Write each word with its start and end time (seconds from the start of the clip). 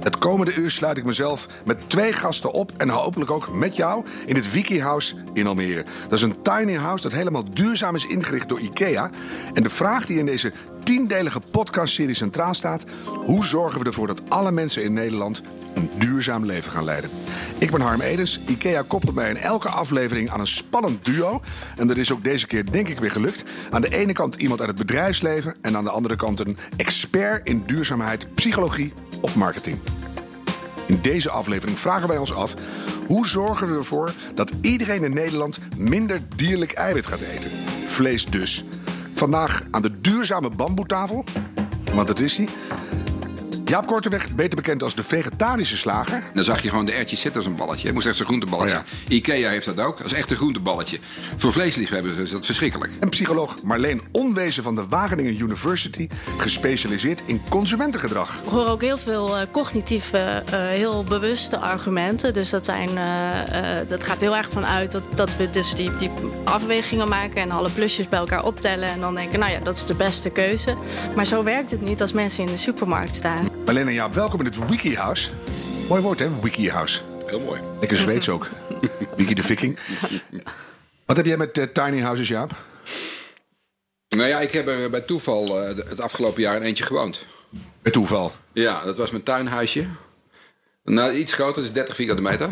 Het 0.00 0.18
komende 0.18 0.54
uur 0.54 0.70
sluit 0.70 0.96
ik 0.96 1.04
mezelf 1.04 1.48
met 1.64 1.78
twee 1.86 2.12
gasten 2.12 2.52
op 2.52 2.72
en 2.76 2.88
hopelijk 2.88 3.30
ook 3.30 3.52
met 3.52 3.76
jou 3.76 4.04
in 4.26 4.34
het 4.34 4.52
Wiki 4.52 4.80
House 4.80 5.14
in 5.32 5.46
Almere. 5.46 5.84
Dat 6.02 6.12
is 6.12 6.22
een 6.22 6.42
tiny 6.42 6.74
house 6.74 7.02
dat 7.02 7.12
helemaal 7.12 7.44
duurzaam 7.52 7.94
is 7.94 8.06
ingericht 8.06 8.48
door 8.48 8.60
IKEA. 8.60 9.10
En 9.54 9.62
de 9.62 9.70
vraag 9.70 10.06
die 10.06 10.18
in 10.18 10.26
deze 10.26 10.52
tiendelige 10.84 11.40
podcastserie 11.50 12.14
centraal 12.14 12.54
staat: 12.54 12.84
hoe 13.04 13.44
zorgen 13.44 13.80
we 13.80 13.86
ervoor 13.86 14.06
dat 14.06 14.22
alle 14.28 14.52
mensen 14.52 14.84
in 14.84 14.92
Nederland 14.92 15.42
een 15.74 15.90
duurzaam 15.98 16.44
leven 16.44 16.72
gaan 16.72 16.84
leiden? 16.84 17.10
Ik 17.58 17.70
ben 17.70 17.80
Harm 17.80 18.00
Edens. 18.00 18.40
IKEA 18.46 18.82
koppelt 18.86 19.14
mij 19.14 19.30
in 19.30 19.36
elke 19.36 19.68
aflevering 19.68 20.30
aan 20.30 20.40
een 20.40 20.46
spannend 20.46 21.04
duo. 21.04 21.40
En 21.76 21.86
dat 21.86 21.96
is 21.96 22.12
ook 22.12 22.24
deze 22.24 22.46
keer 22.46 22.70
denk 22.70 22.88
ik 22.88 22.98
weer 22.98 23.10
gelukt. 23.10 23.42
Aan 23.70 23.80
de 23.80 23.96
ene 23.96 24.12
kant 24.12 24.34
iemand 24.34 24.60
uit 24.60 24.68
het 24.68 24.78
bedrijfsleven 24.78 25.54
en 25.60 25.76
aan 25.76 25.84
de 25.84 25.90
andere 25.90 26.16
kant 26.16 26.40
een 26.40 26.56
expert 26.76 27.46
in 27.46 27.62
duurzaamheid, 27.66 28.34
psychologie 28.34 28.92
of 29.20 29.36
marketing. 29.36 29.78
In 30.86 30.98
deze 31.02 31.30
aflevering 31.30 31.78
vragen 31.78 32.08
wij 32.08 32.18
ons 32.18 32.34
af: 32.34 32.54
hoe 33.06 33.26
zorgen 33.26 33.72
we 33.72 33.78
ervoor 33.78 34.12
dat 34.34 34.52
iedereen 34.60 35.04
in 35.04 35.14
Nederland 35.14 35.58
minder 35.76 36.20
dierlijk 36.36 36.72
eiwit 36.72 37.06
gaat 37.06 37.20
eten? 37.20 37.50
Vlees 37.86 38.26
dus. 38.26 38.64
Vandaag 39.14 39.62
aan 39.70 39.82
de 39.82 40.00
duurzame 40.00 40.50
bamboetafel, 40.50 41.24
want 41.94 42.06
dat 42.06 42.20
is 42.20 42.36
hij. 42.36 42.48
Jaap 43.70 43.86
Korteweg, 43.86 44.34
beter 44.34 44.56
bekend 44.56 44.82
als 44.82 44.94
de 44.94 45.02
vegetarische 45.02 45.76
slager. 45.76 46.22
Dan 46.34 46.44
zag 46.44 46.62
je 46.62 46.68
gewoon 46.68 46.84
de 46.84 46.92
ertjes 46.92 47.20
zitten 47.20 47.40
als 47.40 47.50
een 47.50 47.56
balletje. 47.56 47.84
Het 47.84 47.94
moest 47.94 48.06
echt 48.06 48.16
zo'n 48.16 48.26
groenteballetje. 48.26 48.76
Oh 48.76 48.82
Ikea 49.08 49.50
heeft 49.50 49.66
dat 49.66 49.80
ook. 49.80 49.96
Dat 49.96 50.06
is 50.06 50.12
echt 50.12 50.30
een 50.30 50.36
groenteballetje. 50.36 50.98
Voor 51.36 51.52
vleesliefhebbers 51.52 52.14
is 52.14 52.30
dat 52.30 52.46
verschrikkelijk. 52.46 52.92
En 53.00 53.08
psycholoog 53.08 53.62
Marleen 53.62 54.02
Onwezen 54.12 54.62
van 54.62 54.74
de 54.74 54.86
Wageningen 54.88 55.40
University, 55.40 56.08
gespecialiseerd 56.38 57.20
in 57.24 57.40
consumentengedrag. 57.48 58.34
Ik 58.44 58.50
hoor 58.50 58.66
ook 58.66 58.80
heel 58.80 58.98
veel 58.98 59.36
eh, 59.36 59.46
cognitieve, 59.50 60.18
eh, 60.18 60.58
heel 60.58 61.04
bewuste 61.04 61.58
argumenten. 61.58 62.34
Dus 62.34 62.50
dat, 62.50 62.64
zijn, 62.64 62.88
eh, 62.88 63.80
eh, 63.80 63.88
dat 63.88 64.04
gaat 64.04 64.20
heel 64.20 64.36
erg 64.36 64.48
vanuit 64.50 64.90
dat, 64.90 65.02
dat 65.14 65.36
we 65.36 65.50
dus 65.50 65.74
die, 65.74 65.96
die 65.96 66.10
afwegingen 66.44 67.08
maken 67.08 67.42
en 67.42 67.50
alle 67.50 67.70
plusjes 67.70 68.08
bij 68.08 68.18
elkaar 68.18 68.44
optellen. 68.44 68.88
En 68.88 69.00
dan 69.00 69.14
denken, 69.14 69.38
nou 69.38 69.52
ja, 69.52 69.58
dat 69.60 69.74
is 69.74 69.84
de 69.84 69.94
beste 69.94 70.30
keuze. 70.30 70.76
Maar 71.14 71.26
zo 71.26 71.42
werkt 71.42 71.70
het 71.70 71.80
niet 71.80 72.00
als 72.00 72.12
mensen 72.12 72.44
in 72.44 72.50
de 72.50 72.58
supermarkt 72.58 73.14
staan. 73.14 73.59
Marleen 73.64 73.86
en 73.88 73.92
Jaap, 73.94 74.14
welkom 74.14 74.38
in 74.40 74.46
het 74.46 74.68
Wiki 74.68 74.96
House. 74.96 75.28
Mooi 75.88 76.02
woord, 76.02 76.18
hè? 76.18 76.40
Wiki 76.40 76.70
House. 76.70 77.00
Heel 77.26 77.40
mooi. 77.40 77.60
Lekker 77.80 77.96
Zweeds 77.98 78.28
ook. 78.28 78.48
Wiki 79.16 79.34
de 79.34 79.42
Viking. 79.42 79.78
Wat 81.06 81.16
heb 81.16 81.26
jij 81.26 81.36
met 81.36 81.58
eh, 81.58 81.64
tiny 81.64 82.00
houses, 82.00 82.28
Jaap? 82.28 82.50
Nou 84.08 84.28
ja, 84.28 84.40
ik 84.40 84.52
heb 84.52 84.66
er 84.68 84.90
bij 84.90 85.00
toeval 85.00 85.62
eh, 85.62 85.76
het 85.88 86.00
afgelopen 86.00 86.42
jaar 86.42 86.56
in 86.56 86.62
eentje 86.62 86.84
gewoond. 86.84 87.26
Bij 87.82 87.92
toeval. 87.92 88.32
Ja, 88.52 88.84
dat 88.84 88.98
was 88.98 89.10
mijn 89.10 89.22
tuinhuisje. 89.22 89.86
Nou, 90.84 91.12
iets 91.12 91.32
groter, 91.32 91.62
dus 91.62 91.72
30 91.72 91.94
vierkante 91.94 92.22
meter. 92.22 92.50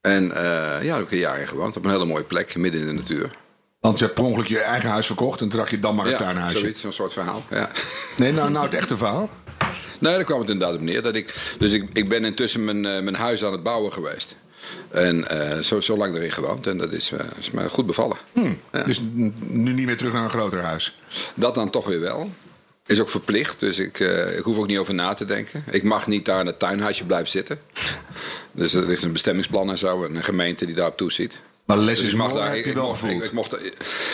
En 0.00 0.32
eh, 0.32 0.42
ja, 0.82 0.88
daar 0.88 0.96
heb 0.96 1.06
ik 1.06 1.12
een 1.12 1.18
jaar 1.18 1.40
in 1.40 1.48
gewoond. 1.48 1.76
Op 1.76 1.84
een 1.84 1.90
hele 1.90 2.04
mooie 2.04 2.24
plek, 2.24 2.56
midden 2.56 2.80
in 2.80 2.86
de 2.86 2.92
natuur. 2.92 3.30
Want 3.80 3.98
je 3.98 4.04
hebt 4.04 4.16
per 4.16 4.24
ongeluk 4.24 4.46
je 4.48 4.58
eigen 4.60 4.90
huis 4.90 5.06
verkocht 5.06 5.40
en 5.40 5.48
toen 5.48 5.58
dacht 5.58 5.70
je 5.70 5.78
dan 5.78 5.94
maar 5.94 6.04
een 6.04 6.10
Ja, 6.10 6.16
tuinhuisje. 6.18 6.58
zoiets, 6.58 6.80
zo'n 6.80 6.92
soort 6.92 7.12
verhaal. 7.12 7.42
Ja. 7.50 7.70
Nee, 8.16 8.32
nou, 8.32 8.50
nou 8.50 8.64
het 8.64 8.74
echte 8.74 8.96
verhaal. 8.96 9.28
Nee, 9.98 10.14
daar 10.14 10.24
kwam 10.24 10.40
het 10.40 10.50
inderdaad 10.50 10.76
op 10.76 10.82
neer. 10.82 11.02
Dat 11.02 11.14
ik, 11.14 11.34
dus 11.58 11.72
ik, 11.72 11.88
ik 11.92 12.08
ben 12.08 12.24
intussen 12.24 12.64
mijn, 12.64 12.86
eh, 12.86 13.02
mijn 13.02 13.14
huis 13.14 13.44
aan 13.44 13.52
het 13.52 13.62
bouwen 13.62 13.92
geweest. 13.92 14.36
En 14.90 15.28
eh, 15.28 15.58
zo, 15.58 15.80
zo 15.80 15.96
lang 15.96 16.14
erin 16.14 16.32
gewoond. 16.32 16.66
En 16.66 16.78
dat 16.78 16.92
is, 16.92 17.12
eh, 17.12 17.26
is 17.38 17.50
me 17.50 17.68
goed 17.68 17.86
bevallen. 17.86 18.16
Ja. 18.72 18.82
Dus 18.82 19.00
nu 19.38 19.72
niet 19.72 19.86
meer 19.86 19.96
terug 19.96 20.12
naar 20.12 20.24
een 20.24 20.30
groter 20.30 20.62
huis. 20.62 20.98
Dat 21.34 21.54
dan 21.54 21.70
toch 21.70 21.86
weer 21.86 22.00
wel. 22.00 22.30
Is 22.86 23.00
ook 23.00 23.10
verplicht, 23.10 23.60
dus 23.60 23.78
ik, 23.78 23.98
ik 24.38 24.44
hoef 24.44 24.58
ook 24.58 24.66
niet 24.66 24.78
over 24.78 24.94
na 24.94 25.14
te 25.14 25.24
denken. 25.24 25.64
Ik 25.70 25.82
mag 25.82 26.06
niet 26.06 26.24
daar 26.24 26.40
in 26.40 26.46
het 26.46 26.58
tuinhuisje 26.58 27.04
blijven 27.04 27.28
zitten. 27.28 27.58
Dus 28.52 28.74
er 28.74 28.90
is 28.90 29.02
een 29.02 29.12
bestemmingsplan 29.12 29.70
en 29.70 29.78
zo. 29.78 30.04
En 30.04 30.16
een 30.16 30.24
gemeente 30.24 30.66
die 30.66 30.74
daarop 30.74 30.96
toeziet. 30.96 31.38
Maar 31.68 31.76
les 31.76 31.96
Dus 31.98 32.06
is 32.06 32.12
ik 32.12 32.18
mag 32.18 32.32
daar. 32.32 32.46
heb 32.46 32.54
je 32.54 32.62
ik 32.70 32.74
wel 32.74 32.84
mocht- 32.86 32.98
gevoeld. 33.00 33.22
Ik, 33.22 33.28
ik 33.28 33.32
mocht, 33.32 33.56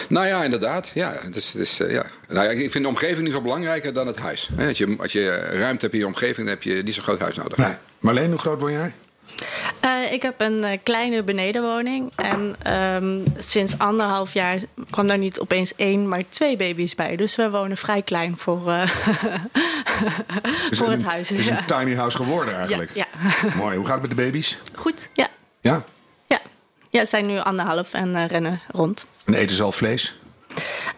nou 0.08 0.26
ja, 0.26 0.44
inderdaad. 0.44 0.90
Ja, 0.94 1.14
dus, 1.30 1.50
dus, 1.50 1.76
ja. 1.76 2.06
Nou 2.28 2.44
ja, 2.44 2.50
ik 2.50 2.70
vind 2.70 2.84
de 2.84 2.90
omgeving 2.90 3.20
niet 3.22 3.32
veel 3.32 3.42
belangrijker 3.42 3.92
dan 3.92 4.06
het 4.06 4.18
huis. 4.18 4.48
Hè, 4.56 4.68
Als 4.68 4.78
je, 4.78 4.96
als 4.98 5.12
je 5.12 5.36
ruimte 5.36 5.80
hebt 5.80 5.92
in 5.92 5.98
je 5.98 6.06
omgeving, 6.06 6.36
dan 6.36 6.46
heb 6.46 6.62
je 6.62 6.82
niet 6.82 6.94
zo'n 6.94 7.02
groot 7.02 7.20
huis 7.20 7.36
nodig. 7.36 7.56
Nee. 7.56 7.72
Marleen, 7.98 8.30
hoe 8.30 8.38
groot 8.38 8.60
word 8.60 8.72
jij? 8.72 8.92
Eh, 9.80 10.12
ik 10.12 10.22
heb 10.22 10.40
een 10.40 10.64
eh, 10.64 10.78
kleine 10.82 11.22
benedenwoning. 11.22 12.12
En 12.16 12.56
ehm, 12.62 13.18
sinds 13.38 13.78
anderhalf 13.78 14.32
jaar 14.32 14.58
kwam 14.90 15.06
daar 15.06 15.18
niet 15.18 15.40
opeens 15.40 15.72
één, 15.76 16.08
maar 16.08 16.22
twee 16.28 16.56
baby's 16.56 16.94
bij. 16.94 17.16
Dus 17.16 17.36
we 17.36 17.50
wonen 17.50 17.76
vrij 17.76 18.02
klein 18.02 18.38
voor, 18.38 18.70
eh, 18.70 18.86
voor 20.70 20.86
een- 20.86 20.92
het 20.92 21.02
huis. 21.04 21.28
Het 21.28 21.38
is 21.38 21.46
ja. 21.46 21.58
een 21.58 21.64
tiny 21.78 21.94
house 21.96 22.16
geworden 22.16 22.54
eigenlijk. 22.56 22.90
Ja, 22.94 23.06
Mooi. 23.56 23.76
Hoe 23.76 23.84
gaat 23.86 24.00
het 24.00 24.08
met 24.08 24.10
de 24.18 24.22
baby's? 24.24 24.58
Goed, 24.74 25.08
ja. 25.12 25.26
Ja. 25.60 25.84
Ja, 26.94 27.00
ze 27.00 27.06
zijn 27.06 27.26
nu 27.26 27.38
anderhalf 27.38 27.92
en 27.92 28.14
eh, 28.14 28.26
rennen 28.26 28.60
rond. 28.70 29.06
En 29.24 29.34
eten 29.34 29.56
ze 29.56 29.62
al 29.62 29.72
vlees? 29.72 30.18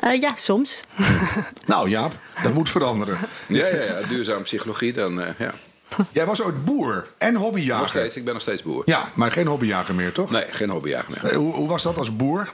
Eh, 0.00 0.20
ja, 0.20 0.36
soms. 0.36 0.80
Nou 1.66 1.88
Jaap, 1.88 2.18
dat 2.42 2.52
moet 2.52 2.70
veranderen. 2.70 3.18
Ja, 3.48 3.66
ja, 3.66 3.82
ja. 3.82 4.00
Duurzame 4.08 4.42
psychologie, 4.42 4.92
dan 4.92 5.20
eh, 5.20 5.28
ja. 5.38 5.54
Jij 6.12 6.26
was 6.26 6.42
ooit 6.42 6.64
boer 6.64 7.06
en 7.18 7.34
hobbyjager. 7.34 7.80
Nog 7.80 7.88
steeds, 7.88 8.16
ik 8.16 8.24
ben 8.24 8.32
nog 8.32 8.42
steeds 8.42 8.62
boer. 8.62 8.82
Ja, 8.84 9.10
maar 9.14 9.32
geen 9.32 9.46
hobbyjager 9.46 9.94
meer, 9.94 10.12
toch? 10.12 10.30
Nee, 10.30 10.44
geen 10.50 10.70
hobbyjager 10.70 11.14
meer. 11.22 11.34
Hoe, 11.34 11.54
hoe 11.54 11.68
was 11.68 11.82
dat 11.82 11.98
als 11.98 12.16
boer? 12.16 12.52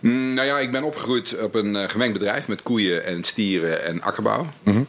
Mm, 0.00 0.34
nou 0.34 0.46
ja, 0.46 0.58
ik 0.58 0.72
ben 0.72 0.82
opgegroeid 0.82 1.38
op 1.42 1.54
een 1.54 1.76
eh, 1.76 1.88
gemengd 1.88 2.12
bedrijf 2.12 2.48
met 2.48 2.62
koeien 2.62 3.04
en 3.04 3.24
stieren 3.24 3.84
en 3.84 4.02
akkerbouw. 4.02 4.46
Mhm. 4.62 4.82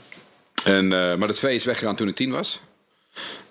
en, 0.63 0.93
eh, 0.93 1.15
maar 1.17 1.27
dat 1.27 1.39
vee 1.39 1.55
is 1.55 1.65
weggegaan 1.65 1.95
toen 1.95 2.07
ik 2.07 2.15
tien 2.15 2.31
was. 2.31 2.61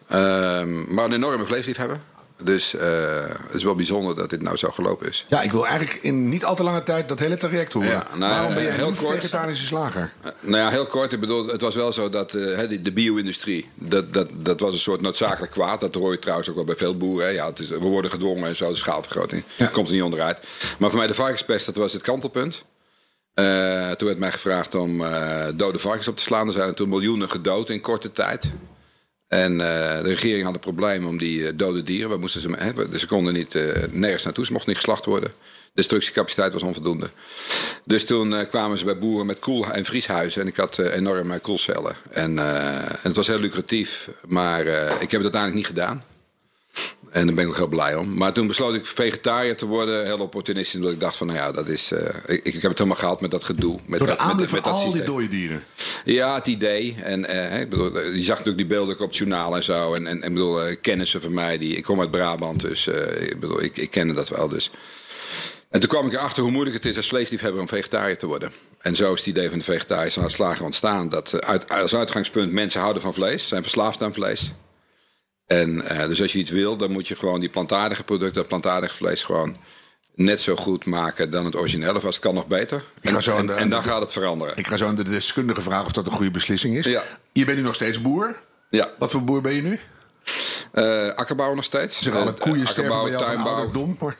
Ehm, 0.09 0.95
maar 0.95 1.05
een 1.05 1.13
enorme 1.13 1.45
vleesliefhebber. 1.45 2.01
Dus 2.43 2.75
eh, 2.75 3.25
het 3.29 3.55
is 3.55 3.63
wel 3.63 3.75
bijzonder 3.75 4.17
dat 4.17 4.31
dit 4.31 4.43
nou 4.43 4.57
zo 4.57 4.71
gelopen 4.71 5.09
is. 5.09 5.27
Ja, 5.29 5.43
ik 5.43 5.53
wil 5.53 5.67
eigenlijk 5.67 6.03
in 6.03 6.29
niet 6.29 6.45
al 6.45 6.55
te 6.55 6.63
lange 6.63 6.83
tijd 6.83 7.09
dat 7.09 7.19
hele 7.19 7.37
traject 7.37 7.73
horen. 7.73 7.91
Ja, 7.91 8.07
nou, 8.15 8.33
Waarom 8.33 8.55
ben 8.55 8.63
je 8.63 8.71
heel 8.71 8.89
een 8.89 8.97
kort. 8.97 9.15
vegetarische 9.15 9.67
slager? 9.67 10.13
Eh, 10.23 10.31
nou 10.41 10.57
ja, 10.57 10.71
heel 10.71 10.87
kort. 10.87 11.13
Ik 11.13 11.21
bedoel, 11.21 11.47
het 11.47 11.61
was 11.61 11.75
wel 11.75 11.93
zo 11.93 12.11
dat 12.11 12.35
eh, 12.35 12.83
de 12.83 12.93
bio-industrie, 12.93 13.69
dat, 13.75 14.13
dat, 14.13 14.29
dat 14.33 14.61
was 14.61 14.73
een 14.73 14.81
soort 14.81 15.01
noodzakelijk 15.01 15.53
kwaad. 15.53 15.81
Dat 15.81 15.95
hoor 15.95 16.13
je 16.13 16.19
trouwens 16.19 16.49
ook 16.49 16.55
wel 16.55 16.65
bij 16.65 16.77
veel 16.77 16.97
boeren. 16.97 17.27
Hè. 17.27 17.33
Ja, 17.33 17.47
het 17.47 17.59
is, 17.59 17.69
we 17.69 17.79
worden 17.79 18.11
gedwongen 18.11 18.49
en 18.49 18.57
zo, 18.57 18.71
de 18.71 18.77
schaalvergroting. 18.77 19.43
Ja. 19.57 19.67
Komt 19.67 19.89
er 19.89 19.95
niet 19.95 20.03
onderuit. 20.03 20.39
Maar 20.79 20.91
voor 20.91 20.99
mij 20.99 21.09
de 21.09 21.15
varkenspest, 21.15 21.67
dat 21.67 21.77
was 21.77 21.93
het 21.93 22.03
kantelpunt. 22.03 22.65
Toen 23.97 24.07
werd 24.07 24.19
mij 24.19 24.33
gevraagd 24.33 24.75
om 24.75 25.03
dode 25.55 25.79
varkens 25.79 26.09
op 26.09 26.17
te 26.17 26.23
slaan. 26.23 26.47
Er 26.47 26.53
zijn 26.53 26.69
er 26.69 26.75
toen 26.75 26.89
miljoenen 26.89 27.31
gedood 27.31 27.71
in 27.71 27.81
korte 27.81 28.13
tijd. 28.13 28.53
En 29.37 29.53
eh, 29.53 30.03
de 30.03 30.09
regering 30.09 30.45
had 30.45 30.55
een 30.55 30.61
probleem 30.61 31.07
om 31.07 31.19
die 31.19 31.47
eh, 31.47 31.53
dode 31.57 31.83
dieren. 31.83 32.11
We 32.11 32.17
moesten 32.17 32.41
ze, 32.41 32.51
hè, 32.57 32.89
dus 32.89 33.01
ze 33.01 33.07
konden 33.07 33.35
niet 33.35 33.55
eh, 33.55 33.83
nergens 33.91 34.25
naartoe. 34.25 34.45
Ze 34.45 34.53
mochten 34.53 34.71
niet 34.71 34.81
geslacht 34.81 35.05
worden. 35.05 35.33
Destructiecapaciteit 35.75 36.53
was 36.53 36.63
onvoldoende. 36.63 37.11
Dus 37.85 38.05
toen 38.05 38.49
kwamen 38.49 38.79
ze 38.79 38.85
bij 38.85 38.99
boeren 38.99 39.27
met 39.27 39.39
koel- 39.39 39.71
en 39.71 39.85
vrieshuizen. 39.85 40.41
En 40.41 40.47
ik 40.47 40.57
had 40.57 40.79
enorme 40.79 41.39
koelcellen. 41.39 41.97
En, 42.11 42.39
en 42.39 42.99
het 43.03 43.17
was 43.17 43.27
heel 43.27 43.39
lucratief. 43.39 44.09
Maar 44.27 44.67
ik 45.01 45.11
heb 45.11 45.23
het 45.23 45.35
uiteindelijk 45.35 45.55
niet 45.55 45.67
gedaan. 45.67 46.05
En 47.11 47.27
daar 47.27 47.35
ben 47.35 47.45
ik 47.45 47.51
ook 47.51 47.57
heel 47.57 47.67
blij 47.67 47.95
om. 47.95 48.17
Maar 48.17 48.33
toen 48.33 48.47
besloot 48.47 48.75
ik 48.75 48.87
vegetariër 48.87 49.57
te 49.57 49.67
worden. 49.67 50.05
Heel 50.05 50.19
opportunistisch. 50.19 50.75
Omdat 50.75 50.93
ik 50.93 51.01
dacht 51.01 51.17
van, 51.17 51.27
nou 51.27 51.39
ja, 51.39 51.53
dat 51.53 51.69
is... 51.69 51.93
eh, 51.93 52.15
ik, 52.27 52.45
ik 52.45 52.53
heb 52.53 52.63
het 52.63 52.79
helemaal 52.79 52.99
gehad 52.99 53.21
met 53.21 53.31
dat 53.31 53.45
gedoe. 53.45 53.79
Met 53.87 53.99
Door 53.99 54.09
de 54.09 54.15
met, 54.15 54.23
aanblik 54.23 54.49
van 54.49 54.59
met 54.59 54.67
al 54.67 54.93
die 54.93 55.03
dode 55.03 55.29
dieren. 55.29 55.65
Ja, 56.05 56.35
het 56.35 56.47
idee. 56.47 56.97
En 57.03 57.25
eh, 57.25 57.61
ik 57.61 57.71
bedoel, 57.71 57.99
eh, 57.99 58.15
je 58.15 58.25
zag 58.25 58.29
natuurlijk 58.29 58.57
die 58.57 58.67
beelden 58.67 58.95
ook 58.95 59.01
op 59.01 59.09
het 59.09 59.17
journaal 59.17 59.57
en 59.57 59.65
zo. 59.65 59.95
En, 59.95 60.07
en, 60.07 60.23
en 60.23 60.29
ik 60.29 60.35
bedoel, 60.35 60.63
eh, 60.63 60.77
kennissen 60.81 61.21
van 61.21 61.35
mij, 61.35 61.59
die, 61.59 61.77
ik 61.77 61.85
kom 61.85 62.01
uit 62.01 62.11
Brabant, 62.11 62.61
dus 62.61 62.87
ik 63.21 63.41
bedoel, 63.41 63.63
ik, 63.63 63.77
ik 63.77 63.91
kende 63.91 64.15
dat 64.15 64.29
wel. 64.29 64.49
Dus. 64.49 64.71
En 65.71 65.81
toen 65.81 65.89
kwam 65.89 66.07
ik 66.07 66.13
erachter 66.13 66.43
hoe 66.43 66.53
moeilijk 66.53 66.77
het 66.77 66.85
is 66.85 66.97
als 66.97 67.09
vleesliefhebber 67.09 67.61
om 67.61 67.69
vegetariër 67.69 68.19
te 68.19 68.27
worden. 68.27 68.51
En 68.79 68.95
zo 68.95 69.13
is 69.13 69.19
het 69.19 69.29
idee 69.29 69.49
van 69.49 69.59
de 69.59 69.65
vegetarische 69.65 70.21
uitslager 70.21 70.65
ontstaan. 70.65 71.09
Dat 71.09 71.45
uit, 71.45 71.69
als 71.69 71.95
uitgangspunt 71.95 72.53
mensen 72.53 72.81
houden 72.81 73.03
van 73.03 73.15
vlees, 73.15 73.49
zijn 73.49 73.63
verslaafd 73.63 74.03
aan 74.03 74.13
vlees. 74.13 74.53
En 75.47 75.83
eh, 75.89 76.09
dus 76.09 76.23
als 76.23 76.33
je 76.33 76.39
iets 76.39 76.51
wil, 76.51 76.77
dan 76.77 76.91
moet 76.91 77.09
je 77.09 77.17
gewoon 77.17 77.41
die 77.41 77.49
plantaardige 77.49 78.05
producten, 78.05 78.35
dat 78.35 78.47
plantaardige 78.49 78.95
vlees 78.97 79.25
gewoon 79.25 79.57
net 80.15 80.41
zo 80.41 80.57
goed 80.57 80.87
maken 80.87 81.31
dan 81.31 81.45
het 81.45 81.57
origineel. 81.57 81.95
Of 81.95 82.05
als 82.05 82.15
het 82.15 82.25
kan 82.25 82.35
nog 82.35 82.47
beter. 82.47 82.85
Ik 83.01 83.09
ga 83.11 83.17
En, 83.17 83.23
zo 83.23 83.37
en, 83.37 83.47
de- 83.47 83.53
en 83.53 83.69
dan 83.69 83.83
gaat 83.83 84.01
het 84.01 84.13
veranderen. 84.13 84.57
Ik 84.57 84.67
ga 84.67 84.77
zo 84.77 84.87
aan 84.87 84.95
de 84.95 85.05
deskundige 85.05 85.61
vragen 85.63 85.87
of 85.87 85.93
dat 85.93 86.07
een 86.07 86.13
goede 86.13 86.31
beslissing 86.31 86.77
is. 86.77 86.87
Ja. 86.87 87.03
Je 87.33 87.45
bent 87.45 87.57
nu 87.59 87.65
nog 87.65 87.75
steeds 87.75 88.01
boer. 88.01 88.39
Ja. 88.71 88.91
Wat 88.99 89.11
voor 89.11 89.25
boer 89.25 89.41
ben 89.41 89.53
je 89.55 89.63
nu? 89.63 89.81
Eh 90.73 91.09
akkerbouw 91.15 91.55
nog 91.55 91.65
steeds. 91.65 92.03
Zeg, 92.03 92.15
alle 92.15 92.31
Eh, 92.35 92.39
koeien 92.41 92.67
sterven 92.67 93.03
bij 93.03 93.11
jou 93.11 93.25
tuinbouw. 93.25 93.71
Maar... 94.01 94.17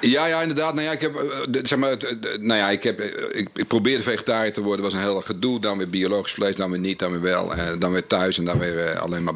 Ja, 0.00 0.26
ja, 0.26 0.40
inderdaad. 0.40 0.74
Nou 0.74 0.86
ja, 0.86 0.92
ik, 0.92 1.00
heb, 1.00 1.14
eh, 1.16 1.22
de- 1.48 1.60
zeg 1.62 1.78
maar, 1.78 1.90
het- 1.90 2.36
nou 2.40 2.58
ja, 2.60 2.70
ik, 2.70 2.82
heb, 2.82 3.00
eh, 3.00 3.38
ik, 3.40 3.66
probeerde 3.68 4.02
vegetariër 4.02 4.52
te 4.52 4.62
worden. 4.62 4.84
was 4.84 4.94
een 4.94 5.00
heel 5.00 5.20
gedoe. 5.20 5.60
Dan 5.60 5.78
weer 5.78 5.88
biologisch 5.90 6.32
vlees, 6.32 6.56
dan 6.56 6.70
weer 6.70 6.80
niet, 6.80 6.98
dan 6.98 7.10
weer 7.10 7.20
wel. 7.20 7.54
eh, 7.54 7.78
dan 7.78 7.92
weer 7.92 8.06
thuis 8.06 8.38
en 8.38 8.44
dan 8.44 8.58
weer 8.58 8.86
eh, 8.86 9.00
alleen 9.00 9.22
maar... 9.24 9.34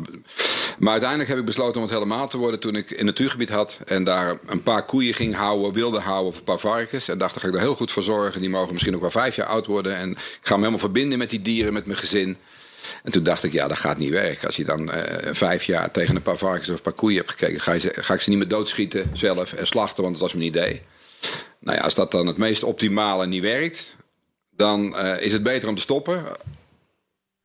Maar 0.79 0.91
uiteindelijk 0.91 1.29
heb 1.31 1.39
ik 1.39 1.45
besloten 1.45 1.77
om 1.77 1.83
het 1.83 1.91
helemaal 1.93 2.29
te 2.29 2.37
worden... 2.37 2.61
toen 2.61 2.77
ik 2.77 2.91
een 2.91 3.05
natuurgebied 3.05 3.49
had 3.49 3.79
en 3.85 4.05
daar 4.05 4.39
een 4.47 4.63
paar 4.63 4.85
koeien 4.85 5.15
ging 5.15 5.35
houden... 5.35 5.73
wilde 5.73 6.01
houden 6.01 6.27
of 6.33 6.39
een 6.39 6.45
paar 6.45 6.59
varkens. 6.59 7.09
En 7.09 7.19
dacht, 7.19 7.33
daar 7.35 7.43
ga 7.43 7.49
ik 7.49 7.55
er 7.55 7.61
heel 7.61 7.75
goed 7.75 7.93
voor 7.93 8.03
zorgen. 8.03 8.41
Die 8.41 8.51
mogen 8.51 8.73
misschien 8.73 8.95
ook 8.95 9.01
wel 9.01 9.11
vijf 9.11 9.37
jaar 9.37 9.47
oud 9.47 9.67
worden. 9.67 9.97
En 9.97 10.11
ik 10.11 10.19
ga 10.41 10.53
me 10.55 10.59
helemaal 10.59 10.79
verbinden 10.79 11.19
met 11.19 11.31
die 11.31 11.43
dieren, 11.43 11.73
met 11.73 11.87
mijn 11.87 11.99
gezin. 11.99 12.37
En 13.03 13.13
toen 13.13 13.23
dacht 13.23 13.43
ik, 13.43 13.53
ja, 13.53 13.69
dat 13.69 13.77
gaat 13.77 13.99
niet 13.99 14.11
werken. 14.11 14.47
Als 14.47 14.57
je 14.57 14.65
dan 14.65 14.93
eh, 14.93 15.35
vijf 15.35 15.65
jaar 15.65 15.91
tegen 15.91 16.17
een 16.17 16.23
paar 16.23 16.37
varkens 16.37 16.69
of 16.69 16.77
een 16.77 16.83
paar 16.83 16.93
koeien 16.93 17.17
hebt 17.17 17.31
gekeken, 17.31 17.61
ga, 17.61 17.73
je 17.73 17.93
ga 17.95 18.15
ik 18.15 18.21
ze 18.21 18.29
niet 18.29 18.39
meer 18.39 18.49
doodschieten 18.49 19.11
zelf 19.13 19.53
en 19.53 19.67
slachten, 19.67 20.03
want 20.03 20.15
dat 20.15 20.23
was 20.23 20.33
mijn 20.33 20.47
idee. 20.47 20.83
Nou 21.61 21.77
ja, 21.77 21.85
als 21.85 21.95
dat 21.95 22.11
dan 22.11 22.27
het 22.27 22.37
meest 22.37 22.63
optimale 22.63 23.27
niet 23.27 23.43
werkt, 23.43 23.97
dan 24.57 24.97
eh, 24.97 25.23
is 25.23 25.33
het 25.33 25.43
beter 25.43 25.69
om 25.69 25.75
te 25.75 25.81
stoppen. 25.81 26.25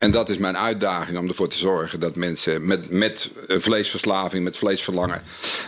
En 0.02 0.12
dat 0.12 0.30
is 0.30 0.38
mijn 0.38 0.58
uitdaging 0.58 1.18
om 1.18 1.28
ervoor 1.28 1.50
te 1.50 1.58
zorgen 1.58 2.00
dat 2.00 2.16
mensen 2.16 2.66
met, 2.66 2.90
met 2.90 3.32
een 3.48 3.62
vleesverslaving, 3.62 4.44
met 4.44 4.58
vleesverlangen, 4.58 5.22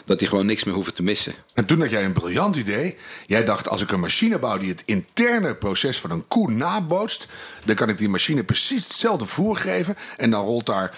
dat 0.05 0.19
die 0.19 0.27
gewoon 0.27 0.45
niks 0.45 0.63
meer 0.63 0.73
hoeven 0.73 0.93
te 0.93 1.03
missen. 1.03 1.33
En 1.53 1.65
toen 1.65 1.79
had 1.79 1.89
jij 1.89 2.05
een 2.05 2.13
briljant 2.13 2.55
idee. 2.55 2.95
Jij 3.25 3.45
dacht, 3.45 3.69
als 3.69 3.81
ik 3.81 3.91
een 3.91 3.99
machine 3.99 4.39
bouw 4.39 4.57
die 4.57 4.69
het 4.69 4.83
interne 4.85 5.55
proces 5.55 5.99
van 5.99 6.11
een 6.11 6.27
koe 6.27 6.51
nabootst, 6.51 7.27
dan 7.65 7.75
kan 7.75 7.89
ik 7.89 7.97
die 7.97 8.09
machine 8.09 8.43
precies 8.43 8.83
hetzelfde 8.83 9.25
voer 9.25 9.57
geven 9.57 9.95
en 10.17 10.29
dan 10.29 10.45
rolt 10.45 10.65
daar 10.65 10.97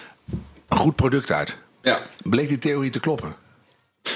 een 0.68 0.76
goed 0.76 0.96
product 0.96 1.30
uit. 1.30 1.58
Ja. 1.82 2.02
Bleek 2.22 2.48
die 2.48 2.58
theorie 2.58 2.90
te 2.90 3.00
kloppen? 3.00 3.36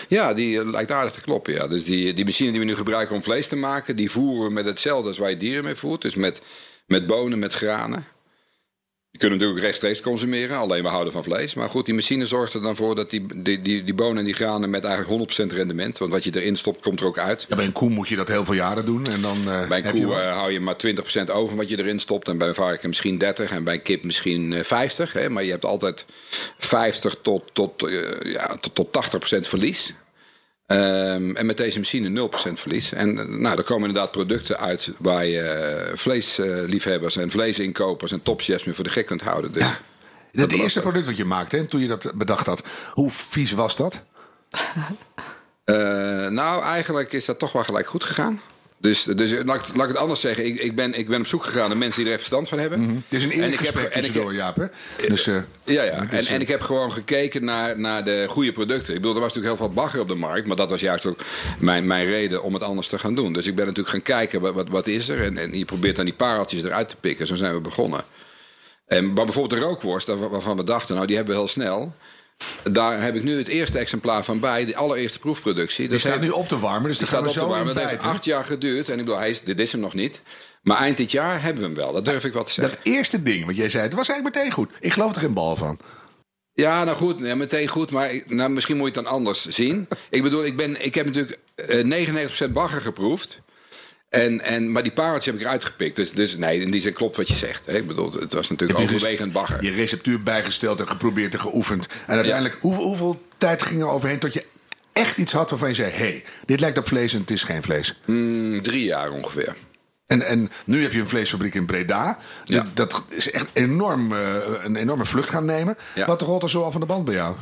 Ja, 0.08 0.34
die 0.34 0.60
eh, 0.60 0.70
lijkt 0.70 0.90
aardig 0.90 1.12
te 1.12 1.20
kloppen. 1.20 1.52
Ja. 1.52 1.68
Dus 1.68 1.84
die, 1.84 2.12
die 2.12 2.24
machine 2.24 2.50
die 2.50 2.60
we 2.60 2.66
nu 2.66 2.76
gebruiken 2.76 3.16
om 3.16 3.22
vlees 3.22 3.46
te 3.46 3.56
maken, 3.56 3.96
die 3.96 4.10
voeren 4.10 4.44
we 4.44 4.52
met 4.52 4.64
hetzelfde 4.64 5.08
als 5.08 5.18
waar 5.18 5.30
je 5.30 5.36
dieren 5.36 5.64
mee 5.64 5.74
voert. 5.74 6.02
Dus 6.02 6.14
met, 6.14 6.40
met 6.86 7.06
bonen, 7.06 7.38
met 7.38 7.54
granen. 7.54 8.06
Kunnen 9.20 9.38
natuurlijk 9.38 9.64
rechtstreeks 9.64 10.00
consumeren, 10.00 10.56
alleen 10.56 10.82
we 10.82 10.88
houden 10.88 11.12
van 11.12 11.22
vlees. 11.22 11.54
Maar 11.54 11.68
goed, 11.68 11.84
die 11.86 11.94
machine 11.94 12.26
zorgt 12.26 12.54
er 12.54 12.62
dan 12.62 12.76
voor 12.76 12.94
dat 12.94 13.10
die, 13.10 13.26
die, 13.42 13.62
die, 13.62 13.84
die 13.84 13.94
bonen 13.94 14.18
en 14.18 14.24
die 14.24 14.34
granen 14.34 14.70
met 14.70 14.84
eigenlijk 14.84 15.32
100% 15.32 15.54
rendement. 15.54 15.98
Want 15.98 16.12
wat 16.12 16.24
je 16.24 16.40
erin 16.40 16.56
stopt, 16.56 16.80
komt 16.80 17.00
er 17.00 17.06
ook 17.06 17.18
uit. 17.18 17.46
Ja, 17.48 17.56
bij 17.56 17.64
een 17.64 17.72
koe 17.72 17.90
moet 17.90 18.08
je 18.08 18.16
dat 18.16 18.28
heel 18.28 18.44
veel 18.44 18.54
jaren 18.54 18.84
doen 18.84 19.06
en 19.06 19.20
dan 19.20 19.36
eh, 19.38 19.68
Bij 19.68 19.78
een 19.78 19.84
heb 19.84 19.94
je 19.94 20.04
koe 20.04 20.14
eh, 20.14 20.36
hou 20.36 20.52
je 20.52 20.60
maar 20.60 20.76
20% 21.26 21.30
over 21.30 21.56
wat 21.56 21.68
je 21.68 21.78
erin 21.78 21.98
stopt. 21.98 22.28
En 22.28 22.38
bij 22.38 22.48
een 22.48 22.54
varken 22.54 22.88
misschien 22.88 23.18
30 23.18 23.50
en 23.50 23.64
bij 23.64 23.74
een 23.74 23.82
kip 23.82 24.04
misschien 24.04 24.52
eh, 24.52 24.64
50. 24.64 25.12
Hè? 25.12 25.30
Maar 25.30 25.44
je 25.44 25.50
hebt 25.50 25.64
altijd 25.64 26.04
50 26.58 27.16
tot, 27.22 27.44
tot, 27.52 27.82
eh, 27.82 28.32
ja, 28.32 28.56
tot, 28.60 28.74
tot 28.74 28.88
80% 29.36 29.40
verlies. 29.40 29.94
Ehm, 30.70 31.36
en 31.36 31.46
met 31.46 31.56
deze 31.56 31.78
machine 31.78 32.08
0% 32.08 32.60
verlies. 32.60 32.92
En 32.92 33.18
eh, 33.18 33.26
nou, 33.26 33.56
er 33.58 33.64
komen 33.64 33.88
inderdaad 33.88 34.10
producten 34.10 34.58
uit 34.58 34.92
waar 34.98 35.26
je 35.26 35.40
eh, 35.40 35.96
vleesliefhebbers 35.96 37.16
en 37.16 37.30
vleesinkopers 37.30 38.12
en 38.12 38.22
topchefs 38.22 38.64
meer 38.64 38.74
voor 38.74 38.84
de 38.84 38.90
gek 38.90 39.06
kunt 39.06 39.20
houden. 39.20 39.52
Dus 39.52 39.66
Het 40.32 40.52
eerste 40.52 40.80
product 40.80 41.06
wat 41.06 41.16
je 41.16 41.24
maakte, 41.24 41.56
hè, 41.56 41.64
toen 41.64 41.80
je 41.80 41.88
dat 41.88 42.12
bedacht 42.14 42.46
had, 42.46 42.62
hoe 42.92 43.10
vies 43.10 43.52
was 43.52 43.76
dat? 43.76 44.00
Eh, 45.64 45.76
nou, 46.28 46.62
eigenlijk 46.62 47.12
is 47.12 47.24
dat 47.24 47.38
toch 47.38 47.52
wel 47.52 47.64
gelijk 47.64 47.86
goed 47.86 48.04
gegaan. 48.04 48.40
Dus, 48.80 49.02
dus 49.02 49.30
laat, 49.44 49.68
ik, 49.68 49.76
laat 49.76 49.82
ik 49.88 49.92
het 49.92 49.96
anders 49.96 50.20
zeggen. 50.20 50.46
Ik, 50.46 50.60
ik, 50.60 50.74
ben, 50.76 50.94
ik 50.94 51.08
ben 51.08 51.20
op 51.20 51.26
zoek 51.26 51.44
gegaan 51.44 51.68
naar 51.68 51.76
mensen 51.78 52.02
die 52.02 52.12
er 52.12 52.18
even 52.18 52.26
verstand 52.26 52.48
van 52.48 52.58
hebben. 52.58 53.04
Dit 53.08 53.18
is 53.18 53.24
een 53.24 53.30
En 53.30 53.36
eerlijk 53.36 53.60
ik 53.60 53.66
heb- 53.66 53.74
gesprek 53.74 53.92
en 53.92 53.98
ik- 53.98 54.04
tussendoor, 54.06 54.34
Jaap. 54.34 54.56
Hè? 54.56 54.66
Dus, 55.08 55.26
eh, 55.26 55.36
Ja, 55.64 55.82
ja. 55.82 56.00
dus, 56.00 56.08
En, 56.10 56.18
eh, 56.26 56.30
en 56.34 56.40
ik 56.40 56.48
heb 56.48 56.60
gewoon 56.60 56.92
gekeken 56.92 57.44
naar, 57.44 57.78
naar 57.78 58.04
de 58.04 58.26
goede 58.28 58.52
producten. 58.52 58.94
Ik 58.94 59.00
bedoel, 59.00 59.14
er 59.14 59.20
was 59.22 59.34
natuurlijk 59.34 59.58
heel 59.58 59.66
veel 59.66 59.74
bagger 59.82 60.00
op 60.00 60.08
de 60.08 60.14
markt. 60.14 60.46
Maar 60.46 60.56
dat 60.56 60.70
was 60.70 60.80
juist 60.80 61.06
ook 61.06 61.18
mijn, 61.58 61.86
mijn 61.86 62.06
reden 62.06 62.42
om 62.42 62.54
het 62.54 62.62
anders 62.62 62.88
te 62.88 62.98
gaan 62.98 63.14
doen. 63.14 63.32
Dus 63.32 63.46
ik 63.46 63.54
ben 63.54 63.64
natuurlijk 63.66 63.94
gaan 63.94 64.02
kijken, 64.02 64.40
wat, 64.40 64.54
wat, 64.54 64.68
wat 64.68 64.86
is 64.86 65.08
er? 65.08 65.22
En, 65.22 65.38
en 65.38 65.58
je 65.58 65.64
probeert 65.64 65.96
dan 65.96 66.04
die 66.04 66.14
pareltjes 66.14 66.62
eruit 66.62 66.88
te 66.88 66.96
pikken. 67.00 67.26
Zo 67.26 67.34
zijn 67.34 67.54
we 67.54 67.60
begonnen. 67.60 68.00
En, 68.86 69.04
maar 69.12 69.24
bijvoorbeeld 69.24 69.60
de 69.60 69.66
rookworst, 69.66 70.06
waarvan 70.06 70.56
we 70.56 70.64
dachten, 70.64 70.94
nou 70.94 71.06
die 71.06 71.16
hebben 71.16 71.34
we 71.34 71.40
heel 71.40 71.48
snel. 71.50 71.94
Daar 72.72 73.02
heb 73.02 73.14
ik 73.14 73.22
nu 73.22 73.38
het 73.38 73.48
eerste 73.48 73.78
exemplaar 73.78 74.24
van 74.24 74.40
bij, 74.40 74.64
de 74.64 74.76
allereerste 74.76 75.18
proefproductie. 75.18 75.88
die 75.88 75.98
staat 75.98 76.20
nu 76.20 76.30
op 76.30 76.48
te 76.48 76.58
warmen, 76.58 76.88
dus 76.88 76.98
die 76.98 77.06
staat 77.06 77.20
op 77.26 77.28
zo 77.28 77.40
te 77.40 77.46
warmen. 77.46 77.74
Dat 77.74 77.88
heeft 77.88 78.02
acht 78.02 78.24
jaar 78.24 78.44
geduurd. 78.44 78.88
En 78.88 78.98
ik 78.98 79.04
bedoel, 79.04 79.18
hij 79.18 79.30
is, 79.30 79.42
dit 79.42 79.60
is 79.60 79.72
hem 79.72 79.80
nog 79.80 79.94
niet. 79.94 80.22
Maar 80.62 80.76
eind 80.78 80.96
dit 80.96 81.10
jaar 81.10 81.42
hebben 81.42 81.60
we 81.62 81.66
hem 81.68 81.76
wel. 81.76 81.92
Dat 81.92 82.04
durf 82.04 82.24
ik 82.24 82.32
wel 82.32 82.44
te 82.44 82.52
zeggen. 82.52 82.74
Dat 82.76 82.86
eerste 82.86 83.22
ding 83.22 83.46
wat 83.46 83.56
jij 83.56 83.68
zei, 83.68 83.82
het 83.82 83.94
was 83.94 84.08
eigenlijk 84.08 84.36
meteen 84.36 84.52
goed. 84.54 84.70
Ik 84.80 84.92
geloof 84.92 85.14
er 85.14 85.20
geen 85.20 85.34
bal 85.34 85.56
van. 85.56 85.78
Ja, 86.52 86.84
nou 86.84 86.96
goed, 86.96 87.18
ja, 87.18 87.34
meteen 87.34 87.68
goed. 87.68 87.90
Maar 87.90 88.12
ik- 88.12 88.30
nou, 88.30 88.50
misschien 88.50 88.76
moet 88.76 88.88
je 88.94 88.98
het 89.00 89.04
dan 89.04 89.14
anders 89.14 89.46
zien. 89.46 89.88
Ik 90.10 90.22
bedoel, 90.22 90.44
ik, 90.44 90.56
ben, 90.56 90.84
ik 90.84 90.94
heb 90.94 91.06
natuurlijk 91.06 91.38
eh, 91.54 91.84
99% 92.48 92.52
bagger 92.52 92.80
geproefd. 92.80 93.40
En, 94.10 94.40
en, 94.40 94.72
maar 94.72 94.82
die 94.82 94.92
pareltjes 94.92 95.26
heb 95.26 95.34
ik 95.34 95.40
eruit 95.40 95.64
gepikt. 95.64 95.96
Dus, 95.96 96.12
dus 96.12 96.36
nee, 96.36 96.60
in 96.60 96.70
die 96.70 96.80
zin 96.80 96.92
klopt 96.92 97.16
wat 97.16 97.28
je 97.28 97.34
zegt. 97.34 97.66
Hè. 97.66 97.76
Ik 97.76 97.86
bedoel, 97.86 98.12
het 98.12 98.32
was 98.32 98.48
natuurlijk 98.48 98.80
overwegend 98.80 99.32
bagger. 99.32 99.64
Je 99.64 99.70
receptuur 99.70 100.22
bijgesteld 100.22 100.80
en 100.80 100.88
geprobeerd 100.88 101.34
en 101.34 101.40
geoefend. 101.40 101.86
En 102.06 102.14
uiteindelijk, 102.14 102.58
hoeveel, 102.60 102.84
hoeveel 102.84 103.22
tijd 103.38 103.62
ging 103.62 103.80
er 103.80 103.88
overheen 103.88 104.18
tot 104.18 104.32
je 104.32 104.44
echt 104.92 105.16
iets 105.16 105.32
had 105.32 105.50
waarvan 105.50 105.68
je 105.68 105.74
zei... 105.74 105.90
hé, 105.90 105.96
hey, 105.96 106.24
dit 106.46 106.60
lijkt 106.60 106.78
op 106.78 106.86
vlees 106.86 107.12
en 107.12 107.20
het 107.20 107.30
is 107.30 107.42
geen 107.42 107.62
vlees. 107.62 108.00
Mm, 108.06 108.62
drie 108.62 108.84
jaar 108.84 109.10
ongeveer. 109.10 109.56
En, 110.06 110.22
en 110.22 110.50
nu 110.64 110.82
heb 110.82 110.92
je 110.92 110.98
een 110.98 111.08
vleesfabriek 111.08 111.54
in 111.54 111.66
Breda. 111.66 112.18
Ja. 112.44 112.66
Dat, 112.74 113.04
is 113.08 113.30
echt 113.30 113.46
enorm, 113.52 114.12
eh, 114.12 114.34
een 114.62 114.76
enorme 114.76 115.04
vlucht 115.04 115.30
gaan 115.30 115.44
nemen. 115.44 115.76
Ja. 115.94 116.06
Wat 116.06 116.22
rolt 116.22 116.42
er 116.42 116.50
zo 116.50 116.62
al 116.62 116.70
van 116.70 116.80
de 116.80 116.86
band 116.86 117.04
bij 117.04 117.14
jou? 117.14 117.34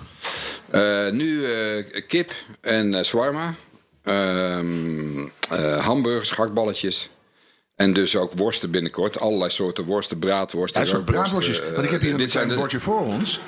Eh, 0.70 1.12
nu 1.12 1.44
eh, 1.44 2.02
kip 2.08 2.32
en 2.60 2.94
eh 2.94 3.04
shawarma. 3.04 3.54
Ehm, 4.08 5.26
eh, 5.50 5.84
hamburgers, 5.86 6.30
gehaktballetjes. 6.30 7.10
En 7.74 7.92
dus 7.92 8.16
ook 8.16 8.32
worsten 8.34 8.70
binnenkort. 8.70 9.20
Allerlei 9.20 9.50
soorten 9.50 9.84
worsten, 9.84 10.18
braadworsten. 10.18 10.86
Ja, 10.86 10.98
braadworstjes. 11.00 11.60
eh, 11.60 11.72
Want 11.72 11.84
ik 11.84 11.90
heb 11.90 12.00
hier 12.00 12.10
een 12.10 12.16
dit 12.16 12.30
zijn 12.30 12.42
klein 12.44 12.48
de, 12.56 12.62
bordje 12.62 12.80
voor 12.80 13.00
ons. 13.00 13.40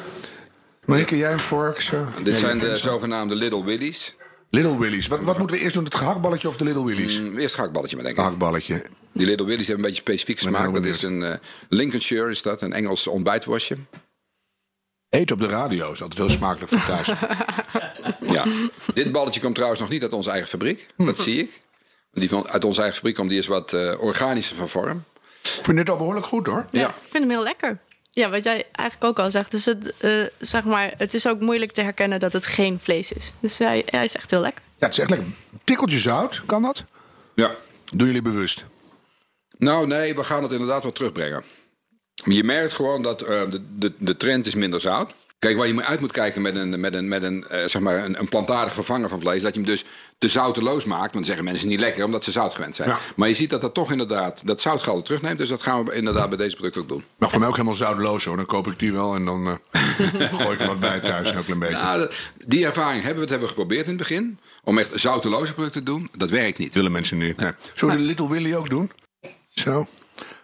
Marieke, 0.85 1.17
jij 1.17 1.33
een 1.33 1.39
vork? 1.39 1.81
Zo. 1.81 2.07
Dit 2.17 2.25
Nee, 2.25 2.35
zijn 2.35 2.59
de 2.59 2.77
zogenaamde 2.77 3.35
Little 3.35 3.65
Willies. 3.65 4.15
Little 4.51 4.79
Willies. 4.79 5.07
Wat, 5.07 5.21
wat 5.21 5.39
moeten 5.39 5.57
we 5.57 5.62
eerst 5.62 5.75
doen? 5.75 5.85
Het 5.85 5.95
gehaktballetje 5.95 6.49
of 6.49 6.57
de 6.57 6.65
Little 6.65 6.85
Willies? 6.85 7.21
Mm, 7.21 7.39
Eerst 7.39 7.55
gehaktballetje 7.55 7.97
maar 7.97 8.05
denk 8.05 8.17
ik. 8.17 8.23
Gehaktballetje. 8.23 8.83
Die 9.12 9.27
Little 9.27 9.47
Willies 9.47 9.67
hebben 9.67 9.85
een 9.85 9.91
beetje 9.91 10.05
specifieke 10.07 10.45
ben 10.45 10.53
smaak. 10.55 10.75
Dat 10.75 10.85
is 10.85 11.03
een 11.03 11.23
eh, 11.23 11.35
Lincolnshire, 11.69 12.31
is 12.31 12.43
dat, 12.43 12.62
een 12.62 12.73
Engels 12.73 13.07
ontbijtworstje. 13.07 13.77
Eten 15.09 15.35
op 15.37 15.41
de 15.43 15.49
radio 15.49 15.93
is 15.93 16.03
altijd 16.03 16.19
heel 16.21 16.31
smakelijk 16.37 16.73
voor 16.73 16.85
thuis. 16.87 17.12
Ja. 18.45 18.69
Dit 18.95 19.13
balletje 19.13 19.41
komt 19.41 19.55
trouwens 19.55 19.81
nog 19.81 19.91
niet 19.91 20.03
uit 20.03 20.13
onze 20.13 20.31
eigen 20.31 20.49
fabriek. 20.49 20.87
Dat 20.97 21.19
zie 21.19 21.39
ik. 21.41 21.61
Die 22.13 22.29
van, 22.29 22.49
uit 22.49 22.65
onze 22.65 22.79
eigen 22.81 22.97
fabriek 22.97 23.15
komt, 23.17 23.31
die 23.31 23.39
is 23.39 23.47
wat 23.47 23.73
eh, 23.73 24.01
organischer 24.03 24.57
van 24.57 24.69
vorm. 24.69 25.05
Ik 25.43 25.65
vind 25.65 25.77
dit 25.77 25.91
al 25.91 25.97
behoorlijk 25.97 26.27
goed 26.27 26.47
hoor. 26.47 26.67
Ja, 26.71 26.81
Ja. 26.81 26.89
ik 26.89 26.95
vind 27.11 27.23
hem 27.25 27.31
heel 27.31 27.43
lekker. 27.43 27.79
Ja, 28.11 28.31
wat 28.31 28.45
jij 28.45 28.65
eigenlijk 28.73 29.11
ook 29.11 29.25
al 29.25 29.31
zegt. 29.31 29.51
Dus 29.51 29.65
het, 29.65 29.95
eh, 29.99 30.23
zeg 30.39 30.65
maar, 30.65 30.93
het 30.97 31.15
is 31.15 31.27
ook 31.27 31.41
moeilijk 31.41 31.73
te 31.73 31.83
herkennen 31.83 32.21
dat 32.21 32.33
het 32.33 32.47
geen 32.47 32.81
vlees 32.81 33.13
is. 33.13 33.33
Dus 33.41 33.59
hij, 33.59 33.83
hij 33.87 34.05
is 34.05 34.15
echt 34.15 34.31
heel 34.31 34.41
lekker. 34.41 34.63
Ja, 34.79 34.85
het 34.87 34.95
is 34.95 35.01
echt 35.01 35.11
lekker. 35.11 35.29
Tikkeltje 35.65 35.99
zout, 35.99 36.43
kan 36.47 36.63
dat? 36.63 36.85
Ja. 37.35 37.55
Doen 37.95 38.07
jullie 38.07 38.23
bewust? 38.23 38.65
Nou, 39.59 39.87
nee, 39.87 40.15
we 40.15 40.25
gaan 40.25 40.43
het 40.43 40.53
inderdaad 40.53 40.83
wel 40.83 40.93
terugbrengen. 40.93 41.45
Maar 42.25 42.35
je 42.35 42.45
merkt 42.45 42.73
gewoon 42.73 43.03
dat 43.03 43.23
eh, 43.23 43.51
de, 43.51 43.63
de, 43.79 43.93
de 43.99 44.17
trend 44.17 44.47
is 44.47 44.55
minder 44.55 44.81
zout. 44.81 45.13
Kijk, 45.41 45.57
waar 45.57 45.67
je 45.67 45.75
mee 45.75 45.85
uit 45.85 46.00
moet 46.00 46.12
kijken 46.12 46.43
met 46.43 46.57
een, 46.57 46.81
met 46.81 46.95
een, 46.95 47.09
met 47.09 47.23
een, 47.23 47.49
eh, 47.49 47.67
zeg 47.67 47.83
maar 47.83 48.05
een, 48.05 48.19
een 48.19 48.29
plantaardig 48.29 48.75
vervanger 48.75 49.09
van 49.09 49.21
vlees... 49.21 49.43
dat 49.43 49.55
je 49.55 49.61
hem 49.61 49.69
dus 49.69 49.85
te 50.19 50.29
zouteloos 50.29 50.85
maakt. 50.85 51.00
Want 51.00 51.14
dan 51.14 51.25
zeggen 51.25 51.45
mensen 51.45 51.69
niet 51.69 51.79
lekker, 51.79 52.05
omdat 52.05 52.25
ze 52.25 52.31
zout 52.31 52.55
gewend 52.55 52.76
zijn. 52.76 52.88
Ja. 52.88 52.99
Maar 53.17 53.29
je 53.29 53.35
ziet 53.35 53.50
dat 53.50 53.61
dat 53.61 53.75
toch 53.75 53.91
inderdaad 53.91 54.47
dat 54.47 54.61
zoutgehalte 54.61 55.03
terugneemt. 55.03 55.38
Dus 55.38 55.49
dat 55.49 55.62
gaan 55.62 55.85
we 55.85 55.95
inderdaad 55.95 56.29
bij 56.29 56.38
deze 56.38 56.57
product 56.57 56.76
ook 56.76 56.88
doen. 56.88 57.05
Mag 57.19 57.31
voor 57.31 57.38
mij 57.38 57.49
ook 57.49 57.55
helemaal 57.55 57.76
zoutloos 57.76 58.25
hoor. 58.25 58.37
Dan 58.37 58.47
koop 58.47 58.67
ik 58.67 58.79
die 58.79 58.93
wel 58.93 59.14
en 59.14 59.25
dan 59.25 59.47
eh, 59.71 60.33
gooi 60.38 60.53
ik 60.53 60.61
er 60.61 60.67
wat 60.67 60.81
bij 60.81 61.00
thuis. 61.00 61.29
Een 61.29 61.35
heel 61.35 61.43
klein 61.43 61.59
beetje. 61.59 61.75
Nou, 61.75 62.11
die 62.47 62.64
ervaring 62.64 63.03
hebben 63.03 63.14
we, 63.14 63.21
het 63.21 63.31
hebben 63.31 63.49
we 63.49 63.55
geprobeerd 63.55 63.85
in 63.85 63.88
het 63.88 63.99
begin. 63.99 64.38
Om 64.64 64.79
echt 64.79 64.91
zouteloze 64.95 65.53
producten 65.55 65.85
te 65.85 65.91
doen. 65.93 66.11
Dat 66.17 66.31
werkt 66.31 66.59
niet. 66.59 66.75
willen 66.75 66.93
mensen 66.93 67.19
niet. 67.19 67.37
Nee. 67.37 67.53
Zullen 67.75 67.95
we 67.95 68.00
de 68.00 68.07
Little 68.07 68.29
Willy 68.29 68.55
ook 68.55 68.71
doen? 68.71 68.91
Zo. 69.50 69.87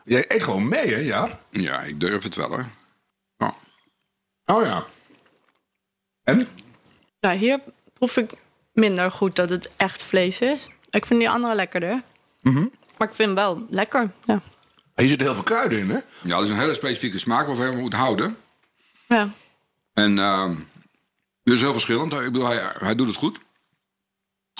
Jij 0.04 0.25
eet 0.28 0.42
gewoon 0.42 0.68
mee 0.68 0.94
hè, 0.94 1.00
ja? 1.00 1.40
Ja, 1.50 1.80
ik 1.80 2.00
durf 2.00 2.23
het 2.23 2.35
wel 2.35 2.49
hoor. 2.49 2.64
Ja. 4.46 4.54
Oh 4.56 4.64
ja. 4.64 4.84
En? 6.24 6.46
Nou, 7.20 7.36
hier 7.38 7.60
proef 7.92 8.16
ik 8.16 8.30
minder 8.72 9.10
goed 9.10 9.36
dat 9.36 9.48
het 9.48 9.70
echt 9.76 10.02
vlees 10.02 10.38
is. 10.40 10.68
Ik 10.90 11.06
vind 11.06 11.20
die 11.20 11.30
andere 11.30 11.54
lekkerder. 11.54 12.02
Maar 12.98 13.08
ik 13.08 13.14
vind 13.14 13.18
hem 13.18 13.34
wel 13.34 13.66
lekker. 13.70 14.10
Ja. 14.24 14.40
Hier 14.94 15.08
zitten 15.08 15.26
heel 15.26 15.34
veel 15.34 15.44
kruiden 15.44 15.78
in 15.78 15.88
hè? 15.90 15.96
ja, 16.22 16.36
dat 16.36 16.42
is 16.44 16.50
een 16.50 16.58
hele 16.58 16.74
specifieke 16.74 17.18
smaak 17.18 17.46
waarvan 17.46 17.70
je 17.70 17.76
moet 17.76 17.92
houden. 17.92 18.36
Ja. 19.08 19.28
En 19.92 20.18
ehm 20.18 20.54
dat 21.42 21.54
is 21.54 21.60
heel 21.60 21.72
verschillend. 21.72 22.12
Ik 22.12 22.18
bedoel, 22.32 22.46
hij, 22.46 22.70
hij 22.72 22.94
doet 22.94 23.06
het 23.06 23.16
goed. 23.16 23.38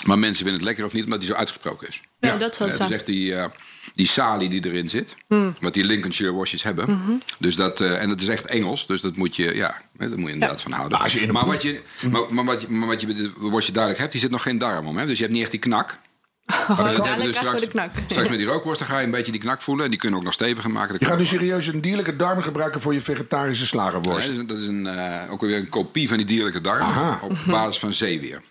Maar 0.05 0.19
mensen 0.19 0.35
vinden 0.43 0.53
het 0.55 0.63
lekker 0.63 0.85
of 0.85 0.93
niet, 0.93 1.03
omdat 1.03 1.19
hij 1.19 1.27
zo 1.27 1.33
uitgesproken 1.33 1.87
is. 1.87 2.01
Ja, 2.19 2.31
Ja. 2.31 2.37
dat 2.37 2.55
zal 2.55 2.65
Ja, 2.67 2.71
het 2.71 2.81
het 2.81 2.91
is 2.91 2.97
zijn. 2.97 2.99
echt 2.99 3.05
die, 3.05 3.35
eh, 3.35 3.49
die 3.97 4.07
salie 4.07 4.49
die 4.49 4.65
erin 4.65 4.89
zit. 4.89 5.15
Wat 5.59 5.73
die 5.73 5.85
Lincolnshire 5.85 6.31
worstjes 6.31 6.63
hebben. 6.63 6.89
Mhm. 6.89 7.11
Dus 7.39 7.55
dat, 7.55 7.81
eh, 7.81 8.01
en 8.01 8.09
dat 8.09 8.21
is 8.21 8.27
echt 8.27 8.45
Engels. 8.45 8.87
Dus 8.87 9.01
dat 9.01 9.15
moet 9.15 9.35
je, 9.35 9.55
ja, 9.55 9.81
hè, 9.97 10.09
daar 10.09 10.19
moet 10.19 10.27
je 10.27 10.33
inderdaad 10.33 10.61
van 10.61 10.71
houden. 10.71 10.97
Maar 10.97 11.03
als 11.07 11.13
je 11.13 11.31
maar, 11.31 11.45
wat 11.45 11.61
je, 11.61 11.81
maar, 12.11 12.21
maar 12.29 12.45
wat 12.45 12.61
je, 12.61 12.67
maar 12.69 12.87
wat 12.87 13.01
je 13.01 13.13
de 13.13 13.31
worstje 13.37 13.73
duidelijk 13.73 14.01
hebt, 14.01 14.13
die 14.13 14.21
zit 14.21 14.31
nog 14.31 14.41
geen 14.43 14.57
darm 14.57 14.87
om. 14.87 14.97
Hè? 14.97 15.05
Dus 15.05 15.17
je 15.17 15.21
hebt 15.21 15.33
niet 15.33 15.41
echt 15.41 15.51
die 15.51 15.59
knak. 15.59 15.97
Oh, 16.69 16.77
dat 16.77 17.07
hebben 17.07 17.25
dus 17.25 17.35
straks, 17.35 17.61
de 17.61 17.67
knak. 17.67 17.89
straks 18.07 18.29
met 18.29 18.37
die 18.37 18.47
rookworst 18.47 18.79
dan 18.79 18.87
ga 18.87 18.99
je 18.99 19.05
een 19.05 19.11
beetje 19.11 19.31
die 19.31 19.41
knak 19.41 19.61
voelen. 19.61 19.85
En 19.85 19.91
die 19.91 19.99
kunnen 19.99 20.19
ook 20.19 20.25
nog 20.25 20.33
steviger 20.33 20.69
maken. 20.69 20.91
Dat 20.91 20.99
Je 20.99 21.05
gaat 21.05 21.17
nu 21.17 21.25
serieus 21.25 21.67
een 21.67 21.81
dierlijke 21.81 22.15
darm 22.15 22.41
gebruiken 22.41 22.81
voor 22.81 22.93
je 22.93 23.01
vegetarische 23.01 23.65
slagerworst. 23.65 24.31
Nee, 24.31 24.45
dat 24.45 24.57
is 24.57 24.67
een, 24.67 24.87
eh, 24.87 25.31
ook 25.31 25.41
weer 25.41 25.57
een 25.57 25.69
kopie 25.69 26.07
van 26.07 26.17
die 26.17 26.25
dierlijke 26.25 26.61
darm. 26.61 26.81
Aha. 26.81 27.19
Op 27.21 27.37
basis 27.47 27.79
van 27.79 27.93
zeewier. 27.93 28.41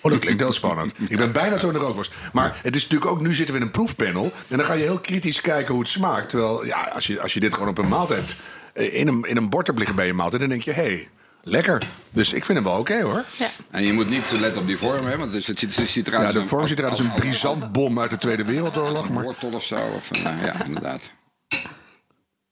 Oh, 0.00 0.12
dat 0.12 0.20
klinkt 0.20 0.40
heel 0.40 0.52
spannend. 0.52 0.92
Ik 1.08 1.16
ben 1.16 1.32
bijna 1.32 1.56
door 1.56 1.72
de 1.72 1.78
rookworst. 1.78 2.12
Maar 2.32 2.58
het 2.62 2.76
is 2.76 2.82
natuurlijk 2.82 3.10
ook, 3.10 3.20
nu 3.20 3.34
zitten 3.34 3.54
we 3.54 3.60
in 3.60 3.66
een 3.66 3.72
proefpanel. 3.72 4.32
En 4.48 4.56
dan 4.56 4.66
ga 4.66 4.72
je 4.72 4.82
heel 4.82 4.98
kritisch 4.98 5.40
kijken 5.40 5.72
hoe 5.72 5.82
het 5.82 5.90
smaakt. 5.90 6.28
Terwijl, 6.28 6.66
ja, 6.66 6.90
als 6.94 7.06
je, 7.06 7.20
als 7.20 7.34
je 7.34 7.40
dit 7.40 7.54
gewoon 7.54 7.68
op 7.68 7.78
een 7.78 7.88
maaltijd 7.88 8.36
eh, 8.72 8.94
in 8.94 9.08
een, 9.08 9.24
in 9.28 9.36
een 9.36 9.48
bord 9.48 9.66
hebt 9.66 9.78
liggen 9.78 9.96
bij 9.96 10.06
je 10.06 10.12
maaltijd. 10.12 10.40
Dan 10.40 10.50
denk 10.50 10.62
je, 10.62 10.72
hé, 10.72 10.82
hey, 10.82 11.08
lekker. 11.42 11.82
Dus 12.10 12.32
ik 12.32 12.44
vind 12.44 12.58
hem 12.58 12.66
wel 12.66 12.78
oké 12.78 13.02
hoor. 13.02 13.24
Ja. 13.36 13.48
En 13.70 13.84
je 13.84 13.92
moet 13.92 14.08
niet 14.08 14.30
letten 14.30 14.60
op 14.60 14.66
die 14.66 14.78
vorm, 14.78 15.06
hè? 15.06 15.16
Want 15.16 15.32
het, 15.34 15.44
ziet, 15.44 15.76
het 15.76 15.88
ziet 15.88 16.06
eruit 16.06 16.32
Ja, 16.32 16.40
de 16.40 16.46
vorm 16.46 16.66
ziet 16.66 16.78
eruit 16.78 16.92
als 16.92 17.00
een 17.02 17.14
brisantbom 17.14 18.00
uit 18.00 18.10
de 18.10 18.18
Tweede 18.18 18.44
Wereldoorlog. 18.44 19.08
Een 19.08 19.14
Maar 19.14 19.22
wortel 19.22 19.52
of 19.52 19.64
zo. 19.64 19.76
Of 19.76 20.10
eh, 20.10 20.22
ja, 20.22 20.64
inderdaad. 20.64 21.10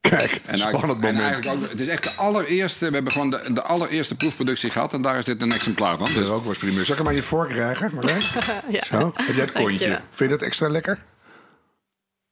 Kijk, 0.09 0.31
En 0.31 0.57
spannend 0.57 0.63
eigenlijk- 0.63 0.81
en 0.81 1.13
moment. 1.13 1.19
eigenlijk 1.19 1.63
ook, 1.63 1.69
het 1.71 1.79
is 1.79 1.87
echt 1.87 2.03
de 2.03 2.11
allereerste. 2.11 2.87
We 2.87 2.93
hebben 2.93 3.11
gewoon 3.11 3.29
de, 3.29 3.53
de 3.53 3.61
allereerste 3.63 4.15
proefproductie 4.15 4.69
gehad. 4.71 4.93
En 4.93 5.01
daar 5.01 5.17
is 5.17 5.25
dit 5.25 5.41
een 5.41 5.51
exemplaar 5.51 5.97
van. 5.97 6.13
Dus, 6.13 6.27
rookworstprimeur. 6.27 6.85
Zal 6.85 6.93
ik 6.95 6.99
hem 7.01 7.09
aan 7.09 7.15
je 7.15 7.23
vork 7.23 7.49
krijgen? 7.49 7.93
Marleen? 7.93 8.21
Ja. 8.69 8.83
Zo, 8.83 9.11
heb 9.15 9.35
jij 9.35 9.43
het 9.45 9.51
kontje? 9.51 10.01
Vind 10.09 10.31
je 10.31 10.37
dat 10.37 10.41
extra 10.41 10.69
lekker? 10.69 10.99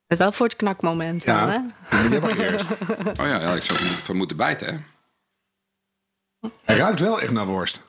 Wel 0.08 0.32
voor 0.32 0.46
het 0.46 0.56
knakmoment 0.56 1.26
dan, 1.26 1.36
hè? 1.36 1.54
Ja, 1.54 1.72
maar 1.90 2.10
jij 2.10 2.20
mag 2.20 2.38
eerst. 2.38 2.72
oh 3.20 3.26
ja, 3.26 3.40
ja, 3.42 3.54
ik 3.54 3.64
zou 3.64 3.80
van 3.80 4.16
moeten 4.16 4.38
bijten, 4.38 4.68
hè? 4.74 4.80
Hij 6.64 6.78
ruikt 6.78 7.00
wel 7.00 7.22
echt 7.22 7.32
naar 7.32 7.46
worst. 7.46 7.82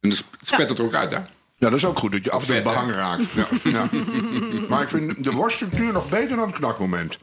En 0.00 0.08
dan 0.08 0.12
sp- 0.12 0.34
spet 0.40 0.68
het 0.68 0.78
er 0.78 0.84
ook 0.84 0.94
uit, 0.94 1.10
hè? 1.10 1.20
Ja, 1.60 1.68
dat 1.68 1.78
is 1.78 1.84
ook 1.84 1.98
goed, 1.98 2.12
dat 2.12 2.24
je 2.24 2.30
af 2.30 2.48
en 2.48 2.54
toe 2.54 2.62
behang 2.62 2.90
raakt. 2.92 3.24
Ja. 3.32 3.46
Ja. 3.70 3.88
Maar 4.68 4.82
ik 4.82 4.88
vind 4.88 5.24
de 5.24 5.30
worststructuur 5.32 5.92
nog 5.92 6.08
beter 6.08 6.36
dan 6.36 6.46
het 6.46 6.56
knakmoment. 6.56 7.18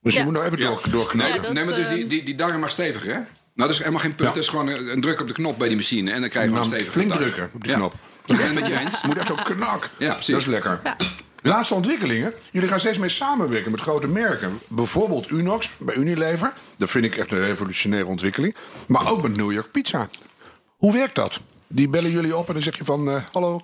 Dus 0.00 0.16
je 0.16 0.24
moet 0.24 0.32
nog 0.32 0.44
even 0.44 0.58
Ja. 0.58 0.64
door, 0.64 0.80
dat, 0.90 1.52
nee, 1.52 1.64
maar 1.64 1.74
dus 1.74 1.88
die, 1.88 2.06
die, 2.06 2.24
die 2.24 2.34
darm 2.34 2.60
maar 2.60 2.70
steviger, 2.70 3.08
hè? 3.12 3.18
Nou, 3.18 3.28
dat 3.54 3.70
is 3.70 3.78
helemaal 3.78 4.00
geen 4.00 4.14
punt. 4.14 4.28
Ja. 4.28 4.34
Dat 4.34 4.42
is 4.42 4.48
gewoon 4.48 4.68
een, 4.68 4.92
een 4.92 5.00
druk 5.00 5.20
op 5.20 5.26
de 5.26 5.32
knop 5.32 5.58
bij 5.58 5.68
die 5.68 5.76
machine. 5.76 6.10
En 6.10 6.20
dan 6.20 6.28
krijg 6.30 6.44
je 6.44 6.50
gewoon 6.52 6.66
een 6.66 6.72
stevige 6.74 6.92
flink 6.92 7.08
darm. 7.08 7.22
drukken 7.22 7.50
op 7.54 7.64
de 7.64 7.70
Ja. 7.70 7.76
knop. 7.76 7.94
Ik 8.24 8.36
ben 8.36 8.44
het 8.46 8.54
met 8.54 8.66
je 8.66 8.78
eens. 8.78 9.02
Moet 9.02 9.16
echt 9.16 9.26
zo 9.26 9.34
knak. 9.34 9.90
Ja, 9.98 10.12
precies. 10.12 10.26
Dat 10.32 10.40
is 10.40 10.46
lekker. 10.46 10.80
Ja. 10.84 10.96
Laatste 11.42 11.74
ontwikkelingen. 11.74 12.32
Jullie 12.50 12.68
gaan 12.68 12.80
steeds 12.80 12.98
meer 12.98 13.10
samenwerken 13.10 13.70
met 13.70 13.80
grote 13.80 14.08
merken. 14.08 14.58
Bijvoorbeeld 14.68 15.30
Unox 15.30 15.70
bij 15.78 15.94
Unilever. 15.94 16.52
Dat 16.78 16.90
vind 16.90 17.04
ik 17.04 17.16
echt 17.16 17.32
een 17.32 17.40
revolutionaire 17.40 18.08
ontwikkeling. 18.08 18.56
Maar 18.86 19.10
ook 19.10 19.22
met 19.22 19.36
New 19.36 19.52
York 19.52 19.70
Pizza. 19.70 20.08
Hoe 20.76 20.92
werkt 20.92 21.14
dat? 21.14 21.40
Die 21.68 21.88
bellen 21.88 22.10
jullie 22.10 22.36
op 22.36 22.46
en 22.48 22.52
dan 22.54 22.62
zeg 22.62 22.76
je 22.76 22.84
van... 22.84 23.10
eh, 23.10 23.22
hallo, 23.32 23.60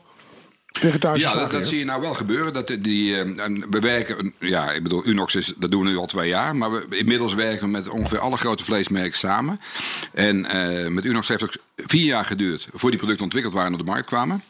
vegetarische 0.66 1.28
Ja, 1.38 1.46
dat, 1.46 1.66
zie 1.66 1.78
je 1.78 1.84
nou 1.84 2.00
wel 2.00 2.14
gebeuren. 2.14 2.52
Dat 2.52 2.66
die, 2.80 3.14
eh, 3.14 3.44
en 3.44 3.66
we 3.70 3.78
werken, 3.80 4.34
ja, 4.38 4.70
ik 4.70 4.82
bedoel, 4.82 5.06
Unox 5.06 5.34
is, 5.34 5.52
dat 5.58 5.70
doen 5.70 5.82
we 5.84 5.88
nu 5.90 5.96
al 5.96 6.06
twee 6.06 6.28
jaar. 6.28 6.56
Maar 6.56 6.70
we, 6.72 6.86
inmiddels 6.96 7.34
werken 7.34 7.64
we 7.64 7.70
met 7.70 7.88
ongeveer 7.88 8.18
alle 8.18 8.36
grote 8.36 8.64
vleesmerken 8.64 9.18
samen. 9.18 9.60
En 10.12 10.44
eh, 10.46 10.88
met 10.88 11.04
Unox 11.04 11.28
heeft 11.28 11.40
het 11.40 11.50
ook 11.58 11.86
vier 11.88 12.04
jaar 12.04 12.24
geduurd 12.24 12.68
voor 12.72 12.88
die 12.90 12.98
producten 12.98 13.24
ontwikkeld 13.24 13.54
waren 13.54 13.72
en 13.72 13.78
op 13.80 13.84
de 13.86 13.90
markt 13.92 14.06
kwamen. 14.06 14.42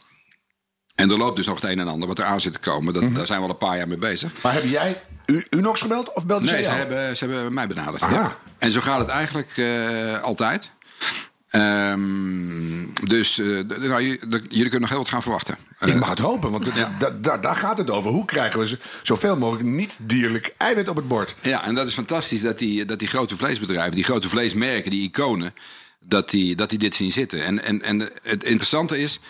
En 0.95 1.11
er 1.11 1.19
loopt 1.19 1.37
dus 1.37 1.47
nog 1.47 1.61
het 1.61 1.71
een 1.71 1.79
en 1.79 1.89
ander 1.89 2.09
wat 2.09 2.19
er 2.19 2.25
aan 2.25 2.41
zit 2.41 2.53
te 2.53 2.59
komen. 2.59 2.95
Dat, 2.95 3.15
Daar 3.15 3.27
zijn 3.27 3.39
we 3.39 3.45
al 3.45 3.51
een 3.51 3.57
paar 3.59 3.77
jaar 3.77 3.89
mee 3.89 3.99
bezig. 3.99 4.33
Maar 4.43 4.53
heb 4.53 4.65
jij 4.65 5.01
U- 5.27 5.47
Unox 5.51 5.81
gebeld 5.81 6.13
of 6.13 6.27
belde 6.27 6.45
Nee, 6.45 6.55
ze 6.57 6.63
jou? 6.63 6.77
hebben, 6.77 7.17
ze 7.17 7.25
hebben 7.27 7.55
mij 7.55 7.67
benaderd. 7.67 8.01
Ja. 8.01 8.37
En 8.59 8.73
zo 8.73 8.81
gaat 8.81 8.99
het 8.99 9.09
eigenlijk 9.09 9.61
altijd. 10.23 10.71
Ehm, 11.53 12.85
dus 13.05 13.39
eh, 13.39 13.47
nou, 13.79 14.03
jullie 14.29 14.49
kunnen 14.49 14.81
nog 14.81 14.89
heel 14.89 14.99
wat 14.99 15.09
gaan 15.09 15.23
verwachten. 15.23 15.57
Eh, 15.79 15.89
Ik 15.89 15.99
mag 15.99 16.09
het 16.09 16.19
hopen, 16.19 16.51
want 16.51 16.71
daar 17.43 17.57
gaat 17.57 17.79
het 17.79 17.91
over. 17.91 18.11
Hoe 18.11 18.25
krijgen 18.25 18.61
we 18.61 18.79
zoveel 19.03 19.37
mogelijk 19.37 19.69
niet-dierlijk 19.69 20.55
eiwit 20.57 20.89
op 20.89 20.97
het 20.97 21.09
bord? 21.09 21.35
Ja, 21.43 21.65
en 21.65 21.75
dat 21.75 21.89
is 21.89 21.95
fantastisch 21.95 22.41
dat 22.41 22.59
die, 22.59 22.85
dat 22.85 22.99
die 22.99 23.09
grote 23.09 23.37
vleesbedrijven, 23.37 23.95
die 23.95 24.05
grote 24.05 24.29
vleesmerken, 24.29 24.91
die 24.91 25.03
iconen, 25.03 25.55
dat 26.01 26.31
die, 26.31 26.57
dat 26.57 26.71
die 26.71 26.79
dit 26.79 26.95
zien 26.95 27.13
zitten. 27.13 27.45
En, 27.45 27.63
en, 27.65 27.83
en 27.83 28.01
het 28.23 28.45
interessante 28.45 28.99
is, 28.99 29.21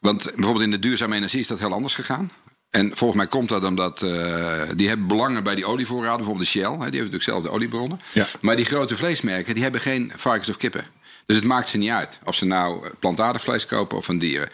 want 0.00 0.22
bijvoorbeeld 0.34 0.64
in 0.64 0.70
de 0.70 0.78
duurzame 0.78 1.16
energie 1.16 1.40
is 1.40 1.46
dat 1.46 1.58
heel 1.58 1.72
anders 1.72 1.94
gegaan. 1.94 2.30
En 2.70 2.90
volgens 2.96 3.18
mij 3.18 3.26
komt 3.28 3.48
dat 3.48 3.64
omdat 3.64 4.02
eh, 4.02 4.62
die 4.76 4.88
hebben 4.88 5.06
belangen 5.06 5.42
bij 5.44 5.54
die 5.54 5.66
olievoorraden, 5.66 6.16
bijvoorbeeld 6.16 6.46
de 6.52 6.58
Shell, 6.58 6.62
hè, 6.62 6.70
die 6.70 6.78
hebben 6.78 6.94
natuurlijk 6.98 7.22
zelf 7.22 7.42
de 7.42 7.50
oliebronnen. 7.50 8.00
Ja. 8.12 8.26
Maar 8.40 8.56
die 8.56 8.64
grote 8.64 8.96
vleesmerken, 8.96 9.54
die 9.54 9.62
hebben 9.62 9.80
geen 9.80 10.12
varkens 10.16 10.48
of 10.48 10.56
kippen. 10.56 10.84
Dus 11.28 11.36
het 11.36 11.46
maakt 11.46 11.68
ze 11.68 11.76
niet 11.76 11.90
uit 11.90 12.18
of 12.24 12.34
ze 12.34 12.44
nou 12.44 12.84
eh, 12.84 12.90
plantaardig 12.98 13.42
vlees 13.42 13.66
kopen 13.66 13.96
of 13.96 14.04
van 14.04 14.18
dieren. 14.18 14.48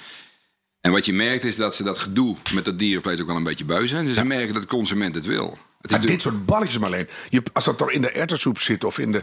En 0.80 0.92
wat 0.92 1.06
je 1.06 1.12
merkt 1.12 1.44
is 1.44 1.56
dat 1.56 1.74
ze 1.74 1.82
dat 1.82 1.98
gedoe 1.98 2.36
met 2.54 2.64
dat 2.64 2.78
dierenvlees 2.78 3.20
ook 3.20 3.26
wel 3.26 3.36
een 3.36 3.44
beetje 3.44 3.64
beu 3.64 3.86
zijn. 3.86 4.04
Dus 4.04 4.14
ze 4.14 4.24
merken 4.24 4.52
dat 4.52 4.62
de 4.62 4.68
consument 4.68 5.14
het 5.14 5.26
wil. 5.26 5.58
Het 5.80 6.06
dit 6.06 6.22
soort 6.22 6.46
balletjes 6.46 6.78
maar 6.78 6.88
alleen. 6.88 7.08
Je, 7.28 7.42
als 7.52 7.64
dat 7.64 7.78
toch 7.78 7.90
in 7.90 8.00
de 8.00 8.10
erwtensoep 8.10 8.58
zit 8.58 8.84
of 8.84 8.98
in, 8.98 9.12
de, 9.12 9.22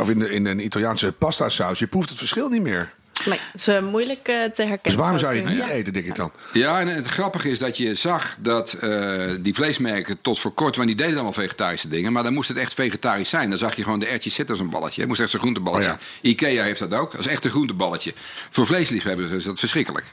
of 0.00 0.10
in, 0.10 0.18
de, 0.18 0.30
in 0.30 0.46
een 0.46 0.64
Italiaanse 0.64 1.12
pasta 1.12 1.48
saus, 1.48 1.78
je 1.78 1.86
proeft 1.86 2.08
het 2.08 2.18
verschil 2.18 2.48
niet 2.48 2.62
meer. 2.62 2.92
Nee, 3.26 3.38
het 3.52 3.60
is 3.60 3.68
eh, 3.68 3.82
moeilijk 3.82 4.28
eh, 4.28 4.34
te 4.34 4.62
herkennen. 4.62 4.78
Dus 4.82 4.94
waarom 4.94 5.18
zou 5.18 5.34
je 5.34 5.42
het 5.42 5.50
niet 5.50 5.68
eten, 5.68 5.92
denk 5.92 6.06
ik 6.06 6.14
dan? 6.14 6.32
Ja, 6.52 6.80
en 6.80 6.88
het 6.88 7.06
grappige 7.06 7.50
is 7.50 7.58
dat 7.58 7.76
je 7.76 7.94
zag 7.94 8.36
dat 8.38 8.72
eh, 8.72 9.34
die 9.40 9.54
vleesmerken 9.54 10.20
tot 10.20 10.40
voor 10.40 10.52
kort... 10.52 10.76
want 10.76 10.88
die 10.88 10.96
deden 10.96 11.22
wel 11.22 11.32
vegetarische 11.32 11.88
dingen... 11.88 12.12
maar 12.12 12.22
dan 12.22 12.32
moest 12.32 12.48
het 12.48 12.58
echt 12.58 12.74
vegetarisch 12.74 13.28
zijn. 13.28 13.48
Dan 13.48 13.58
zag 13.58 13.76
je 13.76 13.82
gewoon 13.82 13.98
de 13.98 14.06
ertjes 14.06 14.34
zitten 14.34 14.54
als 14.54 14.64
een 14.64 14.70
balletje. 14.70 15.00
Het 15.00 15.08
moest 15.08 15.20
echt 15.20 15.30
zo'n 15.30 15.40
groenteballetje 15.40 15.90
Oh 15.90 15.96
zijn. 15.98 16.32
Ikea 16.32 16.62
heeft 16.62 16.78
dat 16.78 16.94
ook. 16.94 17.10
Dat 17.10 17.20
is 17.20 17.26
echt 17.26 17.44
een 17.44 17.50
groenteballetje. 17.50 18.12
Voor 18.50 18.66
vleesliefhebbers 18.66 19.30
is 19.30 19.44
dat 19.44 19.58
verschrikkelijk. 19.58 20.04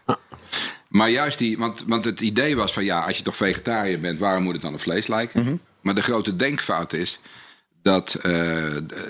Maar 0.87 1.09
juist 1.09 1.37
die... 1.37 1.57
Want, 1.57 1.83
want 1.87 2.05
het 2.05 2.21
idee 2.21 2.55
was 2.55 2.73
van 2.73 2.83
ja, 2.83 2.99
als 2.99 3.17
je 3.17 3.23
toch 3.23 3.35
vegetariër 3.35 3.99
bent... 3.99 4.19
waarom 4.19 4.43
moet 4.43 4.53
het 4.53 4.61
dan 4.61 4.73
op 4.73 4.81
vlees 4.81 5.07
lijken? 5.07 5.43
Mhm. 5.43 5.55
Maar 5.81 5.95
de 5.95 6.01
grote 6.01 6.35
denkfout 6.35 6.93
is... 6.93 7.19
Dat, 7.81 8.13
eh, 8.13 8.31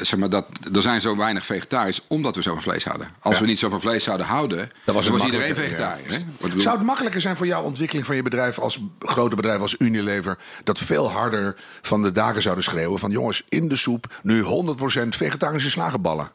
zeg 0.02 0.18
maar, 0.20 0.30
dat 0.30 0.46
er 0.74 0.82
zijn 0.82 1.02
zo 1.02 1.16
weinig 1.16 1.46
vegetariërs 1.46 2.02
omdat 2.08 2.36
we 2.36 2.42
zo 2.42 2.54
van 2.54 2.62
vlees 2.62 2.84
houden. 2.84 3.08
Als 3.20 3.36
Ja. 3.36 3.42
we 3.42 3.48
niet 3.48 3.60
zo 3.60 3.70
van 3.70 3.82
vlees 3.82 4.04
zouden 4.04 4.26
houden, 4.26 4.70
dan 4.86 4.96
was, 4.96 5.10
iedereen 5.10 5.56
vegetariër. 5.56 6.12
ja. 6.12 6.18
hè? 6.50 6.60
Zou 6.60 6.78
het 6.78 6.86
makkelijker 6.86 7.22
zijn 7.22 7.38
voor 7.38 7.46
jouw 7.48 7.64
ontwikkeling 7.64 8.06
van 8.06 8.16
je 8.16 8.22
bedrijf 8.22 8.60
als 8.60 8.80
grote 9.00 9.36
bedrijf 9.36 9.62
als 9.62 9.76
Unilever 9.80 10.38
dat 10.64 10.80
veel 10.80 11.12
harder 11.12 11.56
van 11.82 12.02
de 12.04 12.12
daken 12.12 12.42
zouden 12.42 12.64
schreeuwen 12.64 13.00
van 13.00 13.12
jongens 13.12 13.44
in 13.50 13.68
de 13.68 13.76
soep 13.76 14.20
nu 14.24 14.42
100% 14.44 15.16
vegetarische 15.16 15.70
slagenballen? 15.70 16.32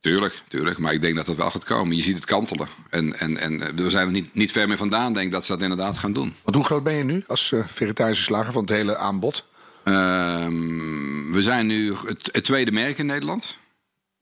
Tuurlijk, 0.00 0.42
tuurlijk. 0.48 0.78
Maar 0.78 0.92
ik 0.92 1.02
denk 1.02 1.16
dat 1.16 1.26
dat 1.26 1.36
wel 1.36 1.50
gaat 1.50 1.64
komen. 1.64 1.96
Je 1.96 2.02
ziet 2.02 2.16
het 2.16 2.24
kantelen. 2.24 2.68
En, 2.90 3.18
en, 3.18 3.38
en 3.38 3.62
eh, 3.62 3.74
we 3.74 3.90
zijn 3.90 4.06
er 4.06 4.12
niet, 4.12 4.34
niet 4.34 4.52
ver 4.52 4.68
meer 4.68 4.76
vandaan, 4.76 5.12
denk 5.12 5.26
ik, 5.26 5.32
dat 5.32 5.44
ze 5.44 5.52
dat 5.52 5.62
inderdaad 5.62 5.98
gaan 5.98 6.12
doen. 6.12 6.34
Want 6.42 6.56
hoe 6.56 6.64
groot 6.64 6.82
ben 6.84 6.94
je 6.94 7.04
nu 7.04 7.24
als 7.26 7.52
eh, 7.52 7.60
vegetarische 7.66 8.22
slager 8.24 8.52
van 8.52 8.62
het 8.62 8.70
hele 8.70 8.96
aanbod? 8.96 9.46
Ehm, 9.84 11.32
we 11.32 11.42
zijn 11.42 11.66
nu 11.66 11.94
het, 11.94 12.28
het 12.32 12.44
tweede 12.44 12.72
merk 12.72 12.98
in 12.98 13.06
Nederland. 13.06 13.58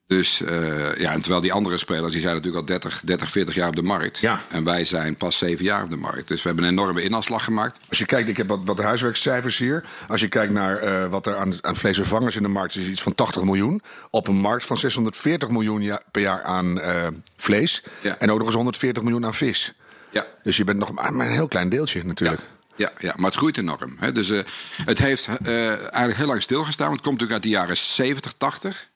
Dus 0.07 0.43
eh, 0.43 0.95
ja, 0.97 1.13
en 1.13 1.21
terwijl 1.21 1.41
die 1.41 1.53
andere 1.53 1.77
spelers, 1.77 2.13
die 2.13 2.21
zijn 2.21 2.35
natuurlijk 2.35 2.61
al 2.61 2.69
30, 2.69 3.03
30, 3.05 3.31
40 3.31 3.55
jaar 3.55 3.69
op 3.69 3.77
de 3.77 3.83
markt. 3.83 4.19
Ja. 4.19 4.41
En 4.49 4.65
wij 4.65 4.85
zijn 4.85 5.17
pas 5.17 5.39
7 5.39 5.65
jaar 5.65 5.83
op 5.83 5.91
de 5.91 5.97
markt. 5.97 6.29
Dus 6.29 6.43
we 6.43 6.49
hebben 6.49 6.65
een 6.65 6.71
enorme 6.71 7.03
inhaalslag 7.03 7.45
gemaakt. 7.45 7.81
Als 7.89 7.99
je 7.99 8.05
kijkt, 8.07 8.29
ik 8.29 8.37
heb 8.37 8.49
wat, 8.49 8.61
wat 8.65 8.81
huiswerkcijfers 8.81 9.59
hier. 9.59 9.85
Als 10.09 10.21
je 10.21 10.29
kijkt 10.29 10.53
naar 10.53 10.77
eh, 10.77 11.07
wat 11.07 11.27
er 11.27 11.37
aan, 11.37 11.55
aan 11.61 11.77
vleesvervangers 11.77 12.37
in 12.37 12.43
de 12.43 12.49
markt 12.49 12.77
is, 12.77 12.87
iets 12.87 13.03
van 13.03 13.15
80 13.15 13.43
miljoen. 13.43 13.83
Op 14.11 14.29
een 14.29 14.37
markt 14.37 14.67
van 14.67 14.77
640 14.77 15.49
miljoen 15.49 15.83
ja- 15.83 16.03
per 16.11 16.23
jaar 16.23 16.43
aan 16.43 16.81
eh, 16.81 17.07
vlees. 17.37 17.83
Ja. 18.01 18.19
En 18.19 18.31
ook 18.31 18.39
nog 18.39 18.47
eens 18.47 18.57
140 18.57 19.03
miljoen 19.03 19.25
aan 19.25 19.35
vis. 19.35 19.73
Ja. 20.11 20.27
Dus 20.43 20.57
je 20.57 20.65
bent 20.65 20.79
nog 20.79 20.93
maar 20.93 21.09
een 21.09 21.21
heel 21.21 21.49
klein 21.49 21.69
deeltje 21.69 22.05
natuurlijk. 22.05 22.41
Ja, 22.41 22.47
ja, 22.77 23.15
maar 23.17 23.31
het 23.31 23.35
groeit 23.35 23.59
enorm. 23.59 23.97
Hè. 23.99 24.13
Dus 24.13 24.31
eh, 24.31 24.45
het 24.85 24.99
heeft 24.99 25.27
eh, 25.27 25.69
eigenlijk 25.69 26.17
heel 26.17 26.27
lang 26.27 26.43
stilgestaan. 26.43 26.87
Want 26.87 26.99
het 26.99 27.09
komt 27.09 27.21
natuurlijk 27.21 27.45
uit 27.45 27.53
de 27.53 27.59
jaren 27.59 27.77
70, 27.77 28.35
80. 28.39 28.91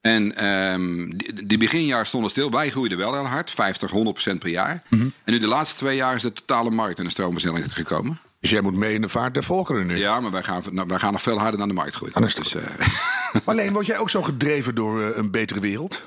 En 0.00 0.36
ehm, 0.36 1.10
die, 1.16 1.46
die 1.46 1.58
beginjaren 1.58 2.06
stonden 2.06 2.30
stil. 2.30 2.50
Wij 2.50 2.70
groeiden 2.70 2.98
wel 2.98 3.14
heel 3.14 3.26
hard, 3.26 3.50
50, 3.50 3.90
100 3.90 4.12
procent 4.12 4.38
per 4.38 4.50
jaar. 4.50 4.82
Mhm. 4.88 5.02
En 5.02 5.32
nu 5.32 5.38
de 5.38 5.46
laatste 5.46 5.76
twee 5.76 5.96
jaar 5.96 6.14
is 6.14 6.22
de 6.22 6.32
totale 6.32 6.70
markt 6.70 6.98
in 6.98 7.04
een 7.04 7.10
stroomversnelling 7.10 7.74
gekomen. 7.74 8.18
Dus 8.40 8.50
jij 8.50 8.60
moet 8.60 8.74
mee 8.74 8.94
in 8.94 9.00
de 9.00 9.08
vaart 9.08 9.34
der 9.34 9.42
volkeren 9.42 9.86
nu. 9.86 9.96
Ja, 9.96 10.20
maar 10.20 10.30
wij 10.30 10.42
gaan, 10.42 10.62
nou, 10.70 10.88
wij 10.88 10.98
gaan 10.98 11.12
nog 11.12 11.22
veel 11.22 11.38
harder 11.38 11.58
naar 11.58 11.68
de 11.68 11.74
markt 11.74 11.94
groeien. 11.94 12.14
Ah, 12.14 12.20
dat 12.20 12.30
is 12.30 12.34
dus, 12.34 12.54
eh, 12.54 12.62
Maar 13.32 13.42
alleen, 13.44 13.72
word 13.72 13.86
jij 13.86 13.98
ook 13.98 14.10
zo 14.10 14.22
gedreven 14.22 14.74
door 14.74 15.00
een 15.00 15.30
betere 15.30 15.60
wereld? 15.60 16.02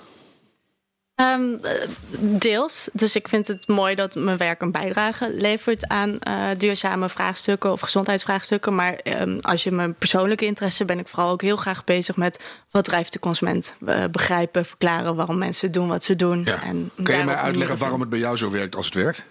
Ehm, 1.18 1.56
eh, 1.62 1.72
deels. 2.20 2.90
Dus 2.94 3.16
ik 3.16 3.28
vind 3.28 3.48
het 3.48 3.68
mooi 3.68 3.96
dat 3.96 4.16
mijn 4.16 4.38
werk 4.38 4.62
een 4.62 4.72
bijdrage 4.72 5.30
levert 5.34 5.88
aan 5.88 6.20
eh, 6.20 6.44
duurzame 6.58 7.10
vraagstukken 7.10 7.72
of 7.72 7.80
gezondheidsvraagstukken. 7.80 8.76
Maar 8.76 8.94
ehm, 8.94 9.38
als 9.42 9.64
je 9.64 9.72
mijn 9.72 9.94
persoonlijke 9.94 10.46
interesse 10.46 10.86
ben 10.86 11.00
ik 11.00 11.08
vooral 11.08 11.32
ook 11.32 11.42
heel 11.42 11.56
graag 11.56 11.84
bezig 11.84 12.16
met 12.16 12.44
wat 12.72 12.84
drijft 12.84 13.14
de 13.14 13.20
consument. 13.20 13.74
Begrijpen, 14.12 14.66
verklaren 14.66 15.16
waarom 15.16 15.38
mensen 15.38 15.72
doen 15.72 15.88
wat 15.88 16.04
ze 16.04 16.16
doen. 16.16 16.46
En 16.46 16.92
Kan 17.04 17.18
je 17.18 17.24
mij 17.24 17.36
uitleggen 17.36 17.78
waarom 17.78 18.00
het 18.00 18.10
bij 18.10 18.20
jou 18.20 18.38
zo 18.38 18.52
werkt 18.52 18.76
als 18.76 18.86
het 18.86 18.96
werkt? 18.96 19.26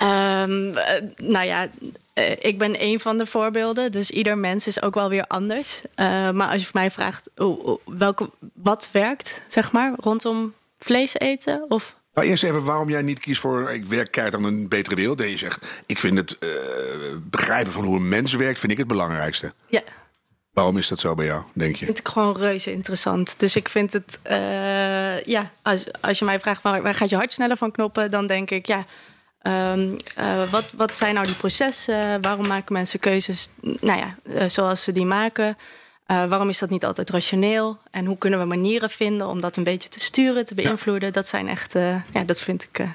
Ehm, 0.00 0.74
eh, 0.76 1.02
nou 1.16 1.46
ja, 1.46 1.68
eh, 2.12 2.36
ik 2.38 2.58
ben 2.58 2.82
een 2.82 3.00
van 3.00 3.18
de 3.18 3.26
voorbeelden. 3.26 3.92
Dus 3.92 4.10
ieder 4.10 4.38
mens 4.38 4.66
is 4.66 4.82
ook 4.82 4.94
wel 4.94 5.08
weer 5.08 5.24
anders. 5.26 5.82
Eh, 5.94 6.30
maar 6.30 6.48
als 6.48 6.62
je 6.62 6.70
mij 6.72 6.90
vraagt 6.90 7.30
oh, 7.36 7.64
oh, 7.66 7.80
welke, 7.84 8.30
wat 8.54 8.88
werkt, 8.92 9.40
zeg 9.48 9.72
maar, 9.72 9.92
rondom 9.96 10.54
vlees 10.78 11.18
eten 11.18 11.64
of 11.68 11.96
Nou, 12.14 12.28
eerst 12.28 12.42
even 12.42 12.64
waarom 12.64 12.88
jij 12.90 13.02
niet 13.02 13.20
kiest 13.20 13.40
voor. 13.40 13.70
Ik 13.70 13.84
werk 13.84 14.10
keihard 14.10 14.36
aan 14.36 14.44
een 14.44 14.68
betere 14.68 14.96
wereld. 14.96 15.20
En 15.20 15.30
je 15.30 15.38
zegt: 15.38 15.66
Ik 15.86 15.98
vind 15.98 16.16
het 16.16 16.38
begrijpen 17.30 17.72
van 17.72 17.84
hoe 17.84 17.96
een 17.96 18.08
mens 18.08 18.32
werkt, 18.34 18.58
vind 18.60 18.72
ik 18.72 18.78
het 18.78 18.86
belangrijkste. 18.86 19.52
ja, 19.66 19.82
Waarom 20.52 20.78
is 20.78 20.88
dat 20.88 21.00
zo 21.00 21.14
bij 21.14 21.26
jou, 21.26 21.42
denk 21.54 21.76
je? 21.76 21.84
vind 21.84 21.98
ik 21.98 22.08
gewoon 22.08 22.36
reuze 22.36 22.72
interessant. 22.72 23.34
Dus 23.36 23.56
ik 23.56 23.68
vind 23.68 23.92
het, 23.92 24.18
ja, 25.24 25.50
als, 25.62 25.86
als 26.00 26.18
je 26.18 26.24
mij 26.24 26.40
vraagt 26.40 26.62
waar, 26.62 26.82
waar 26.82 26.94
gaat 26.94 27.10
je 27.10 27.16
hart 27.16 27.32
sneller 27.32 27.56
van 27.56 27.70
knoppen, 27.70 28.10
dan 28.10 28.26
denk 28.26 28.50
ik, 28.50 28.66
ja, 28.66 28.84
Ehm, 29.42 29.92
eh, 30.14 30.50
wat, 30.50 30.72
wat 30.76 30.94
zijn 30.94 31.14
nou 31.14 31.26
die 31.26 31.34
processen? 31.34 32.20
Waarom 32.20 32.46
maken 32.46 32.72
mensen 32.72 33.00
keuzes 33.00 33.48
nou 33.60 33.98
ja, 33.98 34.16
eh, 34.22 34.48
zoals 34.48 34.82
ze 34.82 34.92
die 34.92 35.06
maken? 35.06 35.56
Eh, 36.06 36.24
waarom 36.24 36.48
is 36.48 36.58
dat 36.58 36.70
niet 36.70 36.84
altijd 36.84 37.10
rationeel? 37.10 37.78
En 37.90 38.04
hoe 38.04 38.18
kunnen 38.18 38.38
we 38.38 38.44
manieren 38.44 38.90
vinden 38.90 39.28
om 39.28 39.40
dat 39.40 39.56
een 39.56 39.64
beetje 39.64 39.88
te 39.88 40.00
sturen, 40.00 40.44
te 40.44 40.54
beïnvloeden? 40.54 41.12
Dat 41.12 41.26
zijn 41.26 41.48
echt, 41.48 41.72
ja, 42.12 42.24
dat 42.26 42.40
vind 42.40 42.62
ik 42.62 42.86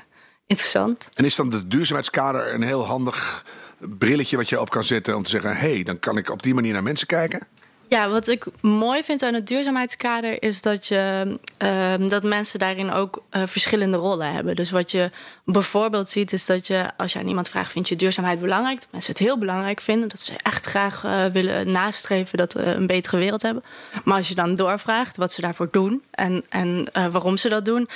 interessant. 0.48 1.10
En 1.14 1.26
is 1.26 1.36
dan 1.36 1.52
het 1.52 1.72
duurzaamheidskader 1.72 2.54
een 2.54 2.64
heel 2.64 2.86
handig 2.86 3.46
brilletje 3.80 4.38
wat 4.38 4.50
je 4.50 4.60
op 4.60 4.70
kan 4.70 4.84
zetten 4.84 5.16
om 5.16 5.24
te 5.24 5.30
zeggen: 5.30 5.58
hé, 5.58 5.74
hey, 5.74 5.84
dan 5.84 6.00
kan 6.00 6.18
ik 6.18 6.30
op 6.30 6.44
die 6.44 6.54
manier 6.54 6.74
naar 6.74 6.84
mensen 6.84 7.08
kijken? 7.08 7.48
Ja, 7.88 8.10
wat 8.10 8.28
ik 8.28 8.46
mooi 8.62 9.04
vind 9.04 9.24
aan 9.24 9.34
het 9.34 9.48
duurzaamheidskader 9.48 10.44
is 10.44 10.62
dat, 10.62 10.88
je, 10.88 11.38
uh, 11.64 12.10
dat 12.10 12.24
mensen 12.24 12.60
daarin 12.60 12.92
ook 12.92 13.24
uh, 13.32 13.42
verschillende 13.46 13.98
rollen 13.98 14.32
hebben. 14.32 14.56
Dus 14.56 14.72
wat 14.72 14.92
je 14.92 15.10
bijvoorbeeld 15.44 16.10
ziet, 16.10 16.34
is 16.34 16.46
dat 16.46 16.68
je 16.68 16.90
als 16.98 17.14
je 17.14 17.20
aan 17.20 17.28
iemand 17.28 17.50
vraagt: 17.50 17.72
vind 17.72 17.90
je 17.90 17.96
duurzaamheid 17.96 18.40
belangrijk? 18.40 18.80
Dat 18.80 18.88
mensen 18.92 19.12
het 19.12 19.22
heel 19.22 19.38
belangrijk 19.38 19.82
vinden, 19.82 20.10
dat 20.10 20.20
ze 20.20 20.34
echt 20.44 20.66
graag 20.66 21.04
uh, 21.04 21.26
willen 21.26 21.72
nastreven 21.72 22.38
dat 22.38 22.54
we 22.54 22.64
een 22.64 22.88
betere 22.88 23.18
wereld 23.18 23.42
hebben. 23.42 23.64
Maar 24.04 24.18
als 24.18 24.28
je 24.28 24.36
dan 24.36 24.56
doorvraagt 24.56 25.18
wat 25.18 25.34
ze 25.34 25.42
daarvoor 25.42 25.68
doen 25.72 26.04
en, 26.12 26.44
en 26.50 26.90
uh, 26.98 27.08
waarom 27.08 27.38
ze 27.38 27.50
dat 27.50 27.66
doen, 27.66 27.90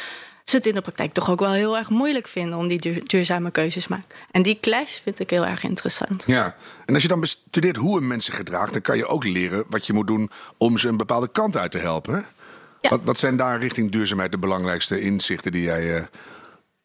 ze 0.50 0.56
het 0.56 0.65
in 0.65 0.74
de 0.74 0.82
praktijk 0.82 1.13
toch 1.13 1.29
ook 1.29 1.39
wel 1.39 1.51
heel 1.51 1.77
erg 1.77 1.89
moeilijk 1.89 2.27
vinden 2.27 2.60
om 2.60 2.68
die 2.68 3.03
duurzame 3.03 3.51
keuzes 3.51 3.84
te 3.84 3.91
maken. 3.91 4.15
En 4.32 4.41
die 4.41 4.58
clash 4.62 5.00
vind 5.03 5.20
ik 5.20 5.29
heel 5.29 5.46
erg 5.46 5.63
interessant. 5.63 6.24
Ja, 6.27 6.56
en 6.86 6.94
als 6.94 7.03
je 7.03 7.10
dan 7.10 7.20
bestudeert 7.20 7.75
hoe 7.75 7.98
een 7.98 8.08
mens 8.08 8.25
zich 8.25 8.36
gedraagt, 8.36 8.74
dan 8.74 8.82
kan 8.82 8.98
je 8.98 9.08
ook 9.08 9.24
leren 9.24 9.63
wat 9.70 9.88
je 9.88 9.94
moet 9.94 10.08
doen 10.08 10.29
om 10.58 10.77
ze 10.77 10.88
een 10.88 10.98
bepaalde 10.98 11.27
kant 11.32 11.58
uit 11.58 11.72
te 11.72 11.77
helpen. 11.77 12.25
Ja. 12.79 12.89
Wat, 12.89 13.00
wat, 13.03 13.18
zijn 13.18 13.38
daar 13.38 13.60
richting 13.60 13.91
duurzaamheid 13.91 14.32
de 14.32 14.38
belangrijkste 14.38 15.01
inzichten 15.01 15.51
die 15.51 15.62
jij 15.62 15.96
uh, 15.96 16.01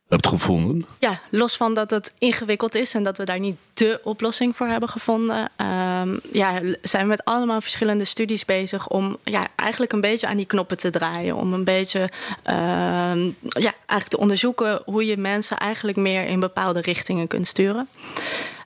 hebt 0.09 0.27
gevonden? 0.27 0.87
Ja, 0.99 1.21
los 1.31 1.57
van 1.57 1.75
dat 1.75 1.91
het 1.91 2.13
ingewikkeld 2.19 2.75
is 2.75 2.95
en 2.95 3.03
dat 3.03 3.19
we 3.19 3.25
daar 3.25 3.39
niet 3.39 3.57
de 3.75 4.01
oplossing 4.05 4.57
voor 4.57 4.67
hebben 4.67 4.89
gevonden, 4.89 5.39
um, 5.39 6.21
ja, 6.33 6.61
zijn 6.83 7.03
we 7.03 7.09
met 7.09 7.25
allemaal 7.25 7.61
verschillende 7.61 8.05
studies 8.05 8.45
bezig 8.45 8.89
om 8.89 9.17
ja, 9.23 9.47
eigenlijk 9.57 9.93
een 9.93 10.01
beetje 10.01 10.27
aan 10.27 10.37
die 10.37 10.47
knoppen 10.47 10.79
te 10.79 10.91
draaien. 10.91 11.37
Om 11.37 11.53
een 11.53 11.65
beetje 11.65 12.01
um, 12.01 13.37
ja, 13.49 13.73
eigenlijk 13.87 14.09
te 14.09 14.19
onderzoeken 14.19 14.83
hoe 14.85 15.07
je 15.07 15.17
mensen 15.17 15.59
eigenlijk 15.59 15.97
meer 15.97 16.27
in 16.27 16.41
bepaalde 16.41 16.81
richtingen 16.81 17.27
kunt 17.27 17.47
sturen. 17.47 17.89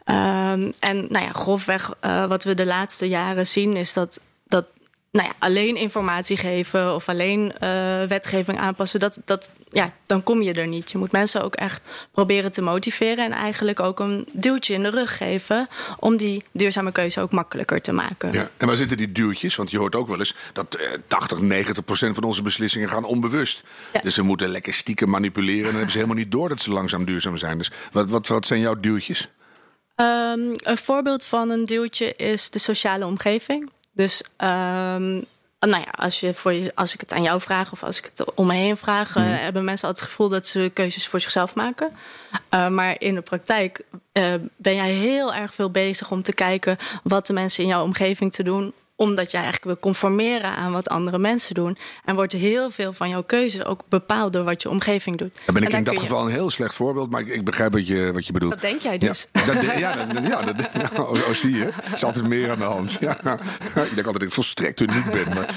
Um, 0.04 0.72
en 0.78 1.06
nou 1.08 1.24
ja, 1.24 1.32
grofweg 1.32 1.94
uh, 2.04 2.26
wat 2.26 2.44
we 2.44 2.54
de 2.54 2.66
laatste 2.66 3.08
jaren 3.08 3.46
zien 3.46 3.76
is 3.76 3.92
dat 3.92 4.20
nou 5.10 5.26
ja, 5.28 5.34
alleen 5.38 5.76
informatie 5.76 6.36
geven 6.36 6.94
of 6.94 7.08
alleen 7.08 7.52
uh, 7.62 8.02
wetgeving 8.02 8.58
aanpassen, 8.58 9.00
dat, 9.00 9.20
dat, 9.24 9.50
ja, 9.70 9.92
dan 10.06 10.22
kom 10.22 10.42
je 10.42 10.52
er 10.52 10.66
niet. 10.66 10.90
Je 10.90 10.98
moet 10.98 11.12
mensen 11.12 11.42
ook 11.42 11.54
echt 11.54 11.82
proberen 12.12 12.52
te 12.52 12.62
motiveren 12.62 13.24
en 13.24 13.32
eigenlijk 13.32 13.80
ook 13.80 14.00
een 14.00 14.28
duwtje 14.32 14.74
in 14.74 14.82
de 14.82 14.90
rug 14.90 15.16
geven 15.16 15.68
om 15.98 16.16
die 16.16 16.44
duurzame 16.52 16.92
keuze 16.92 17.20
ook 17.20 17.30
makkelijker 17.30 17.80
te 17.80 17.92
maken. 17.92 18.32
Ja, 18.32 18.48
en 18.56 18.66
waar 18.66 18.76
zitten 18.76 18.96
die 18.96 19.12
duwtjes? 19.12 19.56
Want 19.56 19.70
je 19.70 19.78
hoort 19.78 19.94
ook 19.94 20.08
wel 20.08 20.18
eens 20.18 20.34
dat 20.52 20.78
uh, 20.80 20.88
80, 21.06 21.38
90 21.38 21.84
procent 21.84 22.14
van 22.14 22.24
onze 22.24 22.42
beslissingen 22.42 22.88
gaan 22.88 23.04
onbewust. 23.04 23.62
Ja. 23.92 24.00
Dus 24.00 24.14
ze 24.14 24.22
moeten 24.22 24.48
lekker 24.48 24.72
stiekem 24.72 25.10
manipuleren 25.10 25.58
en 25.58 25.64
dan 25.64 25.74
hebben 25.74 25.90
ze 25.90 25.98
helemaal 25.98 26.22
niet 26.22 26.32
door 26.32 26.48
dat 26.48 26.60
ze 26.60 26.70
langzaam 26.70 27.04
duurzaam 27.04 27.36
zijn. 27.36 27.58
Dus 27.58 27.70
wat, 27.92 28.10
wat, 28.10 28.26
wat 28.26 28.46
zijn 28.46 28.60
jouw 28.60 28.80
duwtjes? 28.80 29.28
Um, 29.96 30.54
een 30.62 30.78
voorbeeld 30.78 31.24
van 31.24 31.50
een 31.50 31.64
duwtje 31.64 32.14
is 32.16 32.50
de 32.50 32.58
sociale 32.58 33.06
omgeving. 33.06 33.70
Dus 33.98 34.22
um, 34.22 35.22
nou 35.60 35.82
ja, 35.84 35.90
als, 35.90 36.20
je 36.20 36.34
voor 36.34 36.52
je, 36.52 36.72
als 36.74 36.94
ik 36.94 37.00
het 37.00 37.12
aan 37.12 37.22
jou 37.22 37.40
vraag 37.40 37.72
of 37.72 37.82
als 37.82 37.98
ik 37.98 38.04
het 38.04 38.34
om 38.34 38.46
me 38.46 38.54
heen 38.54 38.76
vraag, 38.76 39.14
mm. 39.14 39.22
uh, 39.22 39.28
hebben 39.30 39.64
mensen 39.64 39.88
altijd 39.88 40.04
het 40.04 40.14
gevoel 40.14 40.28
dat 40.28 40.46
ze 40.46 40.70
keuzes 40.74 41.08
voor 41.08 41.20
zichzelf 41.20 41.54
maken. 41.54 41.90
Uh, 42.54 42.68
maar 42.68 42.96
in 42.98 43.14
de 43.14 43.20
praktijk 43.20 43.84
uh, 44.12 44.34
ben 44.56 44.74
jij 44.74 44.90
heel 44.90 45.34
erg 45.34 45.54
veel 45.54 45.70
bezig 45.70 46.10
om 46.10 46.22
te 46.22 46.32
kijken 46.32 46.76
wat 47.02 47.26
de 47.26 47.32
mensen 47.32 47.62
in 47.62 47.68
jouw 47.68 47.82
omgeving 47.82 48.32
te 48.32 48.42
doen 48.42 48.72
omdat 48.98 49.30
jij 49.30 49.42
eigenlijk 49.42 49.64
wil 49.64 49.92
conformeren 49.92 50.50
aan 50.50 50.72
wat 50.72 50.88
andere 50.88 51.18
mensen 51.18 51.54
doen. 51.54 51.78
En 52.04 52.14
wordt 52.14 52.32
heel 52.32 52.70
veel 52.70 52.92
van 52.92 53.08
jouw 53.08 53.22
keuze 53.22 53.64
ook 53.64 53.82
bepaald 53.88 54.32
door 54.32 54.44
wat 54.44 54.62
je 54.62 54.70
omgeving 54.70 55.18
doet. 55.18 55.40
Dan 55.44 55.54
ben 55.54 55.62
ik 55.62 55.72
in 55.72 55.84
dat 55.84 55.98
geval 55.98 56.24
een 56.24 56.30
heel 56.30 56.50
slecht 56.50 56.74
voorbeeld, 56.74 57.10
maar 57.10 57.20
ik, 57.20 57.26
ik, 57.26 57.44
begrijp 57.44 57.72
wat 57.72 57.86
je, 57.86 58.10
wat 58.12 58.26
je 58.26 58.32
bedoelt. 58.32 58.52
Dat 58.52 58.60
denk 58.60 58.80
jij 58.80 58.98
dus. 58.98 59.26
Ja, 59.32 59.44
dat, 59.44 59.62
ja, 59.62 60.04
dat, 60.04 60.26
ja 60.26 60.42
dat, 60.42 60.98
oh, 60.98 61.10
oh, 61.10 61.30
zie 61.32 61.56
je. 61.56 61.64
Er 61.64 61.92
is 61.94 62.04
altijd 62.04 62.26
meer 62.26 62.50
aan 62.50 62.58
de 62.58 62.64
hand. 62.64 62.96
Ja. 63.00 63.10
Ik 63.10 63.94
denk 63.94 63.96
altijd 63.96 64.04
dat 64.04 64.22
ik 64.22 64.32
volstrekt 64.32 64.80
uniek 64.80 65.10
ben. 65.10 65.28
Maar... 65.34 65.54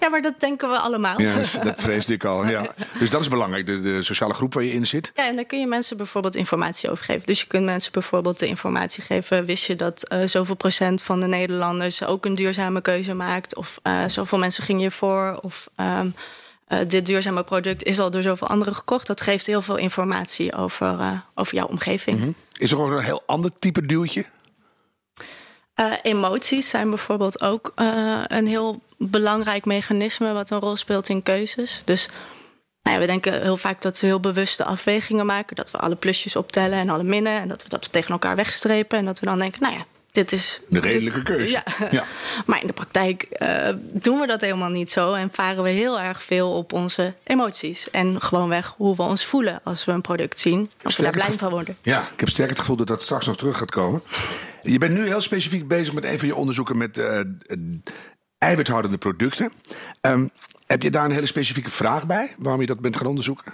Ja, 0.00 0.08
maar 0.08 0.22
dat 0.22 0.40
denken 0.40 0.68
we 0.68 0.78
allemaal. 0.78 1.20
Ja, 1.20 1.34
dat 1.62 1.80
vreesde 1.80 2.12
ik 2.12 2.24
al. 2.24 2.46
Ja. 2.46 2.66
Dus 2.98 3.10
dat 3.10 3.20
is 3.20 3.28
belangrijk, 3.28 3.66
de, 3.66 3.80
de 3.80 4.02
sociale 4.02 4.34
groep 4.34 4.54
waar 4.54 4.64
je 4.64 4.72
in 4.72 4.86
zit. 4.86 5.12
Ja, 5.14 5.26
en 5.26 5.36
daar 5.36 5.44
kun 5.44 5.60
je 5.60 5.66
mensen 5.66 5.96
bijvoorbeeld 5.96 6.36
informatie 6.36 6.90
over 6.90 7.04
geven. 7.04 7.22
Dus 7.26 7.40
je 7.40 7.46
kunt 7.46 7.64
mensen 7.64 7.92
bijvoorbeeld 7.92 8.38
de 8.38 8.46
informatie 8.46 9.02
geven. 9.02 9.44
Wist 9.44 9.64
je 9.64 9.76
dat 9.76 10.12
uh, 10.12 10.22
zoveel 10.24 10.54
procent 10.54 11.02
van 11.02 11.20
de 11.20 11.26
Nederlanders 11.26 12.04
ook 12.04 12.24
een 12.24 12.34
duurzame 12.34 12.77
keuze 12.80 13.14
maakt. 13.14 13.56
Of 13.56 13.80
uh, 13.82 14.04
zoveel 14.06 14.38
mensen 14.38 14.64
gingen 14.64 14.82
je 14.82 14.90
voor. 14.90 15.38
Of 15.42 15.68
um, 15.76 16.14
uh, 16.68 16.78
dit 16.86 17.06
duurzame 17.06 17.44
product 17.44 17.82
is 17.82 17.98
al 17.98 18.10
door 18.10 18.22
zoveel 18.22 18.48
anderen 18.48 18.74
gekocht. 18.74 19.06
Dat 19.06 19.20
geeft 19.20 19.46
heel 19.46 19.62
veel 19.62 19.76
informatie 19.76 20.54
over, 20.54 20.98
uh, 20.98 21.12
over 21.34 21.54
jouw 21.54 21.66
omgeving. 21.66 22.16
Mm 22.16 22.22
-hmm. 22.22 22.34
Is 22.58 22.70
er 22.70 22.80
ook 22.80 22.90
een 22.90 23.02
heel 23.02 23.22
ander 23.26 23.50
type 23.58 23.86
duwtje? 23.86 24.24
emoties 26.02 26.68
zijn 26.68 26.88
bijvoorbeeld 26.88 27.42
ook 27.42 27.72
een 28.26 28.46
heel 28.46 28.80
belangrijk 28.96 29.64
mechanisme 29.64 30.32
wat 30.32 30.50
een 30.50 30.58
rol 30.58 30.76
speelt 30.76 31.08
in 31.08 31.22
keuzes. 31.22 31.82
Dus 31.84 32.08
nou 32.88 33.00
ja, 33.00 33.06
we 33.06 33.12
denken 33.12 33.42
heel 33.42 33.56
vaak 33.56 33.82
dat 33.82 34.00
we 34.00 34.06
heel 34.06 34.20
bewuste 34.20 34.64
afwegingen 34.64 35.26
maken. 35.26 35.56
Dat 35.56 35.70
we 35.70 35.78
alle 35.78 35.94
plusjes 35.96 36.36
optellen 36.36 36.78
en 36.78 36.88
alle 36.88 37.02
minnen. 37.02 37.40
En 37.40 37.48
dat 37.48 37.62
we 37.62 37.68
dat 37.68 37.92
tegen 37.92 38.10
elkaar 38.10 38.36
wegstrepen. 38.36 38.98
En 38.98 39.04
dat 39.04 39.20
we 39.20 39.26
dan 39.26 39.38
denken, 39.38 39.62
nou 39.62 39.74
ja, 39.74 39.84
dit 40.18 40.32
is. 40.32 40.60
Een 40.70 40.80
redelijke 40.80 41.22
keuze. 41.22 41.50
Ja. 41.52 41.88
ja. 41.90 42.04
maar 42.46 42.60
in 42.60 42.66
de 42.66 42.72
praktijk 42.72 43.26
uh, 43.38 43.68
doen 43.78 44.20
we 44.20 44.26
dat 44.26 44.40
helemaal 44.40 44.70
niet 44.70 44.90
zo. 44.90 45.12
En 45.12 45.30
varen 45.32 45.62
we 45.62 45.68
heel 45.68 46.00
erg 46.00 46.22
veel 46.22 46.52
op 46.52 46.72
onze 46.72 47.14
emoties. 47.24 47.90
En 47.90 48.20
gewoonweg 48.20 48.74
hoe 48.76 48.96
we 48.96 49.02
ons 49.02 49.24
voelen 49.24 49.60
als 49.64 49.84
we 49.84 49.92
een 49.92 50.00
product 50.00 50.40
zien. 50.40 50.70
Of 50.84 50.96
we 50.96 51.02
daar 51.02 51.12
blij 51.12 51.30
van 51.30 51.50
worden. 51.50 51.76
Ja, 51.82 52.00
ik 52.12 52.20
heb 52.20 52.28
sterk 52.28 52.48
het 52.48 52.58
gevoel 52.58 52.76
dat 52.76 52.86
dat 52.86 53.02
straks 53.02 53.26
nog 53.26 53.36
terug 53.36 53.58
gaat 53.58 53.70
komen. 53.70 54.02
Je 54.62 54.78
bent 54.78 54.94
nu 54.94 55.06
heel 55.06 55.20
specifiek 55.20 55.68
bezig 55.68 55.94
met 55.94 56.04
een 56.04 56.18
van 56.18 56.28
je 56.28 56.34
onderzoeken 56.34 56.78
met 56.78 56.98
uh, 56.98 57.20
eiwithoudende 58.38 58.98
producten. 58.98 59.52
Um, 60.00 60.30
heb 60.66 60.82
je 60.82 60.90
daar 60.90 61.04
een 61.04 61.10
hele 61.10 61.26
specifieke 61.26 61.70
vraag 61.70 62.06
bij 62.06 62.34
waarom 62.38 62.60
je 62.60 62.66
dat 62.66 62.80
bent 62.80 62.96
gaan 62.96 63.06
onderzoeken? 63.06 63.52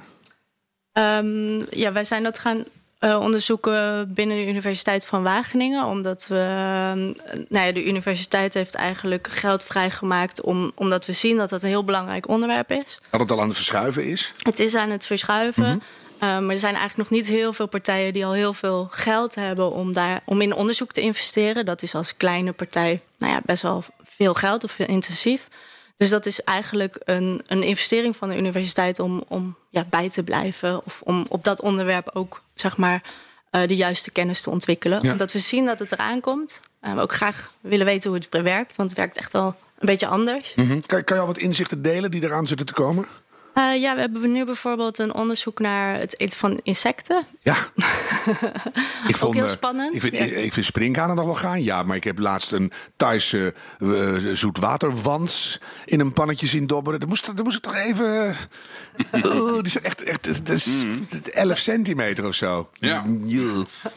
Um, 0.92 1.66
ja, 1.70 1.92
wij 1.92 2.04
zijn 2.04 2.22
dat 2.22 2.38
gaan 2.38 2.64
uh, 3.04 3.20
onderzoeken 3.20 4.14
binnen 4.14 4.36
de 4.36 4.46
Universiteit 4.46 5.06
van 5.06 5.22
Wageningen. 5.22 5.84
Omdat 5.84 6.26
we, 6.28 6.34
uh, 6.34 7.14
nou 7.48 7.66
ja, 7.66 7.72
de 7.72 7.84
universiteit 7.84 8.54
heeft 8.54 8.74
eigenlijk 8.74 9.28
geld 9.28 9.64
vrijgemaakt. 9.64 10.40
Om, 10.40 10.72
omdat 10.74 11.06
we 11.06 11.12
zien 11.12 11.36
dat 11.36 11.50
dat 11.50 11.62
een 11.62 11.68
heel 11.68 11.84
belangrijk 11.84 12.28
onderwerp 12.28 12.70
is. 12.70 13.00
Dat 13.10 13.20
het 13.20 13.30
al 13.30 13.40
aan 13.40 13.46
het 13.46 13.56
verschuiven 13.56 14.04
is? 14.04 14.32
Het 14.42 14.58
is 14.58 14.74
aan 14.74 14.90
het 14.90 15.06
verschuiven. 15.06 15.62
Mm 15.62 15.80
-hmm. 16.18 16.28
uh, 16.28 16.38
maar 16.38 16.54
er 16.54 16.58
zijn 16.58 16.74
eigenlijk 16.74 17.10
nog 17.10 17.18
niet 17.18 17.28
heel 17.28 17.52
veel 17.52 17.68
partijen 17.68 18.12
die 18.12 18.26
al 18.26 18.32
heel 18.32 18.52
veel 18.52 18.88
geld 18.90 19.34
hebben 19.34 19.72
om, 19.72 19.92
daar, 19.92 20.20
om 20.24 20.40
in 20.40 20.54
onderzoek 20.54 20.92
te 20.92 21.00
investeren. 21.00 21.64
Dat 21.64 21.82
is 21.82 21.94
als 21.94 22.16
kleine 22.16 22.52
partij 22.52 23.00
nou 23.18 23.32
ja, 23.32 23.40
best 23.44 23.62
wel 23.62 23.84
veel 24.02 24.34
geld 24.34 24.64
of 24.64 24.72
veel 24.72 24.86
intensief. 24.86 25.48
Dus 25.96 26.10
dat 26.10 26.26
is 26.26 26.42
eigenlijk 26.42 27.00
een, 27.04 27.40
een 27.46 27.62
investering 27.62 28.16
van 28.16 28.28
de 28.28 28.38
universiteit 28.38 28.98
om, 28.98 29.24
om 29.28 29.56
ja, 29.70 29.86
bij 29.90 30.10
te 30.10 30.22
blijven. 30.22 30.84
Of 30.84 31.00
om 31.04 31.26
op 31.28 31.44
dat 31.44 31.60
onderwerp 31.60 32.10
ook 32.12 32.42
zeg 32.54 32.76
maar, 32.76 33.02
uh, 33.50 33.66
de 33.66 33.76
juiste 33.76 34.10
kennis 34.10 34.40
te 34.40 34.50
ontwikkelen. 34.50 35.02
Ja. 35.02 35.12
Omdat 35.12 35.32
we 35.32 35.38
zien 35.38 35.64
dat 35.64 35.78
het 35.78 35.92
eraan 35.92 36.20
komt. 36.20 36.60
En 36.80 36.90
uh, 36.90 36.96
we 36.96 37.02
ook 37.02 37.12
graag 37.12 37.52
willen 37.60 37.86
weten 37.86 38.10
hoe 38.10 38.18
het 38.18 38.42
werkt. 38.42 38.76
Want 38.76 38.88
het 38.88 38.98
werkt 38.98 39.16
echt 39.16 39.32
wel 39.32 39.46
een 39.78 39.86
beetje 39.86 40.06
anders. 40.06 40.54
Mm 40.54 40.66
-hmm. 40.66 40.86
kan, 40.86 41.04
kan 41.04 41.16
je 41.16 41.22
al 41.22 41.28
wat 41.28 41.38
inzichten 41.38 41.82
delen 41.82 42.10
die 42.10 42.22
eraan 42.22 42.46
zitten 42.46 42.66
te 42.66 42.72
komen? 42.72 43.06
Uh, 43.54 43.80
ja, 43.80 43.94
we 43.94 44.00
hebben 44.00 44.32
nu 44.32 44.44
bijvoorbeeld 44.44 44.98
een 44.98 45.14
onderzoek 45.14 45.58
naar 45.58 45.98
het 45.98 46.20
eten 46.20 46.38
van 46.38 46.60
insecten. 46.62 47.26
Ja. 47.42 47.56
ik 49.08 49.16
vond, 49.16 49.22
Ook 49.22 49.34
heel 49.34 49.48
spannend. 49.48 49.94
Ik 49.94 50.00
vind, 50.00 50.16
ja. 50.16 50.24
ik 50.24 50.52
vind 50.52 50.66
springkanen 50.66 51.16
nog 51.16 51.24
wel 51.24 51.34
gaan, 51.34 51.62
ja. 51.62 51.82
Maar 51.82 51.96
ik 51.96 52.04
heb 52.04 52.18
laatst 52.18 52.52
een 52.52 52.72
Thaise 52.96 53.54
uh, 53.78 54.34
zoetwaterwans 54.34 55.60
in 55.84 56.00
een 56.00 56.12
pannetje 56.12 56.46
zien 56.46 56.66
dobberen. 56.66 57.00
Dat 57.00 57.08
moest, 57.08 57.26
dat 57.26 57.44
moest 57.44 57.56
ik 57.56 57.62
toch 57.62 57.74
even... 57.74 58.36
oh, 59.22 59.54
die 59.54 59.62
is 59.64 59.80
echt, 59.80 60.02
echt 60.02 60.46
dat 60.46 60.56
is 60.56 60.66
mm. 60.66 61.06
11 61.32 61.58
centimeter 61.58 62.26
of 62.26 62.34
zo. 62.34 62.70
Ja. 62.74 63.04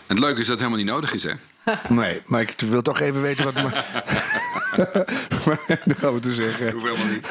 Het 0.07 0.19
leuke 0.19 0.39
is 0.39 0.47
dat 0.47 0.59
het 0.59 0.59
helemaal 0.59 0.77
niet 0.77 0.87
nodig 0.87 1.13
is, 1.13 1.23
hè? 1.23 1.33
Nee, 1.89 2.21
maar 2.25 2.41
ik 2.41 2.53
wil 2.57 2.81
toch 2.81 2.99
even 2.99 3.21
weten 3.21 3.45
wat. 3.45 3.53
maar, 5.45 5.59
gaan 5.99 6.13
we 6.13 6.19
te 6.19 6.33
zeggen. 6.33 6.71
Hoef 6.71 6.83
helemaal 6.83 7.07
niet. 7.07 7.27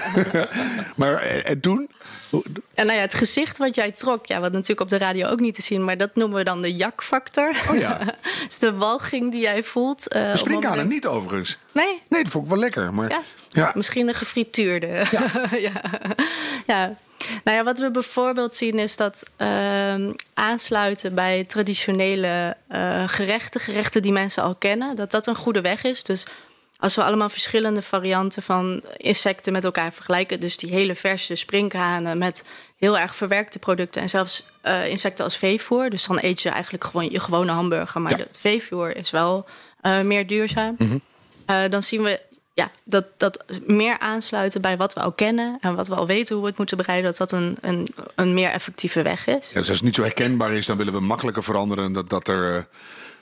maar 0.97 1.23
en 1.23 1.61
toen? 1.61 1.89
En 2.75 2.87
nou 2.87 2.99
ja, 2.99 3.05
het 3.05 3.15
gezicht 3.15 3.59
wat 3.59 3.75
jij 3.75 3.93
trok, 3.93 4.27
ja, 4.27 4.41
wat 4.41 4.53
natuurlijk 4.53 4.81
op 4.81 4.89
de 4.89 4.99
radio 4.99 5.29
ook 5.29 5.41
niet 5.41 5.55
te 5.55 5.63
zien, 5.63 5.85
maar 5.85 5.97
dat 5.97 6.15
noemen 6.15 6.39
we 6.39 6.45
dan 6.45 6.63
de 6.63 6.75
jakfactor. 6.75 7.57
Oh 7.71 7.79
ja. 7.79 7.99
dus 8.47 8.59
de 8.59 8.73
walging 8.73 9.31
die 9.31 9.41
jij 9.41 9.63
voelt. 9.63 10.15
Uh, 10.15 10.31
de 10.31 10.37
springkanen 10.37 10.71
moment... 10.71 10.95
niet 10.95 11.07
overigens. 11.07 11.59
Nee? 11.73 12.03
Nee, 12.09 12.23
dat 12.23 12.33
vond 12.33 12.45
ik 12.45 12.51
wel 12.51 12.61
lekker. 12.61 12.95
Maar, 12.95 13.11
ja. 13.11 13.21
ja. 13.49 13.73
Misschien 13.75 14.09
een 14.09 14.15
gefrituurde. 14.15 14.87
Ja. 14.87 15.31
ja. 15.59 15.83
ja. 16.67 16.97
Nou 17.45 17.57
ja, 17.57 17.65
wat 17.65 17.79
we 17.79 17.91
bijvoorbeeld 17.91 18.55
zien 18.55 18.79
is 18.79 18.97
dat 18.97 19.23
uh, 19.39 19.95
aansluiten 20.35 21.15
bij 21.15 21.45
traditionele 21.45 22.57
uh, 22.73 23.03
gerechten, 23.07 23.61
gerechten 23.61 24.03
die 24.03 24.13
mensen 24.13 24.43
al 24.43 24.55
kennen, 24.55 24.97
dat 24.97 25.11
dat 25.11 25.27
een 25.27 25.37
goede 25.37 25.61
weg 25.61 25.85
is. 25.85 26.03
Dus 26.03 26.27
als 26.79 26.95
we 26.95 27.03
allemaal 27.03 27.29
verschillende 27.29 27.83
varianten 27.83 28.43
van 28.43 28.83
insecten 28.97 29.53
met 29.53 29.65
elkaar 29.65 29.93
vergelijken, 29.93 30.41
dus 30.41 30.57
die 30.57 30.73
hele 30.73 30.95
verse 30.95 31.35
sprinkhanen 31.35 32.19
met 32.19 32.45
heel 32.77 32.99
erg 32.99 33.17
verwerkte 33.17 33.59
producten 33.59 34.03
en 34.03 34.09
zelfs 34.09 34.47
uh, 34.65 34.89
insecten 34.89 35.25
als 35.25 35.37
veevoer, 35.37 35.91
dus 35.91 36.07
dan 36.07 36.19
eet 36.21 36.43
je 36.43 36.49
eigenlijk 36.49 36.85
gewoon 36.85 37.11
je 37.11 37.21
gewone 37.21 37.53
hamburger, 37.53 38.01
maar 38.01 38.19
ja. 38.19 38.25
het 38.25 38.39
veevoer 38.41 38.97
is 38.97 39.11
wel 39.11 39.47
uh, 39.83 40.01
meer 40.01 40.27
duurzaam. 40.27 40.75
Mm 40.79 40.89
-hmm. 40.89 41.01
uh, 41.51 41.71
dan 41.71 41.83
zien 41.83 42.03
we 42.03 42.21
ja, 42.55 42.71
dat, 42.85 43.05
dat 43.17 43.45
meer 43.67 43.99
aansluiten 43.99 44.61
bij 44.61 44.77
wat 44.77 44.95
we 44.95 45.01
al 45.01 45.13
kennen 45.13 45.59
en 45.61 45.75
wat 45.75 45.89
we 45.89 45.95
al 45.95 46.07
weten 46.07 46.35
hoe 46.35 46.43
we 46.45 46.49
het 46.49 46.59
moeten 46.59 46.77
bereiden, 46.77 47.11
dat 47.11 47.19
dat 47.19 47.41
een, 47.41 47.57
een, 47.61 47.89
een 48.15 48.35
meer 48.35 48.51
effectieve 48.51 49.03
weg 49.03 49.27
is. 49.27 49.49
Ja, 49.49 49.59
dus 49.59 49.69
als 49.69 49.77
het 49.77 49.83
niet 49.83 49.95
zo 49.95 50.03
herkenbaar 50.03 50.53
is, 50.53 50.67
dan 50.67 50.77
willen 50.77 50.93
we 50.93 51.01
makkelijker 51.01 51.43
veranderen 51.43 51.93
dat, 51.93 52.09
dat 52.09 52.29
er 52.29 52.69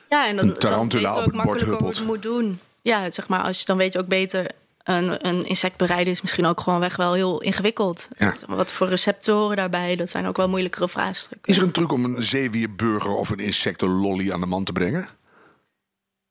ja, 0.09 0.29
en 0.29 0.37
dan, 0.37 0.49
een 0.49 0.59
tarantula 0.59 1.15
dan 1.15 1.25
op 1.25 1.33
het 1.33 1.43
bord 1.43 1.61
hoe 1.61 1.71
huppelt. 1.71 1.97
het 1.97 2.07
moet 2.07 2.23
doen. 2.23 2.61
Ja, 2.85 3.11
zeg 3.11 3.29
maar, 3.29 3.43
als 3.43 3.59
je 3.59 3.65
dan 3.65 3.77
weet 3.77 3.93
je 3.93 3.99
ook 3.99 4.09
beter. 4.09 4.47
Een, 4.83 5.27
een 5.27 5.45
insect 5.45 5.77
bereiden 5.77 6.13
is 6.13 6.23
misschien 6.23 6.47
ook 6.47 6.61
gewoon 6.61 6.81
weg 6.81 6.97
wel 6.97 7.13
heel 7.15 7.41
ingewikkeld. 7.41 8.09
Ja. 8.19 8.35
Wat 8.47 8.73
voor 8.73 8.89
recepten 8.89 9.35
horen 9.35 9.57
daarbij? 9.57 9.97
Dat 9.97 10.11
zijn 10.11 10.27
ook 10.27 10.37
wel 10.37 10.49
moeilijkere 10.49 10.89
vraagstukken. 10.89 11.53
Is 11.53 11.57
er 11.57 11.63
een 11.63 11.71
truc 11.71 11.93
om 11.93 12.05
een 12.05 12.23
zeewierburger 12.23 13.11
of 13.11 13.31
een 13.31 13.39
insectenlolly 13.39 14.33
aan 14.33 14.41
de 14.41 14.47
man 14.47 14.65
te 14.65 14.73
brengen? 14.73 15.09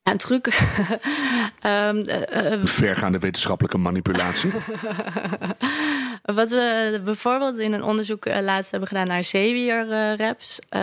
Ja, 0.03 0.11
een 0.11 0.17
truc. 0.17 0.45
um, 1.65 1.97
uh, 1.97 2.63
Vergaande 2.63 3.19
wetenschappelijke 3.19 3.77
manipulatie. 3.77 4.51
Wat 6.39 6.49
we 6.49 7.01
bijvoorbeeld 7.03 7.57
in 7.57 7.73
een 7.73 7.83
onderzoek 7.83 8.25
uh, 8.25 8.39
laatst 8.39 8.71
hebben 8.71 8.89
gedaan 8.89 9.07
naar 9.07 9.23
zeewierreps, 9.23 10.59
uh, 10.69 10.79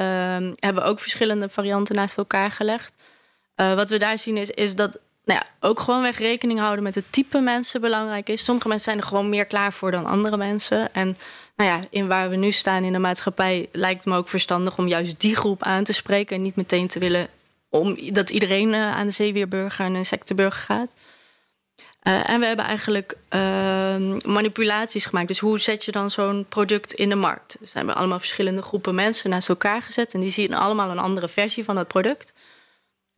hebben 0.55 0.83
we 0.83 0.89
ook 0.89 1.01
verschillende 1.01 1.49
varianten 1.49 1.95
naast 1.95 2.17
elkaar 2.17 2.51
gelegd. 2.51 3.03
Wat 3.55 3.91
we 3.91 3.99
daar 3.99 4.19
zien 4.19 4.37
is, 4.37 4.51
is 4.51 4.75
dat 4.75 4.99
nou 5.31 5.43
ja, 5.43 5.69
ook 5.69 5.81
gewoon 5.81 6.03
weg 6.03 6.19
rekening 6.19 6.59
houden 6.59 6.83
met 6.83 6.95
het 6.95 7.05
type 7.11 7.41
mensen 7.41 7.81
belangrijk 7.81 8.29
is. 8.29 8.45
Sommige 8.45 8.69
mensen 8.69 8.87
zijn 8.87 9.03
er 9.03 9.09
gewoon 9.09 9.29
meer 9.29 9.45
klaar 9.45 9.73
voor 9.73 9.91
dan 9.91 10.07
andere 10.07 10.37
mensen. 10.37 10.95
En 10.95 11.17
nou 11.57 11.71
ja, 11.71 11.87
in 11.91 12.09
waar 12.09 12.31
we 12.31 12.37
nu 12.37 12.51
staan 12.51 12.85
in 12.85 12.93
de 12.93 12.99
maatschappij 12.99 13.69
lijkt 13.73 14.05
me 14.05 14.17
ook 14.17 14.29
verstandig 14.29 14.79
om 14.79 14.89
juist 14.89 15.21
die 15.21 15.37
groep 15.37 15.63
aan 15.63 15.85
te 15.85 15.93
spreken 15.93 16.37
en 16.37 16.43
niet 16.43 16.57
meteen 16.57 16.89
te 16.89 16.99
willen 16.99 17.29
om 17.69 18.13
dat 18.13 18.31
iedereen 18.31 18.69
uh, 18.69 18.97
aan 18.97 19.07
de 19.07 19.13
zeewierburger 19.13 19.85
en 19.85 19.97
insectenburger 19.97 20.63
gaat. 20.63 20.91
Uh, 22.03 22.31
en 22.31 22.41
we 22.41 22.47
hebben 22.47 22.65
eigenlijk 22.65 23.17
uh, 23.35 23.97
manipulaties 24.25 25.07
gemaakt. 25.07 25.29
Dus 25.29 25.39
hoe 25.39 25.59
zet 25.59 25.85
je 25.85 25.93
dan 25.93 26.11
zo'n 26.11 26.47
product 26.49 26.93
in 26.93 27.09
de 27.09 27.15
markt? 27.15 27.57
Dus 27.61 27.73
hebben 27.73 27.95
allemaal 27.95 28.19
verschillende 28.19 28.63
groepen 28.63 28.95
mensen 28.95 29.31
naast 29.31 29.49
elkaar 29.49 29.83
gezet. 29.83 30.15
En 30.15 30.21
die 30.21 30.31
zien 30.31 30.55
allemaal 30.55 30.91
een 30.91 30.99
andere 30.99 31.29
versie 31.29 31.65
van 31.65 31.75
dat 31.75 31.89
product. 31.89 32.33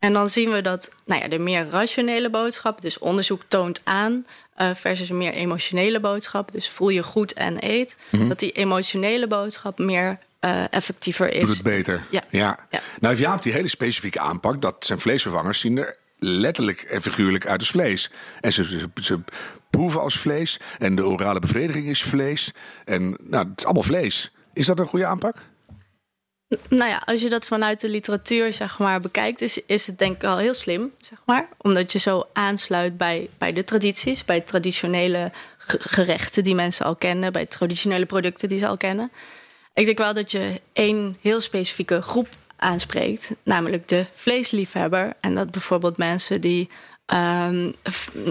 En 0.03 0.13
dan 0.13 0.29
zien 0.29 0.51
we 0.51 0.63
dat 0.63 0.91
nou 1.05 1.23
ja, 1.23 1.29
de 1.29 1.39
meer 1.39 1.67
rationele 1.71 2.31
boodschap, 2.31 2.81
dus 2.81 2.99
onderzoek 2.99 3.43
toont 3.49 3.81
aan, 3.85 4.27
uh, 4.61 4.71
versus 4.75 5.09
een 5.09 5.17
meer 5.17 5.33
emotionele 5.33 6.01
boodschap, 6.01 6.53
dus 6.53 6.69
voel 6.69 6.89
je 6.89 7.03
goed 7.03 7.33
en 7.33 7.57
eet, 7.71 7.97
mm 8.11 8.21
-hmm. 8.21 8.29
dat 8.29 8.39
die 8.39 8.53
emotionele 8.53 9.27
boodschap 9.27 9.79
meer 9.79 10.19
uh, 10.41 10.65
effectiever 10.71 11.33
is. 11.33 11.41
Doet 11.41 11.49
het 11.49 11.63
beter. 11.63 12.05
Ja. 12.11 12.23
ja. 12.31 12.67
ja. 12.71 12.81
Nou, 13.01 13.17
ja, 13.17 13.35
op 13.35 13.43
die 13.43 13.53
hele 13.53 13.69
specifieke 13.69 14.21
aanpak, 14.21 14.63
dat 14.63 14.77
zijn 14.79 15.01
vleesvervangers 15.01 15.61
zien 15.61 15.79
er 15.79 15.97
letterlijk 16.19 16.81
en 16.81 17.03
figuurlijk 17.03 17.47
uit 17.47 17.61
als 17.61 17.71
vlees. 17.71 18.11
En 18.41 18.53
ze, 18.53 18.65
ze, 18.65 18.89
ze 19.01 19.21
proeven 19.71 20.01
als 20.01 20.19
vlees. 20.19 20.61
En 20.79 20.95
de 20.95 21.07
orale 21.07 21.41
bevrediging 21.41 21.87
is 21.87 22.03
vlees. 22.03 22.53
En 22.85 23.17
nou, 23.23 23.49
het 23.49 23.59
is 23.59 23.65
allemaal 23.65 23.83
vlees. 23.83 24.33
Is 24.53 24.67
dat 24.67 24.79
een 24.79 24.87
goede 24.87 25.07
aanpak? 25.07 25.37
Nou 26.69 26.91
ja, 26.91 27.03
als 27.05 27.21
je 27.21 27.29
dat 27.29 27.47
vanuit 27.47 27.81
de 27.81 27.89
literatuur 27.89 28.53
zeg 28.53 28.79
maar, 28.79 29.01
bekijkt, 29.01 29.41
is, 29.67 29.87
het 29.87 29.99
denk 29.99 30.17
ik 30.17 30.25
al 30.25 30.39
heel 30.39 30.55
slim. 30.55 30.93
Zeg 31.01 31.19
maar, 31.27 31.49
omdat 31.57 31.93
je 31.93 31.99
zo 31.99 32.27
aansluit 32.33 32.97
bij, 32.97 33.29
bij 33.39 33.53
de 33.53 33.65
tradities, 33.65 34.25
bij 34.25 34.41
traditionele 34.41 35.33
gerechten 35.67 36.45
die 36.45 36.55
mensen 36.55 36.87
al 36.87 36.97
kennen, 36.97 37.33
bij 37.33 37.47
traditionele 37.47 38.07
producten 38.07 38.49
die 38.49 38.59
ze 38.59 38.67
al 38.67 38.77
kennen. 38.77 39.11
Ik 39.75 39.87
denk 39.87 39.99
wel 39.99 40.15
dat 40.15 40.31
je 40.31 40.61
één 40.73 41.17
heel 41.21 41.41
specifieke 41.41 42.03
groep 42.03 42.29
aanspreekt, 42.57 43.31
namelijk 43.43 43.89
de 43.89 44.07
vleesliefhebber. 44.15 45.13
En 45.21 45.35
dat 45.35 45.51
bijvoorbeeld 45.51 45.97
mensen 45.97 46.41
die 46.41 46.69
um, 47.07 47.75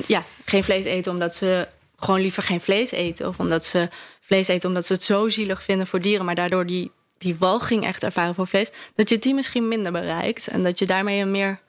ja, 0.07 0.23
geen 0.45 0.63
vlees 0.63 0.85
eten 0.85 1.11
omdat 1.11 1.35
ze 1.35 1.67
gewoon 1.99 2.21
liever 2.21 2.43
geen 2.43 2.61
vlees 2.61 2.91
eten. 2.91 3.27
Of 3.27 3.39
omdat 3.39 3.65
ze 3.65 3.89
vlees 4.19 4.47
eten 4.47 4.69
omdat 4.69 4.85
ze 4.85 4.93
het 4.93 5.03
zo 5.03 5.29
zielig 5.29 5.63
vinden 5.63 5.87
voor 5.87 6.01
dieren, 6.01 6.25
maar 6.25 6.35
daardoor 6.35 6.65
die, 6.65 6.91
die 7.21 7.35
walging 7.37 7.83
echt 7.85 8.03
ervaren 8.03 8.35
voor 8.35 8.47
vlees. 8.47 8.71
Dat 8.95 9.09
je 9.09 9.19
die 9.19 9.33
misschien 9.33 9.67
minder 9.67 9.91
bereikt. 9.91 10.47
En 10.47 10.63
dat 10.63 10.79
je 10.79 10.85
daarmee 10.85 11.21
een 11.21 11.31
meer. 11.31 11.59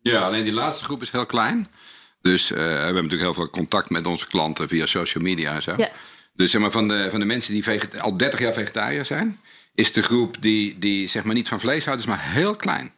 Ja, 0.00 0.20
alleen 0.20 0.44
die 0.44 0.52
laatste 0.52 0.84
groep 0.84 1.02
is 1.02 1.10
heel 1.10 1.26
klein. 1.26 1.68
Dus 2.22 2.50
uh, 2.50 2.56
we 2.56 2.62
hebben 2.62 2.94
natuurlijk 2.94 3.22
heel 3.22 3.34
veel 3.34 3.50
contact 3.50 3.90
met 3.90 4.06
onze 4.06 4.26
klanten 4.26 4.68
via 4.68 4.86
social 4.86 5.24
media 5.24 5.54
en 5.54 5.62
zo. 5.62 5.74
Ja. 5.76 5.90
Dus 6.34 6.50
zeg 6.50 6.60
maar, 6.60 6.70
van, 6.70 6.88
de, 6.88 7.08
van 7.10 7.20
de 7.20 7.26
mensen 7.26 7.52
die 7.52 7.80
al 8.00 8.16
30 8.16 8.40
jaar 8.40 8.52
vegetariër 8.52 9.04
zijn, 9.04 9.40
is 9.74 9.92
de 9.92 10.02
groep 10.02 10.36
die, 10.40 10.78
die 10.78 11.08
zeg 11.08 11.24
maar 11.24 11.34
niet 11.34 11.48
van 11.48 11.60
vlees 11.60 11.84
houdt, 11.84 12.00
is 12.00 12.06
maar 12.06 12.30
heel 12.32 12.56
klein. 12.56 12.92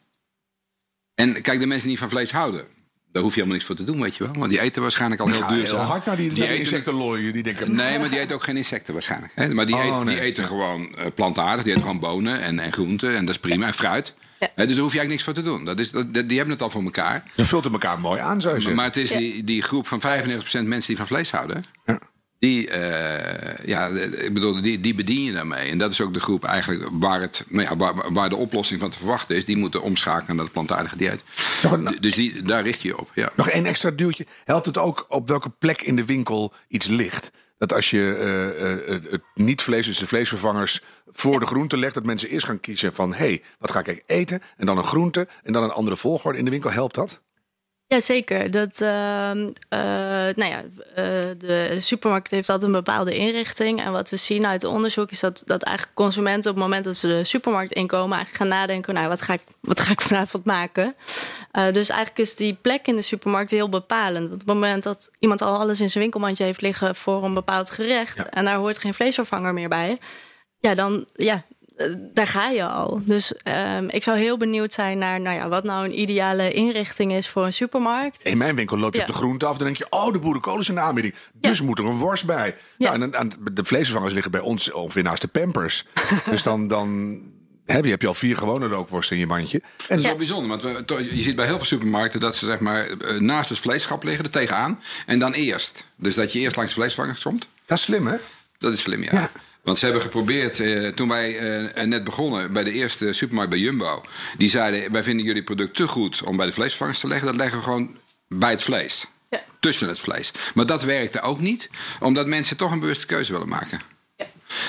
En 1.15 1.43
kijk, 1.43 1.61
de 1.61 1.67
mensen 1.67 1.89
die 1.89 1.99
van 1.99 2.09
vlees 2.09 2.33
houden, 2.33 2.67
daar 3.13 3.23
hoef 3.23 3.35
je 3.35 3.41
helemaal 3.41 3.55
niks 3.55 3.65
voor 3.67 3.77
te 3.77 3.85
doen, 3.85 4.01
weet 4.01 4.17
je 4.17 4.25
wel. 4.25 4.33
Want 4.35 4.51
die 4.51 4.61
eten 4.61 4.83
waarschijnlijk 4.83 5.21
al 5.21 5.27
heel 5.29 5.39
ja, 5.39 5.49
duurzaam. 5.49 5.79
Heel 5.79 5.89
hard 5.89 6.07
naar 6.07 6.17
die, 6.17 6.33
die 6.33 6.59
insecten 6.59 6.95
looien. 6.95 7.33
Die 7.33 7.43
denken, 7.43 7.75
nee, 7.75 7.99
maar 7.99 8.11
die 8.11 8.19
eten 8.19 8.35
ook 8.35 8.43
geen 8.45 8.57
insecten 8.57 8.93
waarschijnlijk. 8.93 9.33
Hè? 9.35 9.55
Maar 9.55 9.67
die, 9.67 9.75
Oh, 9.75 9.85
eten, 9.85 10.05
nee. 10.05 10.15
die 10.15 10.25
eten 10.25 10.45
gewoon 10.45 10.81
uh, 10.99 11.05
plantaardig. 11.15 11.63
Die 11.65 11.73
eten 11.73 11.83
gewoon 11.85 12.01
bonen 12.01 12.41
en, 12.41 12.59
en 12.59 12.73
groenten. 12.73 13.17
En 13.17 13.25
dat 13.27 13.35
is 13.35 13.41
prima. 13.41 13.67
En 13.67 13.75
fruit. 13.75 14.15
Ja. 14.41 14.49
Hè, 14.55 14.67
dus 14.67 14.75
daar 14.75 14.83
hoef 14.83 14.93
je 14.93 14.99
eigenlijk 14.99 15.09
niks 15.09 15.25
voor 15.25 15.33
te 15.35 15.43
doen. 15.43 15.65
Dat 15.65 15.79
is, 15.79 15.91
dat, 15.91 16.13
die 16.29 16.37
hebben 16.37 16.51
het 16.55 16.63
al 16.63 16.71
voor 16.71 16.83
elkaar. 16.83 17.23
Ze 17.37 17.45
vulten 17.45 17.73
elkaar 17.73 18.01
mooi 18.01 18.21
aan, 18.21 18.41
zou 18.41 18.55
je 18.55 18.61
zeggen. 18.61 18.77
Maar 18.77 18.87
het 18.87 18.97
is 18.97 19.11
Ja. 19.11 19.19
die, 19.19 19.45
die 19.45 19.63
groep 19.63 19.87
van 19.87 20.01
95% 20.01 20.05
mensen 20.45 20.81
die 20.87 20.97
van 20.97 21.07
vlees 21.07 21.31
houden. 21.31 21.65
Ja. 21.87 21.99
Die, 22.43 22.69
uh, 22.71 22.75
ja, 23.65 23.87
ik 23.87 24.35
bedoel, 24.35 24.63
die, 24.63 24.81
die 24.81 24.95
bedien 24.95 25.23
je 25.23 25.33
daarmee. 25.33 25.71
En 25.71 25.79
dat 25.79 25.93
is 25.93 26.01
ook 26.01 26.15
de 26.15 26.21
groep 26.21 26.45
eigenlijk 26.45 26.89
waar, 26.93 27.21
het, 27.21 27.45
nou 27.49 27.63
ja, 27.69 27.77
waar, 27.77 28.13
waar 28.13 28.29
de 28.29 28.37
oplossing 28.37 28.81
van 28.81 28.91
te 28.91 28.99
verwachten 28.99 29.37
is. 29.37 29.45
Die 29.45 29.57
moeten 29.57 29.83
omschakelen 29.83 30.37
naar 30.37 30.45
het 30.45 30.53
plantaardige 30.55 30.97
dieet. 30.97 31.25
Een- 31.63 31.97
Dus 32.01 32.15
die, 32.15 32.43
daar 32.43 32.63
richt 32.63 32.83
je 32.83 32.89
je 32.89 32.99
op. 32.99 33.11
Ja. 33.15 33.31
Nog 33.37 33.49
één 33.49 33.67
extra 33.67 33.91
duwtje. 33.91 34.27
Helpt 34.45 34.67
het 34.67 34.79
ook 34.79 35.05
op 35.09 35.29
welke 35.29 35.51
plek 35.59 35.83
in 35.83 35.97
de 35.97 36.05
winkel 36.05 36.53
iets 36.69 36.87
ligt? 36.87 37.31
Dat 37.59 37.73
als 37.73 37.91
je 37.91 38.17
eh, 38.21 38.73
eh, 38.73 38.87
het- 38.89 39.11
het 39.11 39.23
niet-vlees, 39.35 39.87
dus 39.87 39.99
de 39.99 40.07
vleesvervangers, 40.07 40.83
voor 41.11 41.41
de 41.41 41.47
groente 41.47 41.77
legt, 41.77 41.95
dat 41.95 42.05
mensen 42.07 42.29
eerst 42.29 42.47
gaan 42.47 42.61
kiezen 42.61 42.93
van: 42.93 43.11
hé, 43.15 43.17
hey, 43.27 43.43
wat 43.59 43.71
ga 43.71 43.85
ik 43.85 44.03
eten? 44.07 44.43
En 44.57 44.67
dan 44.67 44.79
een 44.79 44.85
groente 44.85 45.29
en 45.43 45.53
dan 45.53 45.63
een 45.63 45.71
andere 45.73 45.97
volgorde 45.97 46.39
in 46.39 46.45
de 46.45 46.51
winkel. 46.51 46.71
Helpt 46.71 46.95
dat? 46.95 47.21
Ja, 47.93 48.01
zeker. 48.01 48.51
Dat, 48.51 48.81
ehm, 48.81 49.49
eh, 49.69 49.79
nou 50.35 50.51
ja, 50.51 50.63
eh, 50.95 51.05
de 51.39 51.77
supermarkt 51.81 52.31
heeft 52.31 52.49
altijd 52.49 52.67
een 52.69 52.77
bepaalde 52.77 53.17
inrichting. 53.17 53.81
En 53.81 53.93
wat 53.93 54.11
we 54.11 54.17
zien 54.17 54.47
uit 54.47 54.65
onderzoek 54.65 55.11
is 55.11 55.21
dat, 55.21 55.43
dat 55.47 55.63
eigenlijk 55.63 55.97
consumenten 55.97 56.51
op 56.51 56.57
het 56.57 56.65
moment 56.65 56.85
dat 56.85 56.97
ze 56.97 57.07
de 57.07 57.25
supermarkt 57.25 57.73
inkomen, 57.73 58.17
eigenlijk 58.17 58.37
gaan 58.37 58.59
nadenken: 58.59 58.95
nou, 58.95 59.09
wat 59.09 59.23
ga 59.23 59.33
ik, 59.33 59.41
wat 59.61 59.81
ga 59.81 59.91
ik 59.93 60.01
vanavond 60.11 60.45
maken? 60.45 60.95
Eh, 61.51 61.65
dus 61.65 61.89
eigenlijk 61.89 62.19
is 62.19 62.37
die 62.37 62.55
plek 62.55 62.87
in 62.87 62.97
de 62.97 63.03
supermarkt 63.03 63.51
heel 63.51 63.69
bepalend. 63.69 64.29
Want 64.29 64.43
op 64.43 64.49
het 64.49 64.57
moment 64.57 64.83
dat 64.83 65.11
iemand 65.19 65.43
al 65.43 65.59
alles 65.59 65.81
in 65.81 65.91
zijn 65.91 66.03
winkelmandje 66.03 66.45
heeft 66.45 66.61
liggen 66.61 66.95
voor 66.95 67.25
een 67.25 67.35
bepaald 67.35 67.71
gerecht 67.71 68.17
Ja. 68.17 68.31
en 68.31 68.45
daar 68.45 68.57
hoort 68.57 68.79
geen 68.79 68.95
vleesvervanger 68.95 69.55
meer 69.55 69.69
bij, 69.69 69.99
ja, 70.59 70.75
dan 70.75 71.07
ja, 71.13 71.45
daar 72.15 72.27
ga 72.27 72.49
je 72.51 72.65
al. 72.67 73.01
Dus 73.05 73.35
ehm, 73.37 73.87
ik 73.89 74.03
zou 74.03 74.19
heel 74.19 74.37
benieuwd 74.37 74.73
zijn 74.73 74.99
naar 74.99 75.21
nou 75.21 75.37
ja, 75.37 75.49
wat 75.49 75.65
nou 75.65 75.85
een 75.85 76.01
ideale 76.01 76.53
inrichting 76.53 77.13
is 77.13 77.29
voor 77.29 77.45
een 77.45 77.53
supermarkt. 77.53 78.23
In 78.23 78.39
mijn 78.39 78.55
winkel 78.57 78.79
loop 78.79 78.93
je 78.93 78.99
Ja. 78.99 79.05
op 79.05 79.11
de 79.11 79.17
groente 79.17 79.47
af. 79.47 79.57
Dan 79.57 79.65
denk 79.67 79.77
je: 79.79 79.87
oh, 79.91 80.13
de 80.13 80.19
boerenkool 80.19 80.59
is 80.59 80.69
in 80.69 80.75
de 80.75 80.81
aanbieding. 80.81 81.15
Dus 81.35 81.61
moet 81.61 81.79
er 81.79 81.85
een 81.85 81.99
worst 81.99 82.25
bij. 82.27 82.57
Ja. 82.79 82.97
Nou, 82.97 83.13
en, 83.13 83.33
de 83.53 83.65
vleesvervangers 83.65 84.13
liggen 84.13 84.31
bij 84.33 84.41
ons 84.41 84.73
ongeveer 84.73 85.03
naast 85.03 85.23
de 85.23 85.29
pampers. 85.29 85.87
dus 86.31 86.43
dan. 86.43 86.69
dan 86.69 87.21
heb 87.67 87.85
je, 87.85 87.91
heb 87.91 88.01
je 88.03 88.07
al 88.09 88.15
vier 88.15 88.37
gewone 88.37 88.67
rookworsten 88.67 89.17
in 89.17 89.23
je 89.23 89.29
mandje. 89.29 89.59
En 89.61 89.85
Dat 89.89 89.99
is 89.99 90.05
wel 90.05 90.17
bijzonder, 90.17 90.49
want 90.49 90.63
we, 90.63 90.85
to- 90.85 90.99
je 90.99 91.23
ziet 91.23 91.37
bij 91.37 91.47
heel 91.47 91.57
veel 91.57 91.65
supermarkten 91.67 92.21
dat 92.21 92.37
ze 92.37 92.47
zeg 92.47 92.59
maar, 92.59 92.87
eh, 92.87 93.21
naast 93.21 93.49
het 93.51 93.59
vleeschap 93.59 94.03
liggen, 94.05 94.25
er 94.25 94.31
tegenaan. 94.31 94.81
En 95.07 95.19
dan 95.19 95.33
eerst. 95.33 95.87
Dus 95.97 96.15
dat 96.15 96.33
je 96.33 96.39
eerst 96.39 96.57
langs 96.57 96.75
de 96.75 96.81
vleesvervanger 96.81 97.21
komt. 97.23 97.47
dat 97.67 97.79
is 97.79 97.85
slim, 97.85 98.07
hè? 98.07 98.17
Dat 98.59 98.73
is 98.73 98.81
slim, 98.81 99.03
ja. 99.03 99.31
Want 99.63 99.79
ze 99.79 99.85
hebben 99.85 100.03
geprobeerd, 100.03 100.61
eh, 100.61 100.89
toen 100.89 101.09
wij 101.09 101.39
eh, 101.39 101.85
net 101.85 102.05
begonnen 102.05 102.53
bij 102.53 102.65
de 102.65 102.73
eerste 102.73 103.13
supermarkt 103.13 103.51
bij 103.51 103.59
Jumbo. 103.59 104.03
Die 104.37 104.49
zeiden, 104.49 104.93
wij 104.93 105.03
vinden 105.03 105.27
jullie 105.27 105.43
product 105.43 105.77
te 105.77 105.89
goed 105.89 106.23
om 106.23 106.37
bij 106.37 106.47
de 106.47 106.53
vleesvervangers 106.53 107.01
te 107.01 107.07
leggen. 107.09 107.27
Dat 107.27 107.37
leggen 107.37 107.59
we 107.59 107.65
gewoon 107.65 107.97
bij 108.29 108.51
het 108.51 108.63
vlees. 108.63 109.07
Ja. 109.31 109.45
Tussen 109.61 109.89
het 109.89 110.01
vlees. 110.01 110.33
Maar 110.55 110.67
dat 110.67 110.83
werkte 110.83 111.21
ook 111.21 111.39
niet, 111.39 111.71
omdat 112.01 112.27
mensen 112.27 112.57
toch 112.57 112.73
een 112.73 112.81
bewuste 112.81 113.07
keuze 113.07 113.33
willen 113.33 113.49
maken. 113.49 113.92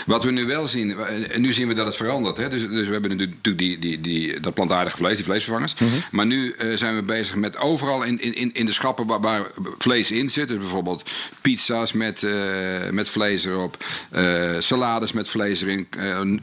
Wat 0.06 0.24
we 0.24 0.32
nu 0.32 0.46
wel 0.46 0.68
zien, 0.68 0.98
en 1.30 1.42
nu 1.42 1.54
zien 1.54 1.68
we 1.68 1.74
dat 1.74 1.86
het 1.86 1.96
verandert. 1.96 2.38
Hè? 2.38 2.50
Dus, 2.50 2.62
dus 2.68 2.86
we 2.86 2.92
hebben 2.92 3.10
natuurlijk 3.10 3.58
die, 3.60 3.80
die, 3.80 4.02
die, 4.02 4.40
dat 4.40 4.54
plantaardige 4.54 4.98
vlees, 4.98 5.16
die 5.16 5.26
vleesvervangers. 5.26 5.74
Mhm. 5.74 5.92
Maar 6.12 6.26
nu 6.26 6.56
uh, 6.58 6.78
zijn 6.78 6.96
we 6.96 7.02
bezig 7.02 7.36
met 7.36 7.58
overal 7.58 8.04
in, 8.04 8.22
in, 8.22 8.54
in 8.54 8.66
de 8.66 8.72
schappen 8.72 9.06
waar, 9.08 9.20
waar 9.20 9.46
vlees 9.78 10.12
in 10.12 10.30
zit. 10.30 10.48
Dus 10.48 10.58
bijvoorbeeld 10.58 11.12
pizza's 11.42 11.92
met, 11.92 12.22
uh, 12.22 12.90
met 12.92 13.10
vlees 13.10 13.46
erop, 13.46 13.86
uh, 14.16 14.56
salades 14.60 15.12
met 15.12 15.30
vlees 15.30 15.62
erin, 15.62 15.88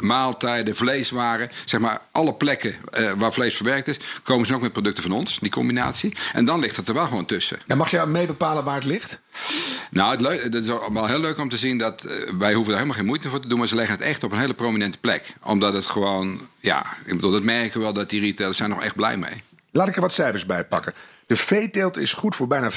maaltijden, 0.00 0.76
vleeswaren. 0.76 1.50
Zeg 1.64 1.80
maar 1.80 2.00
alle 2.12 2.34
plekken 2.34 2.74
waar 3.16 3.32
vlees 3.32 3.56
verwerkt 3.56 3.88
is, 3.88 3.96
komen 4.22 4.46
ze 4.46 4.54
ook 4.54 4.60
met 4.60 4.72
producten 4.72 5.02
van 5.02 5.12
ons, 5.12 5.38
die 5.38 5.50
combinatie. 5.50 6.12
En 6.32 6.44
dan 6.44 6.60
ligt 6.60 6.76
het 6.76 6.88
er 6.88 6.94
wel 6.94 7.04
gewoon 7.04 7.26
tussen. 7.26 7.58
Ja, 7.66 7.74
mag 7.74 7.90
je 7.90 8.04
mee 8.06 8.26
bepalen 8.26 8.64
waar 8.64 8.74
het 8.74 8.84
ligt? 8.84 9.20
Nou, 9.90 10.26
het, 10.26 10.54
is 10.54 10.66
wel 10.66 11.06
heel 11.06 11.18
leuk 11.18 11.38
om 11.38 11.48
te 11.48 11.58
zien 11.58 11.78
dat 11.78 12.02
wij 12.38 12.54
hoeven 12.54 12.72
er 12.72 12.78
helemaal 12.78 12.98
geen 12.98 13.06
moeite 13.06 13.28
voor 13.28 13.40
te 13.40 13.48
doen, 13.48 13.58
maar 13.58 13.68
ze 13.68 13.74
leggen 13.74 13.96
het 13.96 14.04
echt 14.04 14.22
op 14.22 14.32
een 14.32 14.38
hele 14.38 14.54
prominente 14.54 14.98
plek. 14.98 15.34
Omdat 15.42 15.74
het 15.74 15.86
gewoon, 15.86 16.40
ja, 16.60 16.86
ik 17.04 17.14
bedoel, 17.14 17.30
dat 17.30 17.42
merken 17.42 17.78
we 17.78 17.84
wel 17.84 17.92
dat 17.92 18.10
die 18.10 18.20
retailers 18.20 18.58
zijn 18.58 18.70
nog 18.70 18.82
echt 18.82 18.94
blij 18.94 19.16
mee. 19.16 19.42
Laat 19.72 19.88
ik 19.88 19.94
er 19.94 20.00
wat 20.00 20.12
cijfers 20.12 20.46
bij 20.46 20.64
pakken. 20.64 20.94
De 21.26 21.36
veeteelt 21.36 21.96
is 21.96 22.12
goed 22.12 22.36
voor 22.36 22.46
bijna 22.46 22.70
15% 22.70 22.74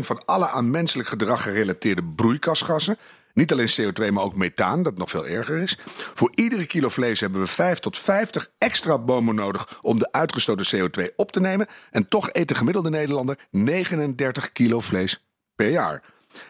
van 0.00 0.24
alle 0.24 0.48
aan 0.48 0.70
menselijk 0.70 1.08
gedrag 1.08 1.42
gerelateerde 1.42 2.02
broeikasgassen. 2.16 2.98
Niet 3.34 3.52
alleen 3.52 3.70
CO2, 3.80 4.12
maar 4.12 4.24
ook 4.24 4.36
methaan, 4.36 4.82
dat 4.82 4.98
nog 4.98 5.10
veel 5.10 5.26
erger 5.26 5.58
is. 5.58 5.78
Voor 6.14 6.32
iedere 6.34 6.66
kilo 6.66 6.88
vlees 6.88 7.20
hebben 7.20 7.40
we 7.40 7.46
5 7.46 7.78
tot 7.78 7.98
50 7.98 8.50
extra 8.58 8.98
bomen 8.98 9.34
nodig 9.34 9.78
om 9.82 9.98
de 9.98 10.12
uitgestoten 10.12 10.66
CO2 10.76 11.14
op 11.16 11.32
te 11.32 11.40
nemen. 11.40 11.66
En 11.90 12.08
toch 12.08 12.28
eet 12.32 12.48
de 12.48 12.54
gemiddelde 12.54 12.90
Nederlander 12.90 13.38
39 13.50 14.52
kilo 14.52 14.80
vlees 14.80 15.23
per 15.56 15.70
jaar. 15.70 16.02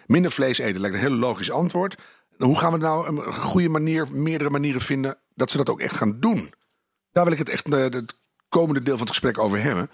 Minder 0.07 0.31
vlees 0.31 0.59
eten 0.59 0.81
lijkt 0.81 0.97
een 0.97 1.03
heel 1.03 1.11
logisch 1.11 1.51
antwoord. 1.51 1.97
Hoe 2.37 2.59
gaan 2.59 2.73
we 2.73 2.79
nou 2.79 3.09
een 3.09 3.33
goede 3.33 3.69
manier, 3.69 4.09
meerdere 4.12 4.51
manieren 4.51 4.81
vinden 4.81 5.19
dat 5.35 5.51
ze 5.51 5.57
dat 5.57 5.69
ook 5.69 5.81
echt 5.81 5.97
gaan 5.97 6.21
doen? 6.21 6.53
Daar 7.12 7.25
wil 7.25 7.33
ik 7.33 7.38
het 7.38 7.49
echt 7.49 7.73
eh, 7.73 7.83
het 7.83 8.17
komende 8.49 8.83
deel 8.83 8.97
van 8.97 9.07
het 9.07 9.17
gesprek 9.17 9.38
over 9.38 9.62
hebben. 9.62 9.90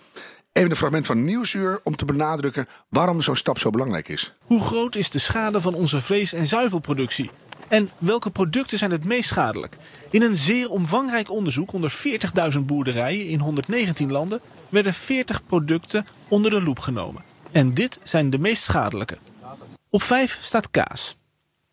Even 0.52 0.70
een 0.70 0.76
fragment 0.76 1.06
van 1.06 1.24
Nieuwsuur 1.24 1.80
om 1.82 1.96
te 1.96 2.04
benadrukken 2.04 2.66
waarom 2.88 3.20
zo'n 3.20 3.36
stap 3.36 3.58
zo 3.58 3.70
belangrijk 3.70 4.08
is. 4.08 4.34
Hoe 4.44 4.60
groot 4.60 4.96
is 4.96 5.10
de 5.10 5.18
schade 5.18 5.60
van 5.60 5.74
onze 5.74 6.00
vlees- 6.00 6.32
en 6.32 6.46
zuivelproductie? 6.46 7.30
En 7.68 7.90
welke 7.98 8.30
producten 8.30 8.78
zijn 8.78 8.90
het 8.90 9.04
meest 9.04 9.28
schadelijk? 9.28 9.76
In 10.10 10.22
een 10.22 10.36
zeer 10.36 10.70
omvangrijk 10.70 11.30
onderzoek 11.30 11.72
onder 11.72 11.92
40.000 12.52 12.58
boerderijen 12.60 13.28
in 13.28 13.40
119 13.40 14.10
landen 14.10 14.40
werden 14.68 14.94
40 14.94 15.46
producten 15.46 16.06
onder 16.28 16.50
de 16.50 16.62
loep 16.62 16.78
genomen. 16.78 17.29
En 17.52 17.74
dit 17.74 18.00
zijn 18.02 18.30
de 18.30 18.38
meest 18.38 18.62
schadelijke. 18.62 19.18
Op 19.88 20.02
5 20.02 20.38
staat 20.40 20.70
kaas. 20.70 21.16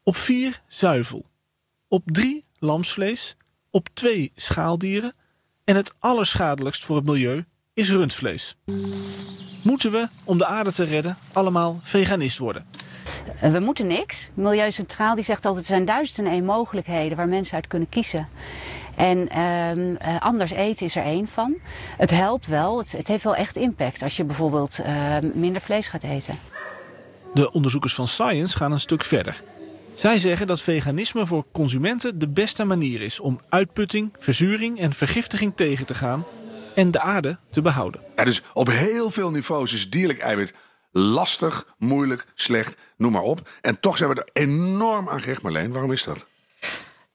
Op 0.03 0.15
4 0.15 0.61
zuivel. 0.67 1.25
Op 1.87 2.03
3 2.05 2.45
lamsvlees. 2.59 3.37
Op 3.69 3.87
2 3.93 4.31
schaaldieren. 4.35 5.13
En 5.63 5.75
het 5.75 5.93
allerschadelijkst 5.99 6.85
voor 6.85 6.95
het 6.95 7.05
milieu 7.05 7.45
is 7.73 7.89
rundvlees. 7.89 8.57
Moeten 9.63 9.91
we, 9.91 10.07
om 10.23 10.37
de 10.37 10.45
aarde 10.45 10.71
te 10.71 10.83
redden, 10.83 11.17
allemaal 11.33 11.79
veganist 11.83 12.37
worden? 12.37 12.65
Eh, 13.41 13.51
we 13.51 13.59
moeten 13.59 13.87
niks. 13.87 14.29
Milieu 14.33 14.71
Centraal 14.71 15.15
die 15.15 15.23
zegt 15.23 15.45
altijd 15.45 15.63
er 15.63 15.71
zijn 15.71 15.85
duizenden 15.85 16.33
en 16.33 16.45
mogelijkheden 16.45 17.17
waar 17.17 17.27
mensen 17.27 17.55
uit 17.55 17.67
kunnen 17.67 17.89
kiezen. 17.89 18.27
En 18.97 19.29
ehm, 19.29 19.95
eh, 19.95 20.21
anders 20.21 20.51
eten 20.51 20.85
is 20.85 20.95
er 20.95 21.03
één 21.03 21.27
van. 21.27 21.55
Het 21.97 22.11
helpt 22.11 22.47
wel, 22.47 22.77
het, 22.77 22.91
het 22.91 23.07
heeft 23.07 23.23
wel 23.23 23.35
echt 23.35 23.55
impact 23.55 24.01
als 24.01 24.17
je 24.17 24.23
bijvoorbeeld 24.23 24.79
uh, 24.79 25.17
minder 25.33 25.61
vlees 25.61 25.87
gaat 25.87 26.03
eten. 26.03 26.39
De 27.33 27.51
onderzoekers 27.51 27.93
van 27.93 28.07
Science 28.07 28.57
gaan 28.57 28.71
een 28.71 28.79
stuk 28.79 29.03
verder. 29.03 29.41
Zij 29.93 30.19
zeggen 30.19 30.47
dat 30.47 30.61
veganisme 30.61 31.25
voor 31.25 31.45
consumenten 31.51 32.19
de 32.19 32.27
beste 32.27 32.63
manier 32.63 33.01
is 33.01 33.19
om 33.19 33.41
uitputting, 33.49 34.13
verzuring 34.19 34.79
en 34.79 34.93
vergiftiging 34.93 35.53
tegen 35.55 35.85
te 35.85 35.95
gaan 35.95 36.23
en 36.75 36.91
de 36.91 36.99
aarde 36.99 37.37
te 37.51 37.61
behouden. 37.61 38.01
Ja, 38.15 38.23
dus 38.23 38.41
op 38.53 38.67
heel 38.67 39.09
veel 39.09 39.31
niveaus 39.31 39.73
is 39.73 39.89
dierlijk 39.89 40.19
eiwit 40.19 40.53
lastig, 40.91 41.73
moeilijk, 41.77 42.25
slecht, 42.35 42.77
noem 42.97 43.11
maar 43.11 43.21
op. 43.21 43.49
En 43.61 43.79
toch 43.79 43.97
zijn 43.97 44.09
we 44.09 44.15
er 44.15 44.43
enorm 44.43 45.09
aan 45.09 45.21
gehecht, 45.21 45.41
Marleen. 45.41 45.71
Waarom 45.71 45.91
is 45.91 46.03
dat? 46.03 46.26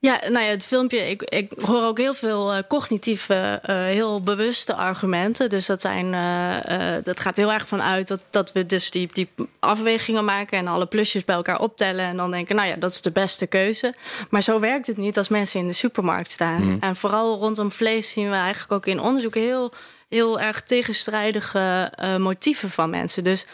Ja, 0.04 0.20
nou 0.28 0.44
ja, 0.44 0.50
het 0.50 0.64
filmpje, 0.64 1.10
ik, 1.10 1.22
ik 1.22 1.52
hoor 1.60 1.82
ook 1.82 1.98
heel 1.98 2.14
veel 2.14 2.54
uh, 2.54 2.58
cognitieve, 2.68 3.60
uh, 3.66 3.76
heel 3.76 4.22
bewuste 4.22 4.74
argumenten. 4.74 5.50
Dus 5.50 5.66
dat, 5.66 5.80
zijn, 5.80 6.12
uh, 6.12 7.04
dat 7.04 7.20
gaat 7.20 7.36
heel 7.36 7.52
erg 7.52 7.66
vanuit 7.66 8.08
dat, 8.08 8.20
dat 8.30 8.52
we 8.52 8.66
dus 8.66 8.90
die, 8.90 9.08
die 9.12 9.28
afwegingen 9.58 10.24
maken 10.24 10.58
en 10.58 10.66
alle 10.66 10.86
plusjes 10.86 11.24
bij 11.24 11.34
elkaar 11.34 11.60
optellen. 11.60 12.04
En 12.04 12.16
dan 12.16 12.30
denken, 12.30 12.56
nou 12.56 12.68
ja, 12.68 12.76
dat 12.76 12.90
is 12.90 13.00
de 13.00 13.10
beste 13.10 13.46
keuze. 13.46 13.94
Maar 14.30 14.42
zo 14.42 14.60
werkt 14.60 14.86
het 14.86 14.96
niet 14.96 15.18
als 15.18 15.28
mensen 15.28 15.60
in 15.60 15.66
de 15.66 15.72
supermarkt 15.72 16.30
staan. 16.30 16.62
Mm. 16.62 16.76
En 16.80 16.96
vooral 16.96 17.38
rondom 17.38 17.70
vlees 17.70 18.12
zien 18.12 18.30
we 18.30 18.36
eigenlijk 18.36 18.72
ook 18.72 18.86
in 18.86 19.00
onderzoek 19.00 19.34
heel, 19.34 19.72
heel 20.08 20.40
erg 20.40 20.62
tegenstrijdige 20.62 21.92
motieven 22.18 22.70
van 22.70 22.90
mensen. 22.90 23.24
Dus 23.24 23.44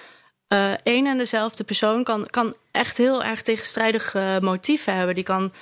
één 0.82 1.06
en 1.06 1.18
dezelfde 1.18 1.64
persoon 1.64 2.04
kan, 2.04 2.26
kan 2.30 2.54
echt 2.70 2.96
heel 2.96 3.24
erg 3.24 3.42
tegenstrijdige 3.42 4.38
motieven 4.42 4.94
hebben. 4.94 5.14
Die 5.14 5.24
kan 5.24 5.52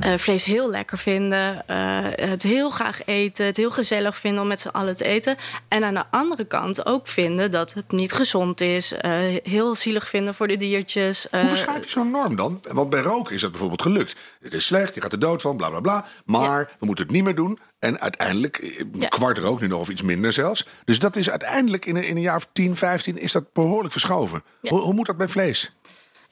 uh, 0.00 0.14
vlees 0.16 0.44
heel 0.44 0.70
lekker 0.70 0.98
vinden, 0.98 1.64
uh, 1.70 1.98
het 2.10 2.42
heel 2.42 2.70
graag 2.70 3.04
eten, 3.04 3.46
het 3.46 3.56
heel 3.56 3.70
gezellig 3.70 4.16
vinden 4.18 4.42
om 4.42 4.48
met 4.48 4.60
z'n 4.60 4.68
allen 4.68 4.96
te 4.96 5.04
eten. 5.04 5.36
En 5.68 5.84
aan 5.84 5.94
de 5.94 6.04
andere 6.10 6.44
kant 6.44 6.86
ook 6.86 7.06
vinden 7.08 7.50
dat 7.50 7.72
het 7.72 7.92
niet 7.92 8.12
gezond 8.12 8.60
is, 8.60 8.92
uh, 8.92 9.00
heel 9.42 9.74
zielig 9.74 10.08
vinden 10.08 10.34
voor 10.34 10.48
de 10.48 10.56
diertjes. 10.56 11.26
Hoe 11.30 11.48
verschuif 11.48 11.84
je 11.84 11.90
zo'n 11.90 12.10
norm 12.10 12.36
dan? 12.36 12.60
Want 12.72 12.90
bij 12.90 13.00
roken 13.00 13.34
is 13.34 13.40
dat 13.40 13.50
bijvoorbeeld 13.50 13.82
gelukt. 13.82 14.16
Het 14.40 14.54
is 14.54 14.66
slecht, 14.66 14.94
je 14.94 15.00
gaat 15.00 15.12
er 15.12 15.18
dood 15.18 15.42
van, 15.42 15.56
bla 15.56 15.70
bla 15.70 15.80
bla. 15.80 16.06
Maar 16.24 16.60
ja. 16.60 16.68
we 16.78 16.86
moeten 16.86 17.04
het 17.04 17.14
niet 17.14 17.24
meer 17.24 17.34
doen. 17.34 17.58
En 17.78 18.00
uiteindelijk, 18.00 18.84
ja. 18.92 19.08
kwart 19.08 19.38
rook 19.38 19.60
nu 19.60 19.66
nog 19.66 19.80
of 19.80 19.88
iets 19.88 20.02
minder 20.02 20.32
zelfs. 20.32 20.66
Dus 20.84 20.98
dat 20.98 21.16
is 21.16 21.30
uiteindelijk 21.30 21.86
in 21.86 21.96
een, 21.96 22.04
in 22.04 22.16
een 22.16 22.22
jaar 22.22 22.36
of 22.36 22.48
10, 22.52 22.76
15 22.76 23.18
is 23.18 23.32
dat 23.32 23.52
behoorlijk 23.52 23.92
verschoven. 23.92 24.42
Ja. 24.60 24.70
Hoe, 24.70 24.80
hoe 24.80 24.94
moet 24.94 25.06
dat 25.06 25.16
bij 25.16 25.28
vlees? 25.28 25.70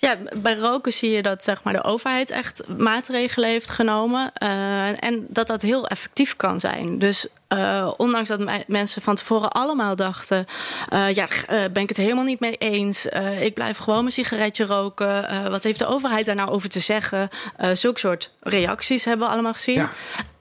Ja, 0.01 0.17
bij 0.37 0.57
roken 0.57 0.93
zie 0.93 1.11
je 1.11 1.23
dat 1.23 1.45
zeg 1.45 1.63
maar, 1.63 1.73
de 1.73 1.85
overheid 1.85 2.31
echt 2.31 2.63
maatregelen 2.77 3.49
heeft 3.49 3.71
genomen. 3.71 4.33
Uh, 4.43 5.05
en 5.05 5.27
dat 5.29 5.47
dat 5.47 5.63
heel 5.63 5.87
effectief 5.87 6.37
kan 6.37 6.61
zijn. 6.61 6.99
Dus 6.99 7.27
uh, 7.49 7.93
ondanks 7.97 8.29
dat 8.29 8.67
mensen 8.67 9.03
van 9.03 9.15
tevoren 9.15 9.53
allemaal 9.53 9.97
dachten: 9.97 10.47
uh, 10.93 11.15
ja, 11.15 11.27
daar 11.47 11.71
ben 11.73 11.83
ik 11.83 11.89
het 11.89 11.97
helemaal 11.97 12.25
niet 12.25 12.41
mee 12.41 12.57
eens. 12.57 13.07
ik 13.41 13.55
blijf 13.55 13.77
gewoon 13.77 14.01
mijn 14.01 14.13
sigaretje 14.13 14.65
roken. 14.65 15.51
wat 15.51 15.63
heeft 15.63 15.79
de 15.79 15.87
overheid 15.87 16.27
daar 16.27 16.35
nou 16.35 16.51
over 16.51 16.69
te 16.69 16.81
zeggen? 16.81 17.29
zulke 17.73 17.99
soort 17.99 18.31
reacties 18.41 19.05
hebben 19.05 19.27
we 19.27 19.33
allemaal 19.33 19.55
gezien. 19.55 19.89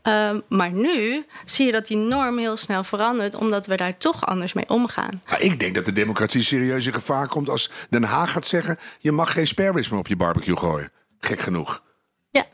Uh, 0.03 0.31
maar 0.47 0.71
nu 0.71 1.25
zie 1.45 1.65
je 1.65 1.71
dat 1.71 1.87
die 1.87 1.97
norm 1.97 2.37
heel 2.37 2.57
snel 2.57 2.83
verandert, 2.83 3.35
omdat 3.35 3.67
we 3.67 3.75
daar 3.75 3.97
toch 3.97 4.25
anders 4.25 4.53
mee 4.53 4.69
omgaan. 4.69 5.21
Maar 5.29 5.41
ik 5.41 5.59
denk 5.59 5.75
dat 5.75 5.85
de 5.85 5.93
democratie 5.93 6.43
serieus 6.43 6.85
in 6.85 6.93
gevaar 6.93 7.27
komt 7.27 7.49
als 7.49 7.71
Den 7.89 8.03
Haag 8.03 8.31
gaat 8.31 8.45
zeggen: 8.45 8.79
je 8.99 9.11
mag 9.11 9.31
geen 9.31 9.47
sparebits 9.47 9.89
meer 9.89 9.99
op 9.99 10.07
je 10.07 10.15
barbecue 10.15 10.57
gooien. 10.57 10.91
Gek 11.19 11.39
genoeg. 11.39 11.83
Ja. 12.29 12.45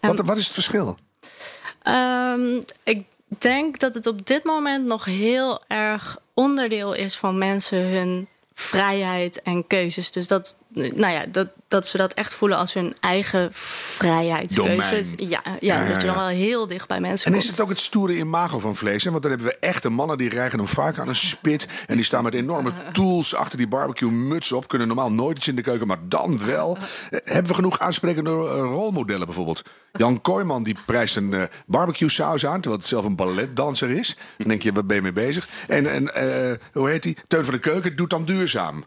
Um, 0.00 0.16
wat, 0.16 0.26
wat, 0.26 0.36
is 0.36 0.44
het 0.44 0.54
verschil? 0.54 0.98
Um, 1.88 2.64
ik 2.84 3.06
denk 3.38 3.78
dat 3.78 3.94
het 3.94 4.06
op 4.06 4.26
dit 4.26 4.44
moment 4.44 4.86
nog 4.86 5.04
heel 5.04 5.62
erg 5.68 6.18
onderdeel 6.34 6.92
is 6.92 7.16
van 7.16 7.38
mensen 7.38 7.78
hun 7.78 8.28
vrijheid 8.52 9.42
en 9.42 9.66
keuzes. 9.66 10.10
Dus 10.10 10.26
dat, 10.26 10.56
nou 10.76 11.12
ja, 11.12 11.24
dat, 11.26 11.48
dat 11.68 11.86
ze 11.86 11.96
dat 11.96 12.14
echt 12.14 12.34
voelen 12.34 12.58
als 12.58 12.74
hun 12.74 12.94
eigen 13.00 13.48
vrijheidskeuze. 13.52 15.04
Ja, 15.16 15.40
ja, 15.44 15.56
ja, 15.60 15.88
dat 15.88 16.00
je 16.00 16.06
dan 16.06 16.16
wel 16.16 16.26
heel 16.26 16.66
dicht 16.66 16.88
bij 16.88 17.00
mensen 17.00 17.26
En 17.26 17.32
komt. 17.32 17.44
is 17.44 17.50
het 17.50 17.60
ook 17.60 17.68
het 17.68 17.78
stoere 17.78 18.16
imago 18.16 18.58
van 18.58 18.76
vlees? 18.76 19.04
Hè? 19.04 19.10
Want 19.10 19.22
dan 19.22 19.32
hebben 19.32 19.48
we 19.48 19.58
echte 19.58 19.88
mannen 19.88 20.18
die 20.18 20.28
rijgen 20.28 20.58
een 20.58 20.66
vaak 20.66 20.98
aan 20.98 21.08
een 21.08 21.16
spit. 21.16 21.68
En 21.86 21.94
die 21.94 22.04
staan 22.04 22.22
met 22.22 22.34
enorme 22.34 22.72
tools 22.92 23.34
achter 23.34 23.58
die 23.58 23.68
barbecue 23.68 24.10
muts 24.10 24.52
op. 24.52 24.68
Kunnen 24.68 24.86
normaal 24.86 25.12
nooit 25.12 25.36
iets 25.36 25.48
in 25.48 25.56
de 25.56 25.62
keuken, 25.62 25.86
maar 25.86 25.98
dan 26.08 26.46
wel. 26.46 26.78
Hebben 27.10 27.46
we 27.46 27.54
genoeg 27.54 27.78
aansprekende 27.78 28.30
rolmodellen 28.60 29.26
bijvoorbeeld? 29.26 29.62
Jan 29.92 30.20
Kooijman 30.20 30.62
die 30.62 30.76
prijst 30.86 31.16
een 31.16 31.32
uh, 31.32 31.42
barbecue 31.66 32.08
saus 32.08 32.46
aan, 32.46 32.60
terwijl 32.60 32.80
het 32.80 32.90
zelf 32.90 33.04
een 33.04 33.16
balletdanser 33.16 33.90
is. 33.90 34.16
Dan 34.36 34.48
denk 34.48 34.62
je, 34.62 34.72
wat 34.72 34.86
ben 34.86 34.96
je 34.96 35.02
mee 35.02 35.12
bezig? 35.12 35.48
En, 35.68 35.92
en 35.92 36.02
uh, 36.02 36.52
hoe 36.72 36.88
heet 36.88 37.02
die? 37.02 37.16
Teun 37.28 37.44
van 37.44 37.54
de 37.54 37.60
Keuken 37.60 37.96
doet 37.96 38.10
dan 38.10 38.24
duurzaam. 38.24 38.84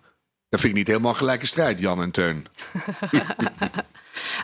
Dat 0.49 0.59
vind 0.59 0.71
ik 0.71 0.77
niet 0.77 0.87
helemaal 0.87 1.13
gelijke 1.13 1.45
strijd, 1.45 1.79
Jan 1.79 2.01
en 2.01 2.11
Teun. 2.11 2.45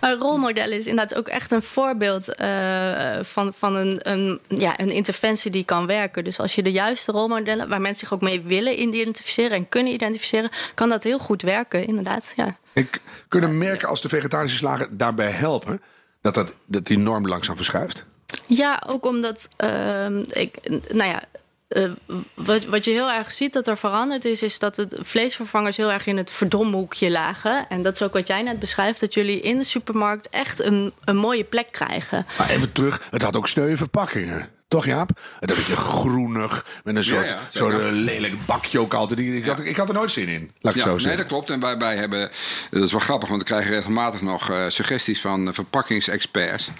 Een 0.01 0.19
rolmodel 0.19 0.71
is 0.71 0.87
inderdaad 0.87 1.17
ook 1.17 1.27
echt 1.27 1.51
een 1.51 1.61
voorbeeld 1.61 2.41
uh, 2.41 3.19
van, 3.21 3.53
van 3.53 3.75
een, 3.75 3.99
een, 4.01 4.39
ja, 4.47 4.79
een 4.79 4.91
interventie 4.91 5.51
die 5.51 5.63
kan 5.63 5.85
werken. 5.85 6.23
Dus 6.23 6.39
als 6.39 6.55
je 6.55 6.63
de 6.63 6.71
juiste 6.71 7.11
rolmodellen, 7.11 7.69
waar 7.69 7.81
mensen 7.81 7.99
zich 7.99 8.13
ook 8.13 8.21
mee 8.21 8.41
willen 8.41 8.81
identificeren 8.81 9.57
en 9.57 9.69
kunnen 9.69 9.93
identificeren, 9.93 10.49
kan 10.73 10.89
dat 10.89 11.03
heel 11.03 11.19
goed 11.19 11.41
werken, 11.41 11.87
inderdaad. 11.87 12.33
Ja. 12.35 12.57
Ik 12.73 13.01
kunnen 13.27 13.57
merken 13.57 13.87
als 13.87 14.01
de 14.01 14.09
vegetarische 14.09 14.57
slager 14.57 14.87
daarbij 14.91 15.31
helpen 15.31 15.81
dat, 16.21 16.33
dat, 16.33 16.53
dat 16.65 16.85
die 16.85 16.97
norm 16.97 17.27
langzaam 17.27 17.55
verschuift? 17.55 18.03
Ja, 18.45 18.83
ook 18.87 19.05
omdat 19.05 19.47
uh, 19.63 20.17
ik, 20.17 20.69
nou 20.89 21.09
ja, 21.09 21.23
uh, 21.69 21.91
wat, 22.33 22.65
wat 22.65 22.85
je 22.85 22.91
heel 22.91 23.11
erg 23.11 23.31
ziet 23.31 23.53
dat 23.53 23.67
er 23.67 23.77
veranderd 23.77 24.25
is, 24.25 24.41
is 24.41 24.59
dat 24.59 24.75
de 24.75 24.87
vleesvervangers 25.01 25.77
heel 25.77 25.91
erg 25.91 26.05
in 26.05 26.17
het 26.17 26.31
verdomhoekje 26.31 27.11
lagen. 27.11 27.69
En 27.69 27.81
dat 27.81 27.93
is 27.93 28.01
ook 28.01 28.13
wat 28.13 28.27
jij 28.27 28.41
net 28.41 28.59
beschrijft, 28.59 28.99
dat 28.99 29.13
jullie 29.13 29.41
in 29.41 29.57
de 29.57 29.63
supermarkt 29.63 30.29
echt 30.29 30.59
een, 30.59 30.93
een 31.03 31.17
mooie 31.17 31.43
plek 31.43 31.71
krijgen. 31.71 32.25
Maar 32.37 32.49
even 32.49 32.71
terug, 32.71 33.07
het 33.09 33.21
had 33.21 33.35
ook 33.35 33.47
sneuwe 33.47 33.77
verpakkingen. 33.77 34.54
Toch, 34.67 34.85
Jaap? 34.85 35.09
En 35.39 35.47
dan 35.47 35.55
beetje 35.55 35.75
groenig, 35.75 36.65
met 36.83 36.95
een 36.95 37.03
soort, 37.03 37.27
ja, 37.27 37.39
soort 37.49 37.79
uh, 37.79 37.85
lelijk 37.91 38.45
bakje 38.45 38.79
ook 38.79 38.93
altijd. 38.93 39.19
Ik, 39.19 39.45
had, 39.45 39.59
ik 39.59 39.75
had 39.75 39.87
er 39.87 39.93
nooit 39.93 40.11
zin 40.11 40.27
in, 40.27 40.51
laat 40.59 40.75
ik 40.75 40.81
zo 40.81 40.87
zeggen. 40.87 41.07
Nee, 41.07 41.17
dat 41.17 41.25
klopt. 41.25 41.49
En 41.49 41.59
wij, 41.59 41.77
wij 41.77 41.95
hebben, 41.95 42.31
dat 42.71 42.83
is 42.83 42.91
wel 42.91 42.99
grappig, 42.99 43.29
want 43.29 43.41
we 43.41 43.47
krijgen 43.47 43.71
regelmatig 43.71 44.21
nog 44.21 44.49
uh, 44.49 44.65
suggesties 44.67 45.21
van 45.21 45.53
verpakkingsexperts. 45.53 46.71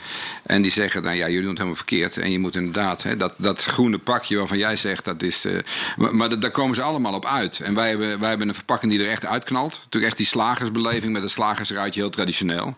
En 0.43 0.61
die 0.61 0.71
zeggen, 0.71 1.03
nou 1.03 1.15
ja, 1.15 1.25
jullie 1.25 1.41
doen 1.41 1.49
het 1.49 1.57
helemaal 1.57 1.77
verkeerd. 1.77 2.17
En 2.17 2.31
je 2.31 2.39
moet 2.39 2.55
inderdaad, 2.55 3.03
hè, 3.03 3.17
dat, 3.17 3.33
dat 3.37 3.63
groene 3.63 3.97
pakje 3.97 4.37
waarvan 4.37 4.57
jij 4.57 4.75
zegt, 4.75 5.05
dat 5.05 5.21
is... 5.21 5.45
Uh, 5.45 5.59
maar, 5.95 6.15
maar 6.15 6.39
daar 6.39 6.51
komen 6.51 6.75
ze 6.75 6.81
allemaal 6.81 7.13
op 7.13 7.25
uit. 7.25 7.59
En 7.59 7.73
wij 7.73 7.89
hebben, 7.89 8.19
wij 8.19 8.29
hebben 8.29 8.47
een 8.47 8.55
verpakking 8.55 8.91
die 8.91 9.03
er 9.03 9.11
echt 9.11 9.25
uitknalt. 9.25 9.73
Natuurlijk 9.83 10.05
echt 10.05 10.17
die 10.17 10.25
slagersbeleving 10.25 11.13
met 11.13 11.23
een 11.23 11.29
slagersruitje, 11.29 11.99
heel 11.99 12.09
traditioneel. 12.09 12.77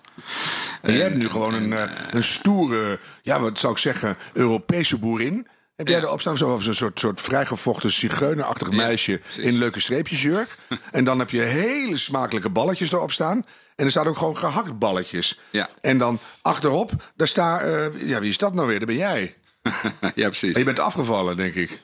En 0.81 0.93
je 0.93 1.01
hebt 1.01 1.15
nu 1.15 1.29
gewoon 1.29 1.53
een, 1.53 1.89
een 2.09 2.23
stoere, 2.23 2.99
ja, 3.21 3.39
wat 3.39 3.59
zou 3.59 3.73
ik 3.73 3.79
zeggen, 3.79 4.17
Europese 4.33 4.96
boerin. 4.99 5.47
Heb 5.75 5.87
jij 5.87 5.99
erop 5.99 6.19
staan 6.21 6.33
een 6.41 6.75
soort, 6.75 6.99
soort 6.99 7.21
vrijgevochten 7.21 7.91
zigeunerachtig 7.91 8.71
meisje 8.71 9.21
in 9.37 9.57
leuke 9.57 9.79
streepjesjurk? 9.79 10.55
en 10.91 11.03
dan 11.03 11.19
heb 11.19 11.29
je 11.29 11.41
hele 11.41 11.97
smakelijke 11.97 12.49
balletjes 12.49 12.91
erop 12.91 13.11
staan. 13.11 13.45
En 13.75 13.85
er 13.85 13.91
staan 13.91 14.07
ook 14.07 14.17
gewoon 14.17 14.37
gehakt 14.37 14.79
balletjes. 14.79 15.39
Ja. 15.51 15.69
En 15.81 15.97
dan 15.97 16.19
achterop, 16.41 16.91
daar 17.15 17.27
staat, 17.27 17.61
uh, 17.61 18.07
ja, 18.07 18.19
wie 18.19 18.29
is 18.29 18.37
dat 18.37 18.53
nou 18.53 18.67
weer? 18.67 18.79
Dat 18.79 18.87
ben 18.87 18.97
jij. 18.97 19.35
ja, 20.15 20.27
precies. 20.27 20.53
En 20.53 20.59
je 20.59 20.65
bent 20.65 20.79
afgevallen, 20.79 21.37
denk 21.37 21.53
ik. 21.53 21.81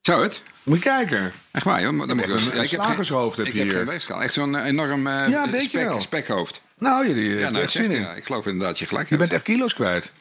Zou 0.00 0.22
het? 0.22 0.42
Moet 0.62 0.76
je 0.76 0.82
kijken. 0.82 1.32
Echt 1.50 1.64
waar, 1.64 1.82
joh. 1.82 2.06
Dan 2.06 2.16
moet 2.16 2.26
ik 2.26 2.30
een, 2.30 2.58
een 2.58 2.68
slagershoofd 2.68 3.36
heb, 3.36 3.46
je 3.46 3.52
hier. 3.52 3.80
Ik 3.92 4.02
heb. 4.06 4.18
Echt 4.20 4.32
zo'n 4.32 4.56
enorm 4.56 5.06
uh, 5.06 5.28
ja, 5.28 5.46
spek, 5.60 6.00
spekhoofd. 6.00 6.60
Nou, 6.78 7.06
jullie 7.06 7.38
ja, 7.38 7.50
nou, 7.50 7.62
echt 7.62 7.72
zin 7.72 7.90
in. 7.90 8.00
Ja, 8.00 8.12
ik 8.14 8.24
geloof 8.24 8.46
inderdaad 8.46 8.78
je 8.78 8.86
gelijk 8.86 9.08
Je 9.08 9.16
bent 9.16 9.32
echt 9.32 9.42
kilo's 9.42 9.74
kwijt. 9.74 10.12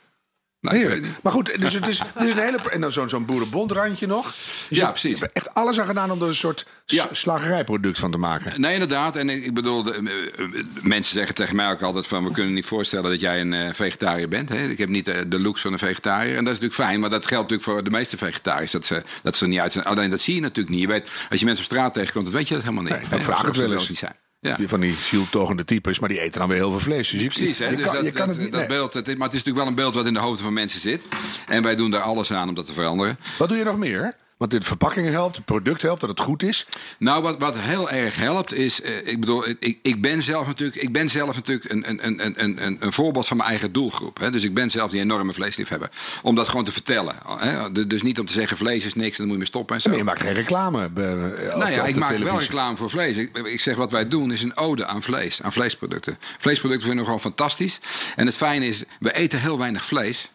Nou. 0.62 1.04
Maar 1.24 1.32
goed, 1.32 1.62
dus 1.62 1.74
het 1.74 1.88
is, 1.88 2.00
het 2.00 2.24
is 2.24 2.32
een 2.32 2.38
hele. 2.38 2.60
En 2.69 2.82
dan 2.82 2.91
zo'n 2.91 3.10
zo'n 3.10 3.26
boerenbondrandje 3.26 4.08
nog. 4.08 4.26
Dus 4.26 4.65
ja, 4.69 4.89
precies. 4.89 5.12
Je 5.19 5.24
hebt 5.24 5.34
echt 5.36 5.54
alles 5.54 5.80
aan 5.80 5.86
gedaan 5.86 6.12
om 6.12 6.21
er 6.21 6.28
een 6.28 6.36
soort 6.36 6.65
Ja. 6.86 7.08
slagerijproduct 7.12 8.00
van 8.00 8.12
te 8.12 8.17
maken. 8.17 8.62
Nee, 8.62 8.74
inderdaad. 8.74 9.15
En 9.15 9.30
ik, 9.30 9.54
bedoel, 9.54 9.84
de, 9.84 9.91
eh, 9.93 10.45
eh, 10.45 10.65
mensen 10.82 11.13
zeggen 11.13 11.36
tegen 11.36 11.56
mij 11.56 11.69
ook 11.71 11.82
altijd 11.82 12.08
van... 12.08 12.24
we 12.24 12.32
kunnen 12.32 12.54
niet 12.54 12.65
voorstellen 12.65 13.10
dat 13.10 13.19
jij 13.19 13.39
een 13.41 13.54
eh, 13.54 13.74
vegetariër 13.74 14.28
bent. 14.28 14.50
Hè? 14.50 14.67
Ik 14.67 14.78
heb 14.78 14.89
niet 14.89 15.06
de, 15.06 15.28
de 15.28 15.39
looks 15.39 15.62
van 15.62 15.74
een 15.74 15.80
vegetariër. 15.80 16.38
En 16.38 16.43
dat 16.43 16.54
is 16.54 16.60
natuurlijk 16.60 16.89
fijn, 16.89 17.00
maar 17.00 17.10
dat 17.10 17.26
geldt 17.26 17.50
natuurlijk 17.50 17.69
voor 17.69 17.84
de 17.84 17.97
meeste 17.97 18.17
vegetariërs. 18.17 18.71
Dat 18.71 18.86
ze, 18.86 19.04
dat 19.24 19.36
ze 19.36 19.43
er 19.43 19.50
niet 19.50 19.60
uit 19.60 19.71
zijn. 19.71 19.86
Alleen 19.86 20.10
dat 20.10 20.21
zie 20.21 20.36
je 20.36 20.41
natuurlijk 20.41 20.69
niet. 20.76 20.82
Je 20.82 20.88
weet, 20.88 21.10
als 21.30 21.39
je 21.39 21.45
mensen 21.45 21.65
op 21.65 21.71
straat 21.71 21.93
tegenkomt, 21.93 22.26
dan 22.26 22.34
weet 22.34 22.47
je 22.47 22.54
dat 22.54 22.63
helemaal 22.63 22.84
niet. 22.84 23.00
Nee, 23.00 23.10
dat 23.10 23.24
vraag 23.24 23.47
ik 23.47 23.54
wel 23.54 23.74
eens. 23.74 23.89
niet 23.89 23.97
zijn. 23.97 24.15
Ja. 24.43 24.58
Van 24.60 24.80
die 24.80 24.95
zieltogende 24.95 25.63
types, 25.63 25.99
maar 25.99 26.10
die 26.10 26.21
eten 26.21 26.39
dan 26.39 26.49
weer 26.49 26.58
heel 26.58 26.71
veel 26.71 26.80
vlees. 26.80 27.10
Dus 27.10 27.21
je, 27.21 27.27
Precies, 27.27 27.60
hè? 27.60 27.69
je 27.69 27.75
dus 27.75 27.86
kan, 27.86 27.93
dat, 27.95 28.04
je 28.04 28.12
kan 28.12 28.27
dat, 28.27 28.36
het 28.36 28.43
niet. 28.43 28.51
dat 28.51 28.60
nee. 28.60 28.69
beeld, 28.69 28.93
het, 28.93 29.06
maar 29.06 29.27
het 29.27 29.36
is 29.36 29.43
natuurlijk 29.43 29.58
wel 29.58 29.67
een 29.67 29.75
beeld 29.75 29.93
wat 29.93 30.06
in 30.06 30.13
de 30.13 30.19
hoofden 30.19 30.43
van 30.43 30.54
mensen 30.54 30.80
zit. 30.80 31.06
En 31.47 31.63
wij 31.63 31.75
doen 31.75 31.91
daar 31.91 32.01
alles 32.01 32.34
aan 32.34 32.49
om 32.49 32.56
dat 32.56 32.65
te 32.65 32.73
veranderen. 32.73 33.17
Wat 33.38 33.49
doe 33.49 33.58
je 33.58 33.63
nog 33.63 33.77
meer? 33.77 34.15
Want 34.41 34.54
de 34.54 34.62
verpakking 34.62 35.10
helpt, 35.10 35.36
het 35.36 35.45
product 35.45 35.82
helpt, 35.82 36.01
dat 36.01 36.10
het 36.10 36.19
goed 36.19 36.43
is. 36.43 36.65
Nou, 36.97 37.21
wat, 37.23 37.38
wat 37.39 37.58
heel 37.58 37.89
erg 37.89 38.15
helpt 38.15 38.54
is, 38.54 38.82
eh, 38.82 39.08
ik 39.08 39.19
bedoel, 39.19 39.49
ik, 39.60 39.80
ik 39.82 40.01
ben 40.01 40.21
zelf 40.21 40.47
natuurlijk, 40.47 40.82
ik 40.82 40.91
ben 40.91 41.10
zelf 41.10 41.36
natuurlijk 41.36 41.69
een, 41.71 41.89
een, 41.89 42.06
een, 42.06 42.43
een, 42.43 42.65
een, 42.65 42.77
een 42.80 42.93
voorbeeld 42.93 43.27
van 43.27 43.38
mijn 43.38 43.49
eigen 43.49 43.71
doelgroep. 43.71 44.19
Hè? 44.19 44.32
Dus 44.32 44.43
ik 44.43 44.54
ben 44.54 44.69
zelf 44.69 44.91
die 44.91 44.99
enorme 45.01 45.34
vleesliefhebber. 45.34 45.89
Om 46.21 46.36
dat 46.36 46.47
gewoon 46.47 46.65
te 46.65 46.71
vertellen. 46.71 47.15
Hè? 47.38 47.71
Dus 47.88 48.01
niet 48.01 48.19
om 48.19 48.25
te 48.25 48.34
zeggen 48.34 48.58
vlees 48.58 48.86
is 48.86 48.93
niks 48.93 49.12
en 49.12 49.15
dan 49.17 49.23
moet 49.25 49.34
je 49.34 49.38
mee 49.38 49.47
stoppen 49.47 49.75
en 49.75 49.82
zo. 49.82 49.89
Maar 49.89 49.97
je 49.97 50.04
maakt 50.04 50.21
geen 50.21 50.34
reclame. 50.34 50.86
op 50.86 50.95
de- 50.95 51.51
Nou 51.58 51.71
ja, 51.71 51.86
ik 51.86 51.95
maak 51.95 52.17
wel 52.17 52.39
reclame 52.39 52.77
voor 52.77 52.89
vlees. 52.89 53.17
Ik, 53.17 53.38
ik 53.38 53.60
zeg 53.62 53.75
wat 53.75 53.91
wij 53.91 54.08
doen 54.08 54.32
is 54.32 54.43
een 54.43 54.58
ode 54.58 54.86
aan 54.86 55.01
vlees, 55.01 55.41
aan 55.41 55.54
vleesproducten. 55.54 56.17
Vleesproducten 56.38 56.86
vinden 56.88 56.99
we 56.99 57.06
gewoon 57.12 57.21
fantastisch. 57.32 57.80
En 58.15 58.25
het 58.25 58.36
fijne 58.38 58.65
is, 58.67 58.84
we 58.99 59.13
eten 59.13 59.39
heel 59.39 59.58
weinig 59.58 59.86
vlees. 59.86 60.30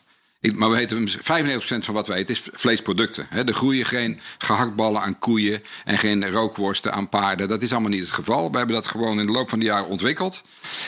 Ik- 0.47 0.57
Maar 0.57 0.71
we 0.71 0.79
eten 0.79 1.09
95% 1.09 1.85
van 1.85 1.95
wat 1.95 2.07
we 2.07 2.15
eten 2.15 2.35
is 2.35 2.49
vleesproducten. 2.53 3.27
Er 3.31 3.53
groeien 3.55 3.85
geen 3.85 4.21
gehaktballen 4.39 5.01
aan 5.03 5.19
koeien 5.19 5.63
en 5.85 5.99
geen 5.99 6.31
rookworsten 6.31 6.93
aan 6.93 7.09
paarden. 7.09 7.49
Dat 7.49 7.63
is 7.63 7.73
allemaal 7.73 7.91
niet 7.91 8.01
het 8.01 8.11
geval. 8.11 8.51
We 8.51 8.57
hebben 8.59 8.77
dat 8.77 8.87
gewoon 8.87 9.21
in 9.21 9.27
de 9.27 9.33
loop 9.33 9.49
van 9.49 9.59
de 9.59 9.65
jaren 9.65 9.87
ontwikkeld. 9.89 10.43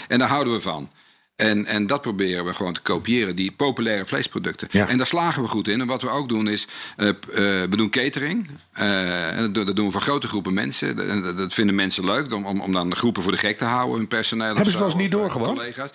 En 0.09 0.18
daar 0.18 0.29
houden 0.29 0.53
we 0.53 0.61
van. 0.61 0.90
En, 1.37 1.66
en 1.66 1.87
dat 1.87 2.01
proberen 2.03 2.44
we 2.44 2.53
gewoon 2.53 2.73
te 2.73 2.81
kopiëren, 2.81 3.37
die 3.37 3.53
populaire 3.53 4.07
vleesproducten. 4.07 4.68
Ja. 4.71 4.88
En 4.88 4.97
daar 4.97 5.07
slagen 5.07 5.42
we 5.42 5.49
goed 5.49 5.68
in. 5.68 5.81
En 5.81 5.87
wat 5.87 6.03
we 6.03 6.09
ook 6.09 6.29
doen 6.29 6.49
is, 6.49 6.66
eh, 6.97 7.09
eh, 7.09 7.14
we 7.71 7.77
doen 7.77 7.90
catering. 7.90 8.49
Eh, 8.73 9.38
en 9.38 9.53
dat, 9.53 9.77
doen- 9.77 9.87
we 9.87 9.92
voor 9.92 10.01
grote 10.01 10.29
groepen 10.29 10.55
mensen. 10.55 11.09
En 11.11 11.23
dat, 11.23 11.37
dat 11.37 11.55
vinden 11.55 11.75
mensen 11.75 12.05
leuk, 12.05 12.33
om, 12.33 12.47
om, 12.47 12.61
om 12.61 12.73
dan 12.73 12.97
groepen 12.97 13.23
voor 13.23 13.33
de 13.33 13.38
gek 13.38 13.59
te 13.59 13.64
houden, 13.64 13.97
hun 13.99 14.09
personeel. 14.09 14.47
Hebben 14.47 14.64
ze 14.64 14.71
het 14.71 14.79
zo, 14.79 14.85
wel 14.85 14.94
eens 14.94 15.03
niet 15.03 15.14
of, 15.14 15.21
door 15.21 15.29
eh, 15.31 15.37
gewoon? 15.37 15.57
Collega's. 15.57 15.90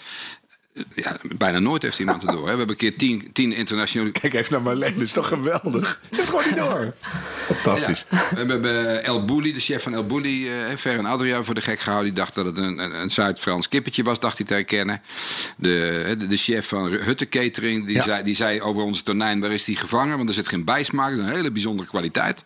Eh, 0.73 0.83
Ja, 0.95 1.17
bijna 1.38 1.59
nooit 1.59 1.81
heeft 1.81 1.99
iemand 1.99 2.21
het 2.21 2.31
door. 2.31 2.39
Hè. 2.39 2.51
We 2.51 2.57
hebben 2.57 2.69
een 2.69 2.75
keer 2.75 2.97
tien, 2.97 3.29
tien 3.33 3.51
internationale 3.51 4.12
Kijk 4.12 4.33
even 4.33 4.53
naar 4.53 4.62
Marleen, 4.62 4.93
dat 4.93 5.01
is 5.03 5.12
toch 5.12 5.27
geweldig? 5.27 6.01
Heeft 6.15 6.29
gewoon 6.29 6.43
niet 6.45 6.57
door. 6.57 6.93
Fantastisch. 7.45 8.05
Ja. 8.09 8.27
We 8.29 8.51
hebben 8.51 9.03
El 9.03 9.25
Bouli, 9.25 9.53
de 9.53 9.59
chef 9.59 9.83
van 9.83 9.93
El 9.93 10.05
Bouli, 10.05 10.49
eh 10.49 10.75
Fer 10.77 10.97
en 10.97 11.05
Adria 11.05 11.43
voor 11.43 11.55
de 11.55 11.62
gek 11.62 11.79
gehouden. 11.79 12.13
Die 12.13 12.23
dacht 12.23 12.36
dat 12.36 12.45
het 12.45 12.57
een, 12.57 12.77
een, 12.79 13.01
een 13.01 13.12
Zuid-Frans 13.12 13.67
kippetje 13.67 14.03
was, 14.03 14.19
dacht 14.19 14.38
hij 14.38 14.47
te 14.47 14.53
herkennen. 14.53 15.01
De, 15.57 16.15
de, 16.19 16.27
de 16.27 16.38
chef 16.38 16.67
van 16.67 16.88
Hutte 16.91 17.29
Catering, 17.29 17.86
die, 17.86 17.95
Ja. 17.95 18.03
zei, 18.03 18.23
die 18.23 18.36
zei 18.36 18.62
over 18.62 18.83
onze 18.83 19.03
tonijn, 19.03 19.39
waar 19.39 19.51
is 19.51 19.63
die 19.63 19.75
gevangen? 19.77 20.17
Want 20.17 20.29
er 20.29 20.36
zit 20.36 20.47
geen 20.47 20.63
bijsmaak, 20.65 21.12
een 21.12 21.25
hele 21.29 21.51
bijzondere 21.51 21.88
kwaliteit. 21.89 22.43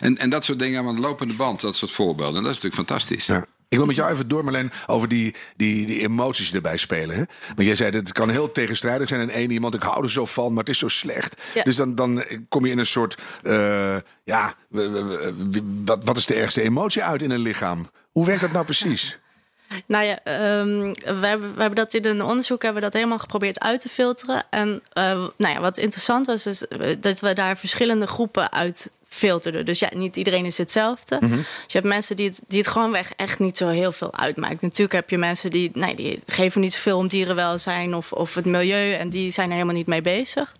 En, 0.00 0.18
en 0.18 0.30
dat 0.30 0.44
soort 0.44 0.58
dingen 0.58 0.86
aan 0.86 0.94
de 0.94 1.00
lopende 1.00 1.34
band, 1.34 1.60
dat 1.60 1.76
soort 1.76 1.90
voorbeelden. 1.90 2.36
En 2.36 2.42
dat 2.42 2.52
is 2.54 2.60
natuurlijk 2.62 2.88
fantastisch. 2.88 3.26
Ja. 3.26 3.46
Ik 3.74 3.80
wil 3.80 3.88
met 3.88 3.96
jou 3.96 4.12
even 4.12 4.28
door, 4.28 4.44
Marleen, 4.44 4.70
over 4.86 5.08
die, 5.08 5.34
die, 5.56 5.86
die 5.86 6.00
emoties 6.00 6.46
die 6.46 6.54
erbij 6.54 6.76
spelen. 6.76 7.16
Hè? 7.16 7.22
Want 7.54 7.66
jij 7.66 7.76
zei, 7.76 7.90
dat 7.90 8.00
het 8.00 8.12
kan 8.12 8.30
heel 8.30 8.52
tegenstrijdig 8.52 9.08
zijn. 9.08 9.20
En 9.20 9.30
één 9.30 9.50
iemand, 9.50 9.74
ik 9.74 9.82
hou 9.82 10.02
er 10.02 10.10
zo 10.10 10.26
van, 10.26 10.52
maar 10.52 10.64
het 10.64 10.68
is 10.68 10.78
zo 10.78 10.88
slecht. 10.88 11.42
Ja. 11.54 11.62
Dus 11.62 11.76
dan, 11.76 11.94
dan 11.94 12.24
kom 12.48 12.64
je 12.64 12.70
in 12.70 12.78
een 12.78 12.86
soort, 12.86 13.20
eh, 13.42 13.96
ja, 14.24 14.54
wat, 15.84 16.04
wat 16.04 16.16
is 16.16 16.26
de 16.26 16.34
ergste 16.34 16.62
emotie 16.62 17.04
uit 17.04 17.22
in 17.22 17.30
een 17.30 17.38
lichaam? 17.38 17.90
Hoe 18.12 18.26
werkt 18.26 18.40
dat 18.40 18.52
nou 18.52 18.64
precies? 18.64 19.18
Nou 19.86 20.04
ja, 20.04 20.18
ehm, 20.22 20.92
we, 21.20 21.26
hebben, 21.26 21.54
we 21.54 21.60
hebben 21.60 21.74
dat 21.74 21.94
in 21.94 22.04
een 22.04 22.22
onderzoek 22.22 22.62
hebben 22.62 22.82
we 22.82 22.88
dat 22.88 22.96
helemaal 22.96 23.18
geprobeerd 23.18 23.60
uit 23.60 23.80
te 23.80 23.88
filteren. 23.88 24.44
En 24.50 24.82
eh, 24.92 25.04
nou 25.36 25.54
ja, 25.54 25.60
wat 25.60 25.78
interessant 25.78 26.26
was, 26.26 26.46
is 26.46 26.66
eh, 26.66 26.96
dat 27.00 27.20
we 27.20 27.32
daar 27.32 27.56
verschillende 27.56 28.06
groepen 28.06 28.52
uit 28.52 28.90
filterden. 29.14 29.64
Dus 29.64 29.78
ja, 29.78 29.88
niet 29.94 30.16
iedereen 30.16 30.44
is 30.44 30.58
hetzelfde. 30.58 31.18
Dus 31.20 31.30
je 31.66 31.78
hebt 31.78 31.86
mensen 31.86 32.16
die 32.16 32.26
het, 32.26 32.40
die 32.48 32.58
het 32.58 32.68
gewoonweg 32.68 33.12
echt 33.16 33.38
niet 33.38 33.56
zo 33.56 33.68
heel 33.68 33.92
veel 33.92 34.14
uitmaakt. 34.14 34.62
Natuurlijk 34.62 34.92
heb 34.92 35.10
je 35.10 35.18
mensen 35.18 35.50
die, 35.50 35.70
nee, 35.74 35.94
die 35.94 36.22
geven 36.26 36.60
niet 36.60 36.72
zoveel 36.72 36.98
om 36.98 37.08
dierenwelzijn 37.08 37.94
of, 37.94 38.12
of 38.12 38.34
het 38.34 38.44
milieu. 38.44 38.92
En 38.92 39.08
die 39.08 39.30
zijn 39.30 39.48
er 39.48 39.54
helemaal 39.54 39.74
niet 39.74 39.86
mee 39.86 40.00
bezig. 40.00 40.56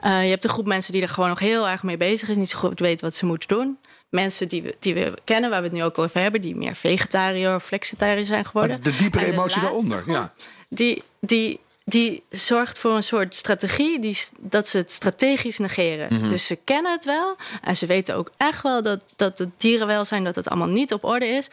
Eh, 0.00 0.22
je 0.22 0.30
hebt 0.30 0.44
een 0.44 0.50
groep 0.50 0.66
mensen 0.66 0.92
die 0.92 1.02
er 1.02 1.08
gewoon 1.08 1.28
nog 1.28 1.38
heel 1.38 1.68
erg 1.68 1.82
mee 1.82 1.96
bezig 1.96 2.28
is. 2.28 2.36
Niet 2.36 2.50
zo 2.50 2.58
goed 2.58 2.80
weten 2.80 3.04
wat 3.04 3.14
ze 3.14 3.26
moeten 3.26 3.48
doen. 3.48 3.78
Mensen 4.08 4.48
die 4.48 4.62
we, 4.62 4.76
die 4.80 4.94
we 4.94 5.14
kennen, 5.24 5.50
waar 5.50 5.60
we 5.60 5.66
het 5.66 5.76
nu 5.76 5.84
ook 5.84 5.98
over 5.98 6.20
hebben, 6.20 6.40
die 6.40 6.56
meer 6.56 6.74
vegetariër 6.74 7.54
of 7.54 7.64
flexitariër 7.64 8.24
zijn 8.24 8.44
geworden. 8.44 8.80
Maar 8.82 8.92
de 8.92 8.98
diepere 8.98 9.24
En 9.24 9.32
emotie 9.32 9.60
daaronder, 9.60 10.02
groep, 10.02 10.14
ja. 10.14 10.32
Die, 10.68 11.02
die, 11.20 11.60
die 11.90 12.22
zorgt 12.30 12.78
voor 12.78 12.90
een 12.96 13.02
soort 13.02 13.36
strategie 13.36 13.98
die, 14.00 14.18
dat 14.38 14.68
ze 14.68 14.76
het 14.78 14.90
strategisch 14.90 15.58
negeren. 15.58 16.08
Mhm. 16.14 16.28
Dus 16.28 16.46
ze 16.46 16.56
kennen 16.64 16.92
het 16.92 17.04
wel. 17.04 17.36
En 17.62 17.76
ze 17.76 17.86
weten 17.86 18.16
ook 18.16 18.30
echt 18.36 18.62
wel 18.62 18.82
dat, 18.82 19.04
dat 19.16 19.38
het 19.38 19.48
dierenwelzijn, 19.56 20.24
dat 20.24 20.34
het 20.34 20.48
allemaal 20.48 20.68
niet 20.68 20.92
op 20.92 21.04
orde 21.04 21.26
is. 21.26 21.48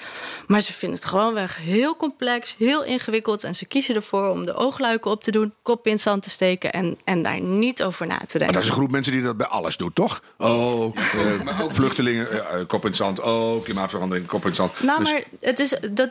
Maar 0.48 0.62
ze 0.62 0.74
vinden 0.74 0.98
het 1.00 1.08
gewoonweg 1.08 1.58
heel 1.58 1.96
complex, 1.96 2.56
heel 2.58 2.84
ingewikkeld. 2.84 3.44
En 3.44 3.56
ze 3.56 3.66
kiezen 3.66 3.96
ervoor 3.96 4.30
om 4.30 4.46
de 4.46 4.54
oogluiken 4.54 5.12
op 5.12 5.24
te 5.24 5.32
doen, 5.32 5.54
kop 5.62 5.86
in 5.86 5.92
het 5.92 6.02
zand 6.02 6.24
te 6.24 6.30
steken 6.30 6.72
en, 6.74 6.98
en 7.04 7.24
daar 7.24 7.42
niet 7.42 7.84
over 7.84 8.08
na 8.08 8.18
te 8.18 8.26
denken. 8.28 8.40
Maar 8.46 8.54
dat 8.54 8.64
is 8.64 8.70
een 8.70 8.76
groep 8.76 8.92
mensen 8.92 9.12
die 9.12 9.22
dat 9.22 9.38
bij 9.38 9.48
alles 9.48 9.78
doet, 9.78 9.96
toch? 9.96 10.22
Oh, 10.38 10.96
eh, 10.98 11.64
vluchtelingen, 11.68 12.32
eh, 12.32 12.38
eh, 12.60 12.68
kop 12.68 12.82
in 12.82 12.88
het 12.88 12.98
zand. 12.98 13.22
Oh, 13.22 13.64
klimaatverandering, 13.64 14.28
kop 14.28 14.42
in 14.42 14.48
het 14.48 14.56
zand. 14.56 14.84
Nou, 14.84 15.00
Dus- 15.00 15.12
maar 15.12 15.24
het 15.40 15.60
is 15.60 15.74
dat. 15.92 16.10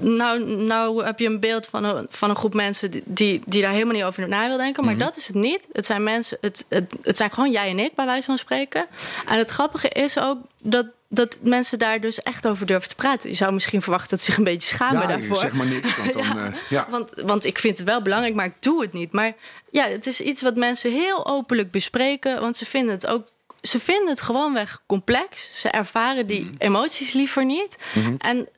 Nou, 0.00 0.44
nou 0.44 1.04
heb 1.04 1.18
je 1.18 1.26
een 1.26 1.40
beeld 1.40 1.66
van 1.66 1.84
een, 1.84 2.06
van 2.10 2.30
een 2.30 2.36
groep 2.36 2.54
mensen 2.54 2.90
die- 2.90 3.02
die, 3.06 3.42
die 3.50 3.62
daar 3.62 3.72
helemaal 3.72 3.94
niet 3.94 4.02
over 4.04 4.28
na 4.28 4.46
wil 4.48 4.56
denken. 4.56 4.84
Mhm. 4.84 4.96
Maar 4.96 5.06
dat 5.06 5.16
is 5.16 5.26
het 5.26 5.36
niet. 5.36 5.68
Het 5.72 5.86
zijn 5.86 6.02
mensen. 6.02 6.38
Het, 6.40 6.64
het, 6.68 6.92
het 7.02 7.16
zijn 7.16 7.30
gewoon 7.30 7.50
jij 7.50 7.70
en 7.70 7.78
ik, 7.78 7.94
bij 7.94 8.04
wijze 8.06 8.26
van 8.26 8.38
spreken. 8.38 8.86
En 9.26 9.38
het 9.38 9.50
grappige 9.50 9.88
is 9.88 10.18
ook 10.18 10.38
dat. 10.58 10.86
Dat 11.12 11.38
mensen 11.42 11.78
daar 11.78 12.00
dus 12.00 12.22
echt 12.22 12.46
over 12.46 12.66
durven 12.66 12.88
te 12.88 12.94
praten. 12.94 13.30
Je 13.30 13.36
zou 13.36 13.52
misschien 13.52 13.82
verwachten 13.82 14.10
dat 14.10 14.18
ze 14.18 14.24
zich 14.24 14.36
een 14.36 14.44
beetje 14.44 14.74
schamen 14.74 15.00
Ja, 15.00 15.06
daarvoor. 15.06 15.36
zeg 15.36 15.52
maar 15.52 15.66
niks, 15.66 15.96
want 15.96 16.12
dan, 16.28 16.38
eh, 16.38 16.44
ja. 16.68 16.86
want, 16.90 17.12
want 17.24 17.44
ik 17.44 17.58
vind 17.58 17.78
het 17.78 17.86
wel 17.86 18.02
belangrijk, 18.02 18.34
maar 18.34 18.44
ik 18.46 18.54
doe 18.60 18.82
het 18.82 18.92
niet. 18.92 19.12
Maar 19.12 19.32
ja, 19.70 19.88
het 19.88 20.06
is 20.06 20.20
iets 20.20 20.42
wat 20.42 20.56
mensen 20.56 20.92
heel 20.92 21.26
openlijk 21.26 21.70
bespreken. 21.70 22.40
Want 22.40 22.56
ze 22.56 22.64
vinden 22.66 22.94
het 22.94 23.06
ook. 23.06 23.26
Ze 23.60 23.80
vinden 23.80 24.08
het 24.08 24.20
gewoonweg 24.20 24.80
complex. 24.86 25.60
Ze 25.60 25.68
ervaren 25.68 26.26
die 26.26 26.40
Mhm. 26.44 26.54
emoties 26.58 27.12
liever 27.12 27.44
niet. 27.44 27.76
En 28.18 28.48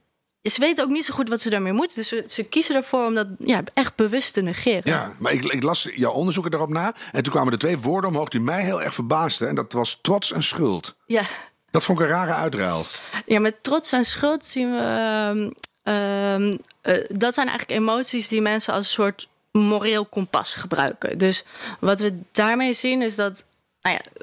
ze 0.42 0.60
weten 0.60 0.84
ook 0.84 0.90
niet 0.90 1.04
zo 1.04 1.14
goed 1.14 1.28
wat 1.28 1.40
ze 1.40 1.50
daarmee 1.50 1.72
moeten. 1.72 1.96
Dus 1.96 2.08
ze, 2.08 2.24
ze 2.26 2.42
kiezen 2.44 2.74
ervoor 2.76 3.06
om 3.06 3.14
dat 3.14 3.26
ja, 3.38 3.62
echt 3.74 3.94
bewust 3.96 4.32
te 4.34 4.40
negeren. 4.40 4.82
Ja, 4.84 5.12
maar 5.18 5.32
ik, 5.32 5.44
ik 5.44 5.62
las 5.62 5.88
jouw 5.94 6.12
onderzoeken 6.12 6.54
erop 6.54 6.68
na. 6.68 6.94
En 7.12 7.22
toen 7.22 7.32
kwamen 7.32 7.52
er 7.52 7.58
twee 7.58 7.78
woorden 7.78 8.10
omhoog 8.10 8.28
die 8.28 8.40
mij 8.40 8.62
heel 8.62 8.82
erg 8.82 8.94
verbaasden. 8.94 9.48
En 9.48 9.54
dat 9.54 9.72
was 9.72 9.98
trots 10.02 10.32
en 10.32 10.42
schuld. 10.42 10.94
Ja, 11.06 11.22
Dat 11.70 11.84
vond 11.84 11.98
ik 12.00 12.04
een 12.04 12.10
rare 12.10 12.32
uitruil. 12.34 12.84
ja 13.26 13.40
met 13.40 13.62
trots 13.62 13.92
en 13.92 14.04
schuld 14.04 14.44
zien 14.46 14.70
we. 14.70 14.78
ehm, 14.78 15.50
ehm, 15.82 16.56
eh, 16.80 17.04
dat 17.08 17.34
zijn 17.34 17.48
eigenlijk 17.48 17.80
emoties 17.80 18.28
die 18.28 18.40
mensen 18.42 18.74
als 18.74 18.86
een 18.86 18.92
soort 18.92 19.28
moreel 19.52 20.04
kompas 20.06 20.54
gebruiken. 20.54 21.18
Dus 21.18 21.44
wat 21.80 22.00
we 22.00 22.18
daarmee 22.32 22.72
zien 22.72 23.02
is 23.02 23.16
dat. 23.16 23.44
Nou 23.82 23.96
ja, 23.96 24.22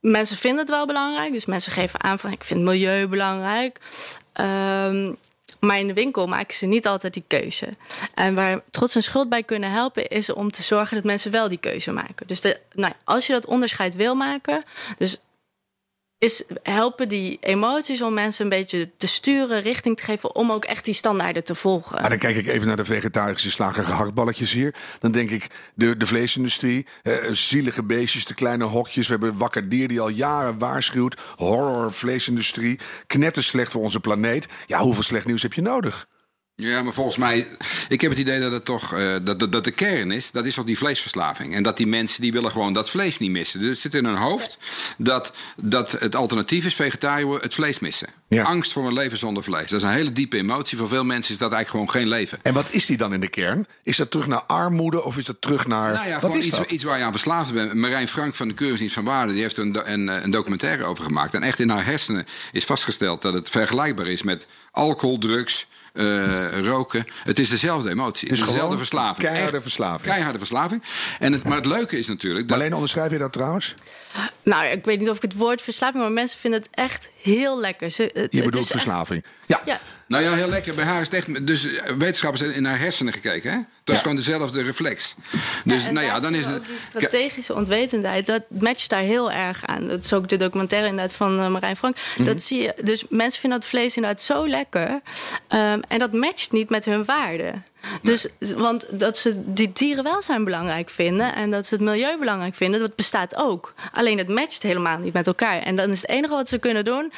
mensen 0.00 0.36
vinden 0.36 0.60
het 0.60 0.68
wel 0.70 0.86
belangrijk. 0.86 1.32
Dus 1.32 1.44
mensen 1.46 1.72
geven 1.72 2.02
aan 2.02 2.18
van 2.18 2.30
ik 2.32 2.44
vind 2.44 2.60
milieu 2.60 3.06
belangrijk. 3.08 3.80
Ehm, 4.32 5.12
maar 5.66 5.78
in 5.78 5.86
de 5.86 5.92
winkel 5.92 6.26
maken 6.26 6.54
ze 6.54 6.66
niet 6.66 6.86
altijd 6.86 7.14
die 7.14 7.24
keuze. 7.26 7.68
En 8.14 8.34
waar 8.34 8.60
trots 8.70 8.94
en 8.94 9.02
schuld 9.02 9.28
bij 9.28 9.42
kunnen 9.42 9.70
helpen, 9.70 10.08
is 10.08 10.32
om 10.32 10.50
te 10.50 10.62
zorgen 10.62 10.96
dat 10.96 11.04
mensen 11.04 11.30
wel 11.30 11.48
die 11.48 11.58
keuze 11.58 11.92
maken. 11.92 12.26
Dus 12.26 12.40
de, 12.40 12.60
nou, 12.72 12.92
als 13.04 13.26
je 13.26 13.32
dat 13.32 13.46
onderscheid 13.46 13.94
wil 13.96 14.14
maken, 14.14 14.64
dus 14.98 15.20
is 16.22 16.42
helpen 16.62 17.08
die 17.08 17.38
emoties 17.40 18.02
om 18.02 18.14
mensen 18.14 18.44
een 18.44 18.58
beetje 18.58 18.90
te 18.96 19.06
sturen, 19.06 19.62
richting 19.62 19.96
te 19.96 20.04
geven, 20.04 20.34
om 20.34 20.52
ook 20.52 20.64
echt 20.64 20.84
die 20.84 20.94
standaarden 20.94 21.44
te 21.44 21.54
volgen. 21.54 22.00
Maar 22.00 22.10
dan 22.10 22.18
kijk 22.18 22.36
ik 22.36 22.46
even 22.46 22.66
naar 22.66 22.76
de 22.76 22.84
vegetarische 22.84 23.50
slagen 23.50 23.84
gehaktballetjes 23.84 24.52
hier. 24.52 24.74
Dan 24.98 25.12
denk 25.12 25.30
ik, 25.30 25.46
de, 25.74 25.96
de 25.96 26.06
vleesindustrie, 26.06 26.86
eh, 27.02 27.14
zielige 27.30 27.82
beestjes, 27.82 28.24
de 28.24 28.34
kleine 28.34 28.64
hokjes. 28.64 29.06
We 29.06 29.12
hebben 29.12 29.38
wakker 29.38 29.68
dier 29.68 29.88
die 29.88 30.00
al 30.00 30.08
jaren 30.08 30.58
waarschuwt. 30.58 31.20
Horror, 31.36 31.92
vleesindustrie, 31.92 32.78
knetterslecht 33.06 33.72
voor 33.72 33.82
onze 33.82 34.00
planeet. 34.00 34.46
Ja, 34.66 34.80
hoeveel 34.80 35.02
slecht 35.02 35.26
nieuws 35.26 35.42
heb 35.42 35.52
je 35.52 35.62
nodig? 35.62 36.06
Ja, 36.54 36.82
maar 36.82 36.92
volgens 36.92 37.16
mij, 37.16 37.46
ik 37.88 38.00
heb 38.00 38.10
het 38.10 38.20
idee 38.20 38.40
dat 38.40 38.52
het 38.52 38.64
toch, 38.64 38.94
eh, 38.94 39.16
dat, 39.22 39.38
dat, 39.38 39.52
dat 39.52 39.64
de 39.64 39.70
kern 39.70 40.10
is, 40.10 40.30
dat 40.30 40.46
is 40.46 40.54
toch 40.54 40.64
die 40.64 40.78
vleesverslaving. 40.78 41.54
En 41.54 41.62
dat 41.62 41.76
die 41.76 41.86
mensen, 41.86 42.22
die 42.22 42.32
willen 42.32 42.50
gewoon 42.50 42.72
dat 42.72 42.90
vlees 42.90 43.18
niet 43.18 43.30
missen. 43.30 43.60
Dus 43.60 43.68
het 43.68 43.78
zit 43.78 43.94
in 43.94 44.04
hun 44.04 44.16
hoofd 44.16 44.58
dat, 44.96 45.32
dat 45.56 45.92
het 45.92 46.16
alternatief 46.16 46.64
is, 46.64 46.74
vegetariër 46.74 47.40
het 47.40 47.54
vlees 47.54 47.78
missen. 47.78 48.08
Ja. 48.28 48.42
Angst 48.42 48.72
voor 48.72 48.86
een 48.86 48.92
leven 48.92 49.18
zonder 49.18 49.42
vlees. 49.42 49.70
Dat 49.70 49.80
is 49.80 49.86
een 49.86 49.92
hele 49.92 50.12
diepe 50.12 50.36
emotie. 50.36 50.78
Voor 50.78 50.88
veel 50.88 51.04
mensen 51.04 51.32
is 51.32 51.38
dat 51.38 51.52
eigenlijk 51.52 51.70
gewoon 51.70 52.02
geen 52.02 52.18
leven. 52.18 52.38
En 52.42 52.54
wat 52.54 52.70
is 52.70 52.86
die 52.86 52.96
dan 52.96 53.14
in 53.14 53.20
de 53.20 53.28
kern? 53.28 53.66
Is 53.82 53.96
dat 53.96 54.10
terug 54.10 54.26
naar 54.26 54.42
armoede 54.42 55.02
of 55.04 55.16
is 55.18 55.24
dat 55.24 55.40
terug 55.40 55.66
naar. 55.66 55.92
Nou 55.92 56.08
ja, 56.08 56.20
wat 56.20 56.34
is 56.34 56.46
iets, 56.46 56.56
dat? 56.56 56.70
iets 56.70 56.84
waar 56.84 56.98
je 56.98 57.04
aan 57.04 57.12
verslaafd 57.12 57.52
bent. 57.52 57.74
Marijn 57.74 58.08
Frank 58.08 58.34
van 58.34 58.48
de 58.48 58.54
Keuringsdienst 58.54 58.94
van 58.94 59.04
Waarde... 59.04 59.32
die 59.32 59.42
heeft 59.42 59.56
een, 59.56 59.92
een, 59.92 60.08
eh, 60.08 60.22
een 60.22 60.30
documentaire 60.30 60.84
over 60.84 61.04
gemaakt. 61.04 61.34
En 61.34 61.42
echt 61.42 61.58
in 61.58 61.70
haar 61.70 61.84
hersenen 61.84 62.26
is 62.52 62.64
vastgesteld 62.64 63.22
dat 63.22 63.34
het 63.34 63.50
vergelijkbaar 63.50 64.06
is 64.06 64.22
met 64.22 64.46
alcohol, 64.70 65.18
drugs... 65.18 65.66
eh, 65.92 66.60
roken. 66.60 67.06
Het 67.22 67.38
is 67.38 67.48
dezelfde 67.48 67.90
emotie. 67.90 68.28
Het 68.28 68.38
is 68.38 68.44
dezelfde 68.44 68.76
verslaving. 68.76 69.28
keiharde 69.28 69.56
Echt 69.56 69.62
verslaving. 69.62 70.12
Keiharde 70.12 70.38
verslaving. 70.38 70.82
En 71.18 71.32
het, 71.32 71.44
maar 71.44 71.56
het 71.56 71.66
leuke 71.66 71.98
is 71.98 72.06
natuurlijk... 72.06 72.48
Dat, 72.48 72.58
Alleen 72.58 72.74
onderschrijf 72.74 73.10
je 73.10 73.18
dat 73.18 73.32
trouwens? 73.32 73.74
Nou, 74.42 74.66
ik 74.66 74.84
weet 74.84 74.98
niet 74.98 75.10
of 75.10 75.16
ik 75.16 75.22
het 75.22 75.34
woord 75.34 75.62
verslaving, 75.62 76.02
maar 76.02 76.12
mensen 76.12 76.38
vinden 76.38 76.60
het 76.60 76.68
echt 76.74 77.10
heel 77.22 77.60
lekker. 77.60 77.90
Ze, 77.90 78.02
het, 78.14 78.32
Je 78.32 78.42
bedoelt 78.42 78.64
echt- 78.64 78.72
verslaving. 78.72 79.24
Ja. 79.46 79.60
Ja, 79.64 79.80
Nou 80.06 80.22
ja, 80.24 80.34
heel 80.34 80.48
lekker. 80.48 80.74
Bij 80.74 80.84
haar 80.84 81.00
is 81.00 81.06
het 81.10 81.14
echt... 81.16 81.46
Dus 81.46 81.64
eh, 81.66 81.92
wetenschappers 81.92 82.40
hebben 82.40 82.58
in 82.58 82.64
haar 82.64 82.78
hersenen 82.78 83.12
gekeken. 83.12 83.52
Hè? 83.52 83.58
Dat 83.84 83.94
is 83.96 84.00
gewoon 84.02 84.16
dezelfde 84.16 84.62
reflex. 84.62 85.14
Dus 85.64 85.84
en 85.84 85.94
nou 85.94 86.06
ja, 86.06 86.20
dan 86.20 86.34
is 86.34 86.46
het... 86.46 86.54
ook 86.54 86.66
die 86.66 86.78
strategische 86.78 87.54
onwetendheid, 87.54 88.26
dat 88.26 88.42
matcht 88.48 88.88
daar 88.90 89.00
heel 89.00 89.30
erg 89.32 89.64
aan. 89.66 89.88
Dat 89.88 90.04
is 90.04 90.12
ook 90.12 90.28
de 90.28 90.36
documentaire 90.36 90.88
inderdaad 90.88 91.14
van 91.16 91.38
eh, 91.40 91.48
Marijn 91.48 91.76
Frank. 91.76 91.96
Mhm. 92.16 92.26
Dat 92.26 92.42
zie 92.42 92.62
je. 92.62 92.74
Dus 92.82 93.04
mensen 93.08 93.40
vinden 93.40 93.60
dat 93.60 93.68
vlees 93.68 93.96
inderdaad 93.96 94.20
zo 94.20 94.48
lekker. 94.48 95.00
Ehm, 95.48 95.80
en 95.88 95.98
dat 95.98 96.12
matcht 96.12 96.52
niet 96.52 96.70
met 96.70 96.84
hun 96.84 97.04
waarden. 97.04 97.64
Dus, 98.02 98.26
want 98.56 98.86
dat 98.90 99.16
ze 99.16 99.42
die 99.52 99.72
dierenwelzijn 99.72 100.44
belangrijk 100.44 100.90
vinden 100.90 101.34
en 101.34 101.50
dat 101.50 101.66
ze 101.66 101.74
het 101.74 101.82
milieu 101.82 102.18
belangrijk 102.18 102.54
vinden, 102.54 102.80
dat 102.80 102.96
bestaat 102.96 103.36
ook. 103.36 103.74
Alleen 103.92 104.18
het 104.18 104.28
matcht 104.28 104.62
helemaal 104.62 104.98
niet 104.98 105.12
met 105.12 105.26
elkaar. 105.26 105.58
En 105.58 105.76
dan 105.76 105.90
is 105.90 106.00
het 106.00 106.10
enige 106.10 106.34
wat 106.34 106.48
ze 106.48 106.58
kunnen 106.58 106.84
doen, 106.84 107.12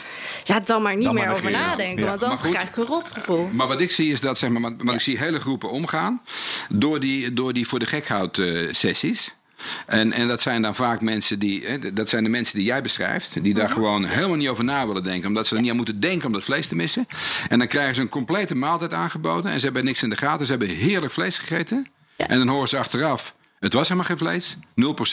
ja, 0.44 0.60
dan 0.60 0.82
maar 0.82 0.96
niet 0.96 1.04
Dan 1.04 1.14
meer 1.14 1.24
maar 1.24 1.32
over 1.32 1.50
nadenken. 1.50 2.02
Ja, 2.02 2.08
want 2.08 2.20
dan 2.20 2.38
goed. 2.38 2.50
krijg 2.50 2.68
ik 2.68 2.76
een 2.76 2.86
rotgevoel. 2.86 3.48
Maar 3.52 3.66
wat 3.66 3.80
ik 3.80 3.90
zie 3.90 4.12
is 4.12 4.20
dat, 4.20 4.38
zeg 4.38 4.50
maar, 4.50 4.60
want 4.60 4.92
ik 4.92 5.00
zie 5.00 5.18
hele 5.18 5.40
groepen 5.40 5.70
omgaan 5.70 6.22
door 6.68 7.00
die, 7.00 7.32
door 7.32 7.52
die 7.52 7.68
voor 7.68 7.78
de 7.78 7.86
gekhoud 7.86 8.38
eh, 8.38 8.72
sessies. 8.72 9.34
En, 9.86 10.12
en 10.12 10.28
dat 10.28 10.40
zijn 10.40 10.62
dan 10.62 10.74
vaak 10.74 11.00
mensen 11.00 11.38
die, 11.38 11.66
hè, 11.66 11.92
dat 11.92 12.08
zijn 12.08 12.24
de 12.24 12.30
mensen 12.30 12.56
die 12.56 12.66
jij 12.66 12.82
beschrijft, 12.82 13.42
die 13.42 13.54
daar 13.54 13.70
gewoon 13.70 14.04
helemaal 14.04 14.36
niet 14.36 14.48
over 14.48 14.64
na 14.64 14.86
willen 14.86 15.02
denken, 15.02 15.28
omdat 15.28 15.46
ze 15.46 15.54
er 15.54 15.60
niet 15.60 15.70
aan 15.70 15.76
moeten 15.76 16.00
denken 16.00 16.26
om 16.26 16.32
dat 16.32 16.44
vlees 16.44 16.66
te 16.66 16.74
missen. 16.74 17.06
En 17.48 17.58
dan 17.58 17.68
krijgen 17.68 17.94
ze 17.94 18.00
een 18.00 18.08
complete 18.08 18.54
maaltijd 18.54 18.92
aangeboden 18.92 19.52
en 19.52 19.58
ze 19.58 19.64
hebben 19.64 19.84
niks 19.84 20.02
in 20.02 20.10
de 20.10 20.16
gaten, 20.16 20.46
ze 20.46 20.52
hebben 20.52 20.68
heerlijk 20.68 21.12
vlees 21.12 21.38
gegeten. 21.38 21.86
En 22.16 22.38
dan 22.38 22.48
horen 22.48 22.68
ze 22.68 22.78
achteraf, 22.78 23.34
het 23.64 23.72
was 23.72 23.88
helemaal 23.88 24.08
geen 24.08 24.18
vlees, 24.18 24.56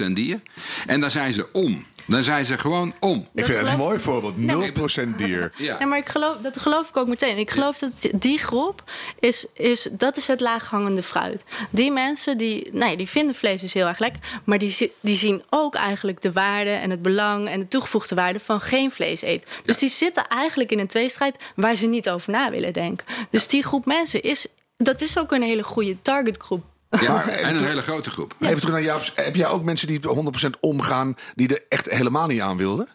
0% 0.09 0.13
dier. 0.13 0.41
En 0.87 0.99
dan 0.99 1.11
zijn 1.11 1.33
ze 1.33 1.51
om. 1.51 1.85
Dan 2.07 2.23
zijn 2.23 2.45
ze 2.45 2.57
gewoon 2.57 2.93
om. 2.99 3.27
Ik 3.33 3.45
vind 3.45 3.57
het 3.57 3.67
een 3.67 3.77
mooi 3.77 3.99
voorbeeld. 3.99 4.33
0% 4.35 5.15
dier. 5.17 5.51
Ja. 5.57 5.75
Ja, 5.79 5.85
maar 5.85 5.97
ik 5.97 6.09
geloof, 6.09 6.37
dat 6.41 6.59
geloof 6.59 6.89
ik 6.89 6.97
ook 6.97 7.07
meteen. 7.07 7.37
Ik 7.37 7.51
geloof 7.51 7.77
dat 7.77 8.09
die 8.15 8.37
groep 8.37 8.83
is, 9.19 9.45
is, 9.53 9.87
dat 9.91 10.17
is 10.17 10.27
het 10.27 10.39
laaghangende 10.39 11.03
fruit. 11.03 11.43
Die 11.69 11.91
mensen 11.91 12.37
die, 12.37 12.69
nee, 12.71 12.97
die 12.97 13.09
vinden 13.09 13.35
vlees 13.35 13.61
dus 13.61 13.73
heel 13.73 13.87
erg 13.87 13.99
lekker, 13.99 14.21
maar 14.43 14.57
die, 14.57 14.93
die 14.99 15.15
zien 15.15 15.43
ook 15.49 15.75
eigenlijk 15.75 16.21
de 16.21 16.31
waarde 16.31 16.69
en 16.69 16.89
het 16.89 17.01
belang 17.01 17.47
en 17.47 17.59
de 17.59 17.67
toegevoegde 17.67 18.15
waarde 18.15 18.39
van 18.39 18.61
geen 18.61 18.91
vlees 18.91 19.21
eten. 19.21 19.49
Dus 19.65 19.77
die 19.77 19.89
zitten 19.89 20.27
eigenlijk 20.27 20.71
in 20.71 20.79
een 20.79 20.87
tweestrijd 20.87 21.37
waar 21.55 21.75
ze 21.75 21.85
niet 21.87 22.09
over 22.09 22.31
na 22.31 22.51
willen 22.51 22.73
denken. 22.73 23.07
Dus 23.29 23.47
die 23.47 23.63
groep 23.63 23.85
mensen 23.85 24.21
is, 24.21 24.47
dat 24.77 25.01
is 25.01 25.17
ook 25.17 25.31
een 25.31 25.43
hele 25.43 25.63
goede 25.63 26.01
targetgroep. 26.01 26.63
Ja, 26.99 27.29
en 27.29 27.55
een 27.55 27.65
hele 27.65 27.81
grote 27.81 28.09
groep. 28.09 28.35
Even 28.39 28.55
terug 28.55 28.71
naar 28.71 28.83
jou. 28.83 29.01
Heb 29.15 29.35
jij 29.35 29.47
ook 29.47 29.63
mensen 29.63 29.87
die 29.87 29.99
100% 30.07 30.59
omgaan, 30.59 31.15
die 31.35 31.47
er 31.47 31.63
echt 31.69 31.89
helemaal 31.89 32.27
niet 32.27 32.41
aan 32.41 32.57
wilden? 32.57 32.87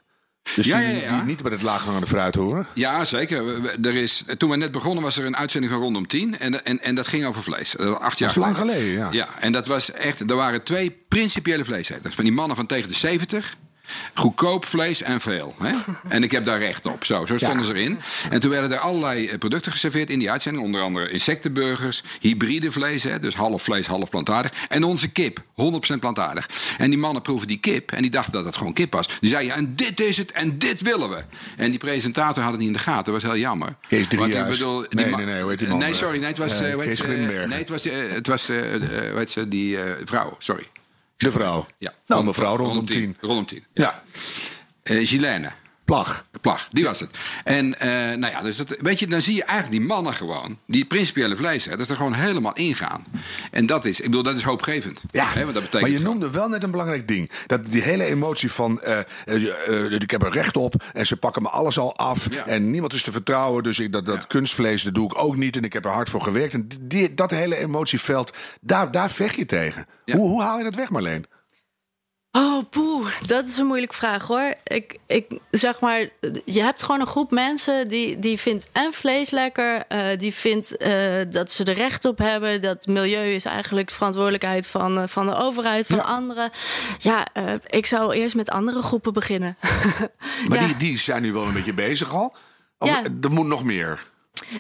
Dus 0.55 0.67
Ja, 0.67 0.79
die, 0.79 0.89
ja, 0.89 0.95
ja. 0.95 1.17
die 1.17 1.23
niet 1.23 1.43
bij 1.43 1.53
het 1.53 1.63
laaghangende 1.63 2.07
fruit 2.07 2.35
horen? 2.35 2.67
Ja, 2.75 3.05
zeker. 3.05 3.65
Er 3.87 3.95
is, 3.95 4.25
toen 4.39 4.51
we 4.51 4.57
net 4.57 4.71
begonnen 4.73 5.03
was 5.03 5.17
er 5.17 5.25
een 5.27 5.37
uitzending 5.37 5.73
van 5.73 5.83
Rondom 5.83 6.07
10. 6.07 6.39
En, 6.39 6.65
en, 6.65 6.83
en 6.83 6.95
dat 6.95 7.07
ging 7.07 7.25
over 7.25 7.43
vlees. 7.43 7.71
Dat 7.71 7.87
was 7.89 7.99
acht 7.99 8.19
jaar 8.19 8.29
Dat 8.35 8.37
is 8.37 8.43
lang 8.43 8.57
geleden, 8.57 8.93
ja. 8.93 9.09
Ja, 9.11 9.29
en 9.39 9.53
dat 9.53 9.67
was 9.67 9.93
echt... 9.93 10.31
Er 10.31 10.37
waren 10.37 10.63
twee 10.63 11.05
principiële 11.09 11.65
vleeseters. 11.65 12.15
Van 12.15 12.25
die 12.25 12.33
mannen 12.33 12.57
van 12.57 12.67
tegen 12.67 12.89
de 12.89 12.95
70. 12.95 13.57
Goedkoop 14.15 14.65
vlees 14.67 15.03
en 15.03 15.21
veel. 15.21 15.55
Hè? 15.63 15.73
En 16.09 16.23
ik 16.23 16.31
heb 16.33 16.45
daar 16.45 16.59
recht 16.59 16.87
op. 16.87 17.05
Zo, 17.05 17.27
zo 17.27 17.37
stonden 17.37 17.59
Ja. 17.59 17.65
ze 17.65 17.75
erin. 17.75 17.99
En 18.31 18.41
toen 18.41 18.51
werden 18.51 18.73
er 18.73 18.79
allerlei 18.79 19.29
eh, 19.29 19.39
producten 19.39 19.73
geserveerd 19.73 20.11
in 20.11 20.19
die 20.19 20.31
uitzending. 20.31 20.65
Onder 20.65 20.81
andere 20.81 21.11
insectenburgers, 21.11 22.03
hybride 22.21 22.73
vlees. 22.73 23.03
Hè? 23.03 23.19
Dus 23.21 23.35
half 23.35 23.63
vlees, 23.63 23.87
half 23.87 24.11
plantaardig. 24.11 24.53
En 24.69 24.85
onze 24.85 25.09
kip, 25.09 25.39
100% 25.39 25.43
plantaardig. 26.01 26.49
En 26.79 26.91
die 26.91 26.99
mannen 26.99 27.23
proeven 27.23 27.47
die 27.49 27.59
kip. 27.59 27.93
En 27.93 28.03
die 28.03 28.11
dachten 28.11 28.33
dat 28.33 28.45
het 28.45 28.57
gewoon 28.57 28.73
kip 28.73 28.93
was. 28.93 29.07
Die 29.21 29.29
zeiden, 29.31 29.51
ja, 29.51 29.57
en 29.59 29.77
dit 29.77 30.01
is 30.01 30.17
het 30.17 30.33
en 30.33 30.59
dit 30.59 30.81
willen 30.81 31.11
we. 31.11 31.25
En 31.57 31.71
die 31.71 31.79
presentator 31.79 32.43
had 32.43 32.51
het 32.51 32.61
niet 32.61 32.69
in 32.69 32.75
de 32.77 32.81
gaten. 32.83 33.13
Dat 33.13 33.23
was 33.23 33.31
heel 33.33 33.41
jammer. 33.41 33.75
Kees 33.89 34.07
Driehuis. 34.09 34.35
Want 34.35 34.45
ik 34.47 34.51
bedoel, 34.53 34.81
die 34.89 35.01
Nee, 35.01 35.15
nee, 35.15 35.25
nee, 35.27 35.41
hoe 35.41 35.51
heet 35.51 35.59
die 35.59 35.69
man? 35.69 35.79
Nee, 35.79 35.95
sorry. 35.95 36.19
Nee, 36.19 36.29
het 36.29 36.39
was, 36.39 36.61
Eh, 36.61 36.73
eh, 36.73 36.79
Kees. 36.79 37.01
Nee, 37.47 37.59
het 37.59 37.69
was, 37.69 37.85
eh, 37.87 38.11
het 38.11 38.27
was 38.27 38.47
hoe 38.47 39.13
heet 39.17 39.31
ze, 39.31 39.49
die 39.49 39.77
eh, 39.81 39.93
vrouw. 40.05 40.37
Sorry. 40.39 40.67
De 41.17 41.33
vrouw. 41.33 41.67
Ja. 41.79 41.95
Nou, 42.07 42.25
mevrouw 42.25 42.57
rondom 42.57 42.87
10. 42.87 43.17
Rondom 43.21 43.47
10. 43.47 43.65
Ja, 43.75 44.03
Eh 44.83 45.07
Gilene. 45.07 45.51
Plag. 45.87 46.25
Plag, 46.41 46.69
die 46.73 46.85
was 46.85 47.01
het. 47.01 47.11
En 47.45 47.79
eh, 47.81 47.89
nou 48.19 48.33
ja, 48.33 48.43
dus 48.43 48.57
dat, 48.57 48.77
weet 48.81 48.99
je, 48.99 49.07
dan 49.07 49.21
zie 49.21 49.35
je 49.35 49.45
eigenlijk 49.45 49.79
die 49.81 49.89
mannen 49.89 50.15
gewoon, 50.15 50.59
die 50.67 50.85
principiële 50.87 51.37
vleesrechters, 51.37 51.89
er 51.89 51.97
gewoon 51.97 52.13
helemaal 52.15 52.55
ingaan. 52.55 53.05
En 53.51 53.67
dat 53.67 53.85
is, 53.85 53.99
ik 53.99 54.05
bedoel, 54.05 54.23
dat 54.23 54.37
is 54.37 54.43
hoopgevend. 54.43 55.03
Ja, 55.11 55.27
Hè, 55.27 55.41
want 55.43 55.55
dat 55.55 55.63
betekent 55.63 55.81
maar 55.81 56.01
je 56.01 56.05
noemde 56.07 56.31
wel 56.31 56.49
net 56.49 56.63
een 56.63 56.71
belangrijk 56.71 57.09
ding. 57.09 57.31
Dat 57.47 57.67
die 57.67 57.83
hele 57.83 58.05
emotie 58.05 58.51
van, 58.53 58.81
eh, 58.83 58.99
eh, 59.25 59.93
ik 59.93 60.11
heb 60.11 60.23
er 60.23 60.33
recht 60.33 60.57
op 60.57 60.75
en 60.93 61.07
ze 61.07 61.17
pakken 61.17 61.43
me 61.43 61.49
alles 61.49 61.79
al 61.79 61.97
af. 61.97 62.27
Ja. 62.31 62.47
En 62.47 62.71
niemand 62.71 62.93
is 62.93 63.03
te 63.03 63.13
vertrouwen, 63.13 63.63
dus 63.63 63.79
ik, 63.79 63.93
dat, 63.93 64.07
dat 64.07 64.15
Ja. 64.21 64.25
kunstvlees 64.29 64.83
dat 64.83 64.95
doe 64.95 65.07
ik 65.11 65.23
ook 65.23 65.37
niet. 65.37 65.57
En 65.57 65.65
ik 65.65 65.73
heb 65.73 65.85
er 65.85 65.91
hard 65.91 66.09
voor 66.09 66.23
gewerkt. 66.23 66.55
En 66.55 66.69
die, 66.81 67.15
dat 67.15 67.31
hele 67.31 67.57
emotieveld, 67.59 68.33
daar, 68.61 68.91
daar 68.91 69.11
vecht 69.11 69.35
je 69.37 69.47
tegen. 69.47 69.87
Ja. 70.05 70.17
Hoe, 70.17 70.29
hoe 70.29 70.43
haal 70.43 70.59
je 70.59 70.65
dat 70.65 70.75
weg, 70.75 70.91
Marleen? 70.91 71.27
Oh, 72.37 72.63
poeh, 72.71 73.09
dat 73.27 73.45
is 73.47 73.57
een 73.57 73.67
moeilijke 73.67 73.95
vraag 73.95 74.27
hoor. 74.27 74.55
Ik, 74.65 74.99
ik 75.07 75.27
zeg 75.51 75.81
maar, 75.81 76.09
je 76.45 76.63
hebt 76.63 76.83
gewoon 76.83 77.01
een 77.01 77.07
groep 77.07 77.31
mensen 77.31 77.89
die, 77.89 78.19
die 78.19 78.39
vindt 78.39 78.69
en 78.73 78.93
vlees 78.93 79.31
lekker, 79.31 79.85
eh, 79.89 80.19
die 80.19 80.35
vindt 80.35 80.77
eh, 80.77 80.93
dat 81.31 81.51
ze 81.53 81.65
er 81.65 81.75
recht 81.75 82.05
op 82.05 82.19
hebben. 82.19 82.63
Dat 82.63 82.87
milieu 82.87 83.35
is 83.35 83.45
eigenlijk 83.45 83.89
de 83.89 83.95
verantwoordelijkheid 83.95 84.69
van, 84.69 84.99
eh, 84.99 85.05
van 85.07 85.27
de 85.27 85.35
overheid, 85.37 85.87
van 85.87 85.97
Ja. 85.97 86.03
anderen. 86.03 86.51
Ja, 86.99 87.27
ik 87.67 87.87
zou 87.87 88.15
eerst 88.15 88.35
met 88.35 88.51
andere 88.51 88.83
groepen 88.83 89.13
beginnen. 89.13 89.57
Maar 90.49 90.61
Ja. 90.61 90.67
die, 90.67 90.77
die 90.77 90.99
zijn 90.99 91.23
nu 91.23 91.33
wel 91.33 91.47
een 91.47 91.53
beetje 91.53 91.75
bezig 91.75 92.15
al. 92.15 92.35
Of 92.79 92.89
Ja. 92.89 93.03
er 93.21 93.31
moet 93.31 93.47
nog 93.47 93.65
meer. 93.65 94.01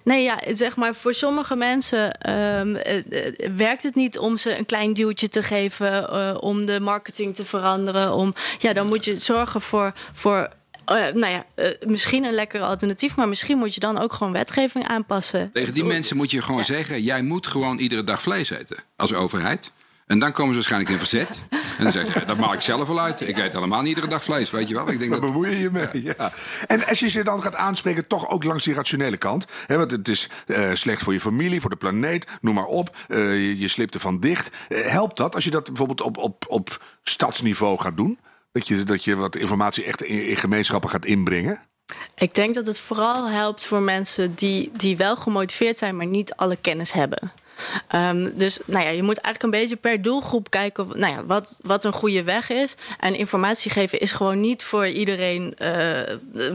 Nee, 0.04 0.22
ja, 0.22 0.38
zeg 0.52 0.76
maar, 0.76 0.94
voor 0.94 1.14
sommige 1.14 1.56
mensen 1.56 2.20
ehm, 2.20 2.74
eh, 2.74 2.96
eh, 2.96 3.50
werkt 3.56 3.82
het 3.82 3.94
niet 3.94 4.18
om 4.18 4.36
ze 4.36 4.58
een 4.58 4.66
klein 4.66 4.92
duwtje 4.92 5.28
te 5.28 5.42
geven, 5.42 6.10
eh, 6.10 6.36
om 6.40 6.66
de 6.66 6.80
marketing 6.80 7.34
te 7.34 7.44
veranderen. 7.44 8.12
Om, 8.12 8.34
ja, 8.58 8.72
dan 8.72 8.86
moet 8.86 9.04
je 9.04 9.18
zorgen 9.18 9.60
voor, 9.60 9.92
voor 10.12 10.48
uh, 10.92 11.06
nou 11.14 11.32
ja, 11.32 11.44
uh, 11.56 11.66
misschien 11.86 12.24
een 12.24 12.32
lekker 12.32 12.60
alternatief, 12.60 13.16
maar 13.16 13.28
misschien 13.28 13.58
moet 13.58 13.74
je 13.74 13.80
dan 13.80 13.98
ook 13.98 14.12
gewoon 14.12 14.32
wetgeving 14.32 14.88
aanpassen. 14.88 15.50
Tegen 15.52 15.74
die 15.74 15.84
mensen 15.84 16.16
moet 16.16 16.30
je 16.30 16.42
gewoon 16.42 16.60
ja. 16.60 16.64
zeggen: 16.64 17.02
jij 17.02 17.22
moet 17.22 17.46
gewoon 17.46 17.78
iedere 17.78 18.04
dag 18.04 18.22
vlees 18.22 18.50
eten 18.50 18.76
als 18.96 19.14
overheid. 19.14 19.72
En 20.06 20.18
dan 20.18 20.32
komen 20.32 20.48
ze 20.48 20.54
waarschijnlijk 20.54 20.92
in 20.92 20.98
verzet. 20.98 21.38
En 21.50 21.82
dan 21.82 21.92
zeggen 21.92 22.12
ze, 22.12 22.24
dat 22.24 22.36
maak 22.36 22.52
ik 22.52 22.60
zelf 22.60 22.88
wel 22.88 23.00
uit. 23.00 23.20
Ik 23.20 23.38
eet 23.38 23.52
helemaal 23.52 23.80
niet 23.80 23.88
iedere 23.88 24.08
dag 24.08 24.22
vlees, 24.22 24.50
weet 24.50 24.68
je 24.68 24.74
wel. 24.74 24.90
Ik 24.90 24.98
denk 24.98 25.10
Waar 25.10 25.20
dat... 25.20 25.30
bemoei 25.30 25.50
je 25.50 25.58
je 25.58 25.70
mee? 25.70 26.02
Ja. 26.02 26.32
En 26.66 26.86
als 26.86 26.98
je 26.98 27.08
ze 27.08 27.24
dan 27.24 27.42
gaat 27.42 27.54
aanspreken, 27.54 28.06
toch 28.06 28.28
ook 28.28 28.44
langs 28.44 28.64
die 28.64 28.74
rationele 28.74 29.16
kant. 29.16 29.46
Hè, 29.66 29.76
want 29.76 29.90
het 29.90 30.08
is 30.08 30.28
uh, 30.46 30.72
slecht 30.72 31.02
voor 31.02 31.12
je 31.12 31.20
familie, 31.20 31.60
voor 31.60 31.70
de 31.70 31.76
planeet, 31.76 32.26
noem 32.40 32.54
maar 32.54 32.64
op. 32.64 32.96
Uh, 33.08 33.18
je, 33.32 33.58
je 33.58 33.68
slipt 33.68 33.94
ervan 33.94 34.20
dicht. 34.20 34.50
Uh, 34.68 34.86
helpt 34.86 35.16
dat 35.16 35.34
als 35.34 35.44
je 35.44 35.50
dat 35.50 35.64
bijvoorbeeld 35.64 36.00
op, 36.00 36.16
op, 36.16 36.44
op 36.48 36.82
stadsniveau 37.02 37.78
gaat 37.80 37.96
doen? 37.96 38.18
Dat 38.52 38.68
je, 38.68 38.82
dat 38.82 39.04
je 39.04 39.16
wat 39.16 39.36
informatie 39.36 39.84
echt 39.84 40.02
in, 40.02 40.26
in 40.26 40.36
gemeenschappen 40.36 40.90
gaat 40.90 41.04
inbrengen? 41.04 41.60
Ik 42.14 42.34
denk 42.34 42.54
dat 42.54 42.66
het 42.66 42.78
vooral 42.78 43.28
helpt 43.28 43.66
voor 43.66 43.80
mensen 43.80 44.34
die, 44.34 44.70
die 44.72 44.96
wel 44.96 45.16
gemotiveerd 45.16 45.78
zijn, 45.78 45.96
maar 45.96 46.06
niet 46.06 46.34
alle 46.34 46.56
kennis 46.60 46.92
hebben. 46.92 47.32
Um, 47.94 48.32
dus 48.38 48.58
nou 48.64 48.84
ja, 48.84 48.90
je 48.90 49.02
moet 49.02 49.18
eigenlijk 49.18 49.54
een 49.54 49.60
beetje 49.60 49.76
per 49.76 50.02
doelgroep 50.02 50.50
kijken 50.50 50.86
nou 50.94 51.12
ja, 51.12 51.24
wat, 51.24 51.56
wat 51.62 51.84
een 51.84 51.92
goede 51.92 52.22
weg 52.22 52.50
is. 52.50 52.74
En 53.00 53.14
informatie 53.14 53.70
geven 53.70 53.98
is 53.98 54.12
gewoon 54.12 54.40
niet 54.40 54.64
voor 54.64 54.86
iedereen 54.86 55.54
uh, 55.62 56.00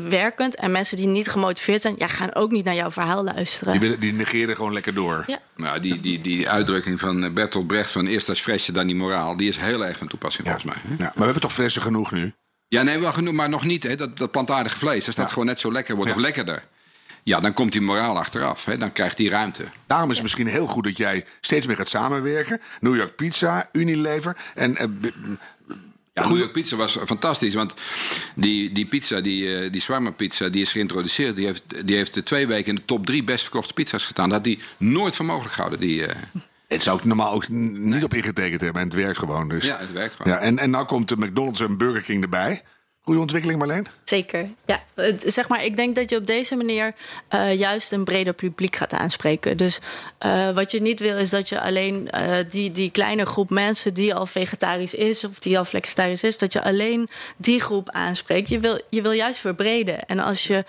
werkend. 0.10 0.56
En 0.56 0.72
mensen 0.72 0.98
die 0.98 1.08
niet 1.08 1.30
gemotiveerd 1.30 1.82
zijn, 1.82 1.96
ja, 1.98 2.08
gaan 2.08 2.36
ook 2.36 2.52
niet 2.52 2.66
naar 2.66 2.76
jouw 2.76 2.92
verhaal 2.92 3.24
luisteren. 3.24 3.72
Die, 3.72 3.82
willen, 3.82 4.00
die 4.00 4.14
negeren 4.14 4.56
gewoon 4.56 4.74
lekker 4.74 4.94
door. 4.94 5.24
Ja. 5.28 5.40
Nou, 5.56 5.80
die, 5.80 6.00
die, 6.00 6.22
die 6.22 6.50
uitdrukking 6.50 7.00
van 7.00 7.34
Bertolt 7.34 7.68
Brecht 7.68 7.92
van 7.92 8.08
eerst 8.08 8.30
als 8.30 8.42
fresje, 8.42 8.72
dan 8.72 8.88
die 8.88 8.96
moraal, 8.96 9.38
die 9.38 9.48
is 9.48 9.58
heel 9.58 9.86
erg 9.86 9.98
van 9.98 10.08
toepassing 10.08 10.48
ja. 10.48 10.54
volgens 10.54 10.74
mij. 10.74 10.84
Hè? 10.88 11.04
Ja, 11.04 11.04
maar 11.04 11.14
we 11.16 11.24
hebben 11.24 11.42
toch 11.42 11.54
fressen 11.54 11.82
genoeg 11.82 12.12
nu? 12.12 12.34
Ja, 12.68 12.82
nee, 12.82 13.00
wel 13.00 13.12
genoeg, 13.12 13.34
maar 13.34 13.50
nog 13.50 13.66
niet. 13.66 13.84
Hè. 13.84 13.96
Dat, 13.96 14.18
dat 14.18 14.32
plantaardige 14.32 14.78
vlees, 14.78 15.08
als 15.08 15.16
dat 15.16 15.26
ja. 15.26 15.32
gewoon 15.32 15.48
net 15.48 15.60
zo 15.60 15.72
lekker 15.72 15.96
wordt 15.96 16.12
of 16.12 16.18
lekkerder. 16.18 16.64
Ja, 17.24 17.40
dan 17.40 17.54
komt 17.54 17.72
die 17.72 17.82
moraal 17.82 18.18
achteraf. 18.18 18.66
Hè? 18.66 18.78
Dan 18.78 18.92
krijgt 18.92 19.18
die 19.18 19.30
ruimte. 19.30 19.64
Daarom 19.88 20.10
is 20.10 20.16
het 20.16 20.24
misschien 20.24 20.48
heel 20.48 20.68
goed 20.68 20.84
dat 20.84 20.98
jij 20.98 21.26
steeds 21.42 21.66
meer 21.66 21.76
gaat 21.76 21.88
samenwerken. 21.88 22.62
New 22.80 22.96
York 22.96 23.16
Pizza, 23.16 23.70
Unilever. 23.72 24.38
En, 24.56 24.72
uh, 24.72 25.10
ja, 26.14 26.28
New 26.28 26.38
York 26.38 26.52
Pizza 26.52 26.76
was 26.76 26.98
fantastisch. 27.06 27.54
Want 27.54 27.74
die, 28.36 28.72
die 28.72 28.86
pizza, 28.86 29.22
die, 29.22 29.44
uh, 29.44 29.72
die 29.72 30.12
pizza, 30.12 30.50
die 30.50 30.62
is 30.62 30.72
geïntroduceerd. 30.72 31.36
Die 31.36 31.46
heeft, 31.46 31.88
die 31.88 31.96
heeft 31.96 32.26
twee 32.26 32.48
weken 32.48 32.70
in 32.70 32.76
de 32.76 32.86
top 32.86 33.06
drie 33.06 33.24
best 33.24 33.44
verkochte 33.44 33.74
pizza's 33.74 34.04
gestaan. 34.04 34.26
Dat 34.26 34.34
had 34.34 34.44
die 34.44 34.60
nooit 34.78 35.16
voor 35.16 35.26
mogelijk 35.26 35.54
gehouden. 35.54 35.80
Die, 35.80 36.02
uh... 36.02 36.10
Het 36.68 36.84
zou 36.84 36.98
ik 36.98 37.06
normaal 37.06 37.34
ook 37.34 37.48
niet 37.48 37.72
nee. 37.80 38.04
op 38.04 38.14
ingetekend 38.14 38.62
hebben. 38.62 38.82
En 38.82 38.88
het 38.88 38.98
werkt 38.98 39.18
gewoon. 39.18 39.50
Dus. 39.50 39.66
Ja, 39.66 39.78
het 39.80 39.92
werkt 39.92 40.16
gewoon. 40.16 40.34
Ja, 40.34 40.40
en, 40.40 40.58
en 40.58 40.70
nou 40.70 40.86
komt 40.86 41.08
de 41.08 41.18
McDonald's 41.18 41.60
en 41.60 41.78
Burger 41.78 42.02
King 42.02 42.24
erbij. 42.24 42.64
Goede 43.04 43.20
ontwikkeling, 43.20 43.60
Marleen? 43.60 43.88
Zeker. 44.04 44.50
Ja, 44.66 44.84
zeg 45.26 45.48
maar, 45.48 45.66
ik 45.66 45.76
denk 45.76 45.96
dat 45.96 46.10
je 46.10 46.16
op 46.16 46.26
deze 46.26 46.56
manier 46.56 46.94
uh, 47.36 47.60
juist 47.60 47.92
een 47.92 48.04
breder 48.04 48.34
publiek 48.34 48.76
gaat 48.76 48.94
aanspreken. 48.94 49.58
Dus 49.58 49.80
uh, 50.26 50.52
wat 50.52 50.72
je 50.72 50.82
niet 50.82 51.00
wil, 51.00 51.18
is 51.18 51.30
dat 51.30 51.50
je 51.50 51.62
alleen 51.62 52.10
uh, 52.16 52.38
die, 52.50 52.72
die 52.72 52.92
kleine 52.92 53.26
groep 53.26 53.50
mensen 53.50 53.94
die 53.94 54.16
al 54.16 54.26
vegetarisch 54.26 54.94
is 54.94 55.24
of 55.24 55.40
die 55.40 55.58
al 55.58 55.66
flexitarisch 55.66 56.24
is, 56.24 56.38
dat 56.38 56.54
je 56.54 56.62
alleen 56.62 57.10
die 57.38 57.60
groep 57.60 57.90
aanspreekt. 57.90 58.50
Je 58.50 58.60
wil, 58.60 58.82
je 58.90 59.02
wil 59.02 59.12
juist 59.12 59.40
verbreden. 59.40 60.06
En 60.06 60.20
als 60.20 60.48
je 60.48 60.66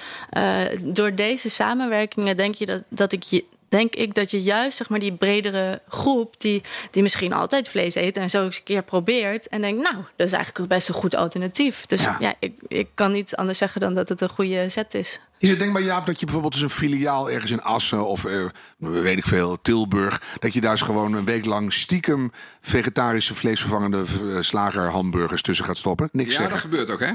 door 0.80 1.14
deze 1.14 1.50
samenwerkingen 1.50 2.36
denk 2.36 2.54
je 2.54 2.66
dat, 2.66 2.82
dat 2.88 3.12
ik 3.12 3.22
je 3.22 3.44
denk 3.72 3.94
ik 3.94 4.14
dat 4.14 4.30
je 4.30 4.42
juist 4.42 4.76
zeg 4.76 4.88
maar, 4.88 4.98
die 4.98 5.12
bredere 5.12 5.80
groep, 5.88 6.40
die, 6.40 6.62
die 6.90 7.02
misschien 7.02 7.32
altijd 7.32 7.68
vlees 7.68 7.94
eet 7.94 8.16
en 8.16 8.30
zo 8.30 8.44
eens 8.44 8.56
een 8.56 8.62
keer 8.62 8.82
probeert. 8.82 9.48
En 9.48 9.60
denkt, 9.60 9.90
nou, 9.90 10.04
dat 10.16 10.26
is 10.26 10.32
eigenlijk 10.32 10.68
best 10.68 10.88
een 10.88 10.94
goed 10.94 11.14
alternatief. 11.14 11.86
Dus 11.86 12.02
ja, 12.02 12.16
ja 12.20 12.34
ik, 12.38 12.54
ik 12.68 12.88
kan 12.94 13.12
niet 13.12 13.36
anders 13.36 13.58
zeggen 13.58 13.80
dan 13.80 13.94
dat 13.94 14.08
het 14.08 14.20
een 14.20 14.28
goede 14.28 14.68
zet 14.68 14.94
is. 14.94 15.20
Is 15.42 15.48
het 15.48 15.58
denkbaar, 15.58 15.82
Jaap, 15.82 16.06
dat 16.06 16.18
je 16.18 16.24
bijvoorbeeld 16.24 16.54
eens 16.54 16.62
een 16.62 16.70
filiaal 16.70 17.30
ergens 17.30 17.50
in 17.50 17.62
Assen 17.62 18.06
of 18.06 18.24
uh, 18.24 18.48
weet 18.76 19.18
ik 19.18 19.24
veel, 19.24 19.58
Tilburg, 19.62 20.22
dat 20.38 20.52
je 20.52 20.60
daar 20.60 20.70
eens 20.70 20.82
gewoon 20.82 21.12
een 21.12 21.24
week 21.24 21.44
lang 21.44 21.72
stiekem 21.72 22.32
vegetarische 22.60 23.34
vleesvervangende 23.34 24.04
uh, 24.22 24.40
slager 24.40 24.90
hamburgers 24.90 25.42
tussen 25.42 25.64
gaat 25.64 25.76
stoppen? 25.76 26.08
Niks 26.12 26.30
ja, 26.30 26.34
zeggen. 26.34 26.52
dat 26.52 26.60
gebeurt 26.60 26.90
ook, 26.90 27.00
hè? 27.00 27.12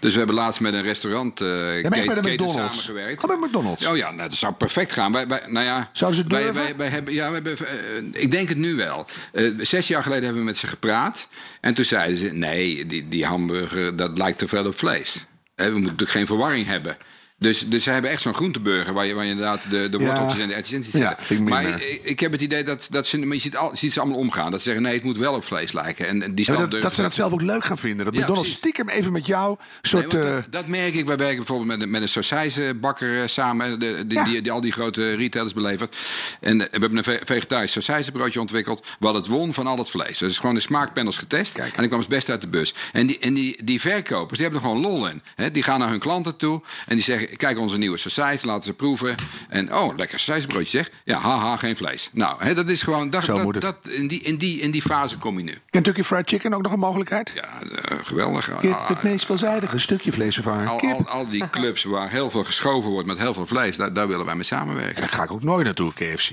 Dus 0.00 0.12
we 0.12 0.18
hebben 0.18 0.36
laatst 0.36 0.60
met 0.60 0.74
een 0.74 0.82
restaurant 0.82 1.40
uh, 1.40 1.82
ja, 1.82 1.88
bij 1.88 2.02
de 2.02 2.32
McDonald's. 2.32 2.84
samengewerkt. 2.84 3.20
Ga 3.20 3.26
bij 3.26 3.36
McDonald's. 3.36 3.86
Oh 3.86 3.96
ja, 3.96 4.10
nou, 4.10 4.28
dat 4.28 4.38
zou 4.38 4.52
perfect 4.52 4.92
gaan. 4.92 5.12
Wij, 5.12 5.26
wij, 5.26 5.42
nou 5.46 5.64
ja, 5.64 5.90
Zouden 5.92 6.20
ze 6.20 6.28
durven? 6.28 6.76
Wij, 6.76 6.88
hebben, 6.88 7.14
ja, 7.14 7.32
hebben, 7.32 7.56
uh, 7.62 8.22
ik 8.22 8.30
denk 8.30 8.48
het 8.48 8.58
nu 8.58 8.74
wel. 8.74 9.06
Uh, 9.32 9.58
zes 9.58 9.88
jaar 9.88 10.02
geleden 10.02 10.24
hebben 10.24 10.42
we 10.42 10.48
met 10.48 10.58
ze 10.58 10.66
gepraat. 10.66 11.28
En 11.60 11.74
toen 11.74 11.84
zeiden 11.84 12.16
ze, 12.16 12.26
nee, 12.26 12.86
die, 12.86 13.08
die 13.08 13.24
hamburger, 13.24 13.96
dat 13.96 14.18
lijkt 14.18 14.38
te 14.38 14.48
veel 14.48 14.66
op 14.66 14.78
vlees. 14.78 15.26
We 15.54 15.62
moeten 15.64 15.82
natuurlijk 15.82 16.10
geen 16.10 16.26
verwarring 16.26 16.66
hebben. 16.66 16.96
Dus, 17.38 17.68
dus 17.68 17.82
ze 17.82 17.90
hebben 17.90 18.10
echt 18.10 18.22
zo'n 18.22 18.34
groenteburger 18.34 18.94
waar 18.94 19.06
je, 19.06 19.14
waar 19.14 19.24
je 19.24 19.30
inderdaad 19.30 19.70
de, 19.70 19.88
de 19.88 19.98
worteltjes 19.98 20.36
ja. 20.36 20.42
en 20.42 20.48
de 20.48 20.54
erwtjes 20.54 20.92
in 20.92 21.00
ja, 21.00 21.16
zitten. 21.18 21.48
maar 21.48 21.64
ik, 21.64 22.00
ik, 22.02 22.20
heb 22.20 22.32
het 22.32 22.40
idee 22.40 22.64
dat, 22.64 22.86
dat 22.90 23.06
ze, 23.06 23.18
je 23.28 23.38
ziet, 23.38 23.56
al, 23.56 23.70
je 23.70 23.76
ziet 23.76 23.92
ze 23.92 24.00
allemaal 24.00 24.18
omgaan. 24.18 24.50
Dat 24.50 24.62
ze 24.62 24.64
zeggen, 24.64 24.82
nee, 24.82 24.94
het 24.94 25.04
moet 25.04 25.18
wel 25.18 25.34
op 25.34 25.44
vlees 25.44 25.72
lijken. 25.72 26.06
En 26.06 26.34
die 26.34 26.52
ja, 26.52 26.66
dat, 26.66 26.82
dat 26.82 26.94
ze 26.94 27.02
dat 27.02 27.14
zelf 27.14 27.32
ook 27.32 27.42
leuk 27.42 27.64
gaan 27.64 27.78
vinden. 27.78 28.04
Dat 28.04 28.14
McDonald's 28.14 28.50
stiekem 28.50 28.88
even 28.88 29.12
met 29.12 29.26
jou 29.26 29.56
soort... 29.82 30.12
Nee, 30.12 30.22
dat, 30.22 30.44
dat, 30.50 30.66
merk 30.66 30.94
ik. 30.94 31.06
Wij 31.06 31.16
werken 31.16 31.36
bijvoorbeeld 31.36 31.78
met, 31.78 31.88
met 31.88 32.02
een 32.02 32.08
sausijzenbakker 32.08 33.28
samen, 33.28 33.78
de, 33.78 34.04
die, 34.06 34.22
die, 34.22 34.42
die, 34.42 34.52
al 34.52 34.60
die 34.60 34.72
grote 34.72 35.14
retailers 35.14 35.54
belevert. 35.54 35.96
En 36.40 36.58
we 36.58 36.68
hebben 36.70 36.96
een 36.96 37.18
vegetarisch 37.24 37.72
sausijzenbroodje 37.72 38.40
ontwikkeld, 38.40 38.86
wat 38.98 39.14
het 39.14 39.26
won 39.26 39.54
van 39.54 39.66
al 39.66 39.78
het 39.78 39.90
vlees. 39.90 40.18
Dus 40.18 40.38
gewoon 40.38 40.54
de 40.54 40.60
smaakpanels 40.60 41.18
getest. 41.18 41.52
Kijk. 41.52 41.76
En 41.76 41.82
ik 41.82 41.88
kwam 41.88 42.00
het 42.00 42.08
best 42.08 42.30
uit 42.30 42.40
de 42.40 42.48
bus. 42.48 42.74
En 42.92 43.06
die, 43.06 43.18
en 43.18 43.34
die, 43.34 43.64
die 43.64 43.80
verkopers, 43.80 44.38
die 44.38 44.48
hebben 44.48 44.62
er 44.62 44.68
gewoon 44.68 44.82
lol 44.82 45.08
in. 45.08 45.22
He, 45.34 45.50
die 45.50 45.62
gaan 45.62 45.78
naar 45.78 45.88
hun 45.88 45.98
klanten 45.98 46.36
toe 46.36 46.62
en 46.86 46.94
die 46.94 47.04
zeggen, 47.04 47.33
kijk 47.36 47.58
onze 47.58 47.78
nieuwe 47.78 47.96
sausijs, 47.96 48.44
laten 48.44 48.64
ze 48.64 48.72
proeven. 48.72 49.14
En 49.48 49.74
oh, 49.74 49.96
lekker 49.96 50.18
sausijsbroodje 50.18 50.78
zeg. 50.78 50.90
Ja, 51.04 51.18
haha, 51.18 51.56
geen 51.56 51.76
vlees. 51.76 52.10
Nou, 52.12 52.36
hè, 52.44 52.54
dat 52.54 52.68
is 52.68 52.82
gewoon... 52.82 53.10
Dat, 53.10 53.24
Zo 53.24 53.34
dat, 53.34 53.42
moet 53.42 53.54
het. 53.54 53.62
dat, 53.62 53.76
in, 53.88 54.08
die, 54.08 54.20
in, 54.20 54.36
die, 54.36 54.60
in 54.60 54.70
die 54.70 54.82
fase 54.82 55.18
kom 55.18 55.38
je 55.38 55.44
nu. 55.44 55.58
Kentucky 55.70 56.02
Fried 56.02 56.28
Chicken 56.28 56.54
ook 56.54 56.62
nog 56.62 56.72
een 56.72 56.78
mogelijkheid? 56.78 57.32
Ja, 57.34 57.48
uh, 57.62 57.98
geweldig. 58.02 58.50
Kip, 58.60 58.76
het 58.86 59.02
meest 59.02 59.26
veelzijdige 59.26 59.78
stukje 59.78 60.12
vleesvervanger. 60.12 60.68
Al, 60.68 60.80
al, 60.80 61.08
al, 61.08 61.28
die 61.28 61.50
clubs 61.50 61.84
waar 61.84 62.10
heel 62.10 62.30
veel 62.30 62.44
geschoven 62.44 62.90
wordt 62.90 63.06
met 63.06 63.18
heel 63.18 63.34
veel 63.34 63.46
vlees, 63.46 63.76
daar, 63.76 63.92
daar 63.92 64.08
willen 64.08 64.26
wij 64.26 64.34
mee 64.34 64.44
samenwerken. 64.44 64.94
En 64.94 65.00
daar 65.00 65.10
ga 65.10 65.22
ik 65.22 65.32
ook 65.32 65.42
nooit 65.42 65.64
naartoe, 65.64 65.92
KFC. 65.92 66.30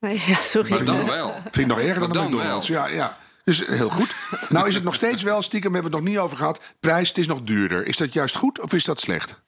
Nee, 0.00 0.22
ja, 0.26 0.34
sorry. 0.34 0.70
Maar 0.70 0.84
dan 0.84 1.06
wel. 1.06 1.34
Vind 1.42 1.56
ik 1.56 1.66
nog 1.66 1.80
erger 1.80 2.00
dan, 2.00 2.12
dan 2.12 2.24
McDonald's. 2.24 2.66
Ja, 2.66 2.86
ja. 2.86 3.18
Dus 3.44 3.66
heel 3.66 3.90
goed. 3.90 4.16
nou 4.48 4.68
is 4.68 4.74
het 4.74 4.84
nog 4.84 4.94
steeds 4.94 5.22
wel, 5.22 5.42
stiekem 5.42 5.72
hebben 5.72 5.90
we 5.90 5.96
het 5.96 6.06
nog 6.06 6.14
niet 6.14 6.24
over 6.24 6.36
gehad. 6.36 6.60
Prijs, 6.80 7.08
het 7.08 7.18
is 7.18 7.26
nog 7.26 7.42
duurder. 7.42 7.86
Is 7.86 7.96
dat 7.96 8.12
juist 8.12 8.36
goed 8.36 8.60
of 8.60 8.72
is 8.72 8.84
dat 8.84 9.00
slecht? 9.00 9.40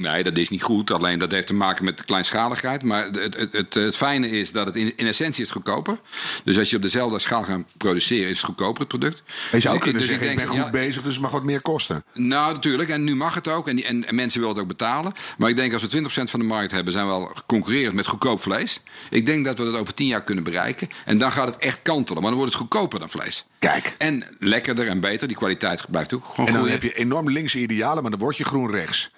Nee, 0.00 0.22
dat 0.22 0.36
is 0.36 0.48
niet 0.48 0.62
goed. 0.62 0.90
Alleen 0.90 1.18
dat 1.18 1.30
heeft 1.30 1.46
te 1.46 1.54
maken 1.54 1.84
met 1.84 1.98
de 1.98 2.04
kleinschaligheid. 2.04 2.82
Maar 2.82 3.04
het, 3.04 3.34
het, 3.36 3.52
het, 3.52 3.74
het 3.74 3.96
fijne 3.96 4.30
is 4.30 4.52
dat 4.52 4.66
het 4.66 4.76
in, 4.76 4.96
in 4.96 5.06
essentie 5.06 5.44
is 5.44 5.50
goedkoper. 5.50 5.98
Dus 6.44 6.58
als 6.58 6.70
je 6.70 6.76
op 6.76 6.82
dezelfde 6.82 7.18
schaal 7.18 7.42
gaat 7.42 7.64
produceren, 7.76 8.28
is 8.28 8.36
het 8.36 8.46
goedkoper 8.46 8.80
het 8.80 8.88
product. 8.88 9.22
Je 9.52 9.60
zou 9.60 9.74
dus, 9.74 9.82
kunnen 9.82 10.00
dus 10.00 10.10
zeggen, 10.10 10.30
ik, 10.30 10.36
denk, 10.36 10.48
ik 10.48 10.54
ben 10.54 10.64
goed 10.64 10.72
ja, 10.72 10.80
bezig, 10.80 11.02
dus 11.02 11.12
het 11.12 11.22
mag 11.22 11.30
wat 11.30 11.42
meer 11.42 11.60
kosten. 11.60 12.04
Nou, 12.14 12.54
natuurlijk. 12.54 12.88
En 12.88 13.04
nu 13.04 13.14
mag 13.14 13.34
het 13.34 13.48
ook. 13.48 13.68
En, 13.68 13.76
die, 13.76 13.84
en, 13.84 14.06
en, 14.06 14.14
mensen 14.14 14.40
willen 14.40 14.54
het 14.54 14.64
ook 14.64 14.70
betalen. 14.70 15.12
Maar 15.38 15.48
ik 15.48 15.56
denk 15.56 15.72
als 15.72 15.82
we 15.82 16.02
20% 16.02 16.06
van 16.08 16.40
de 16.40 16.46
markt 16.46 16.70
hebben, 16.70 16.92
zijn 16.92 17.06
we 17.06 17.12
al 17.12 17.32
concurrerend 17.46 17.94
met 17.94 18.06
goedkoop 18.06 18.42
vlees. 18.42 18.80
Ik 19.10 19.26
denk 19.26 19.44
dat 19.44 19.58
we 19.58 19.64
dat 19.64 19.80
over 19.80 19.94
10 19.94 20.06
jaar 20.06 20.24
kunnen 20.24 20.44
bereiken. 20.44 20.88
En 21.04 21.18
dan 21.18 21.32
gaat 21.32 21.46
het 21.46 21.58
echt 21.58 21.82
kantelen. 21.82 22.22
Maar 22.22 22.30
dan 22.30 22.40
wordt 22.40 22.52
het 22.52 22.62
goedkoper 22.62 22.98
dan 22.98 23.10
vlees. 23.10 23.46
Kijk. 23.58 23.94
En 23.98 24.24
lekkerder 24.38 24.86
en 24.86 25.00
beter. 25.00 25.28
Die 25.28 25.36
kwaliteit 25.36 25.84
blijft 25.90 26.14
ook 26.14 26.24
gewoon 26.24 26.46
En 26.46 26.52
dan 26.52 26.68
heb 26.68 26.82
je 26.82 26.92
enorm 26.92 27.30
linkse 27.30 27.58
idealen, 27.58 28.02
maar 28.02 28.10
dan 28.10 28.20
word 28.20 28.36
je 28.36 28.44
groen 28.44 28.70
rechts. 28.70 29.10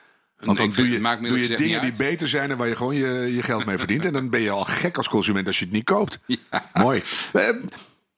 Want 0.45 0.59
dan 0.59 0.71
doe 0.71 0.91
je, 0.91 1.19
doe 1.21 1.41
je 1.41 1.57
dingen 1.57 1.81
die 1.81 1.93
beter 1.93 2.29
zijn 2.29 2.51
en 2.51 2.57
waar 2.57 2.69
je 2.69 2.77
gewoon 2.77 2.95
je, 2.95 3.35
je 3.35 3.43
geld 3.43 3.65
mee 3.65 3.79
verdient. 3.79 4.05
En 4.05 4.13
dan 4.13 4.31
ben 4.31 4.41
je 4.41 4.51
al 4.51 4.65
gek 4.65 4.97
als 4.97 5.09
consument 5.09 5.47
als 5.47 5.59
je 5.59 5.65
het 5.65 5.75
niet 5.75 5.85
koopt. 5.85 6.19
Ja. 6.51 6.71
Mooi. 6.73 7.03
Uh, 7.33 7.49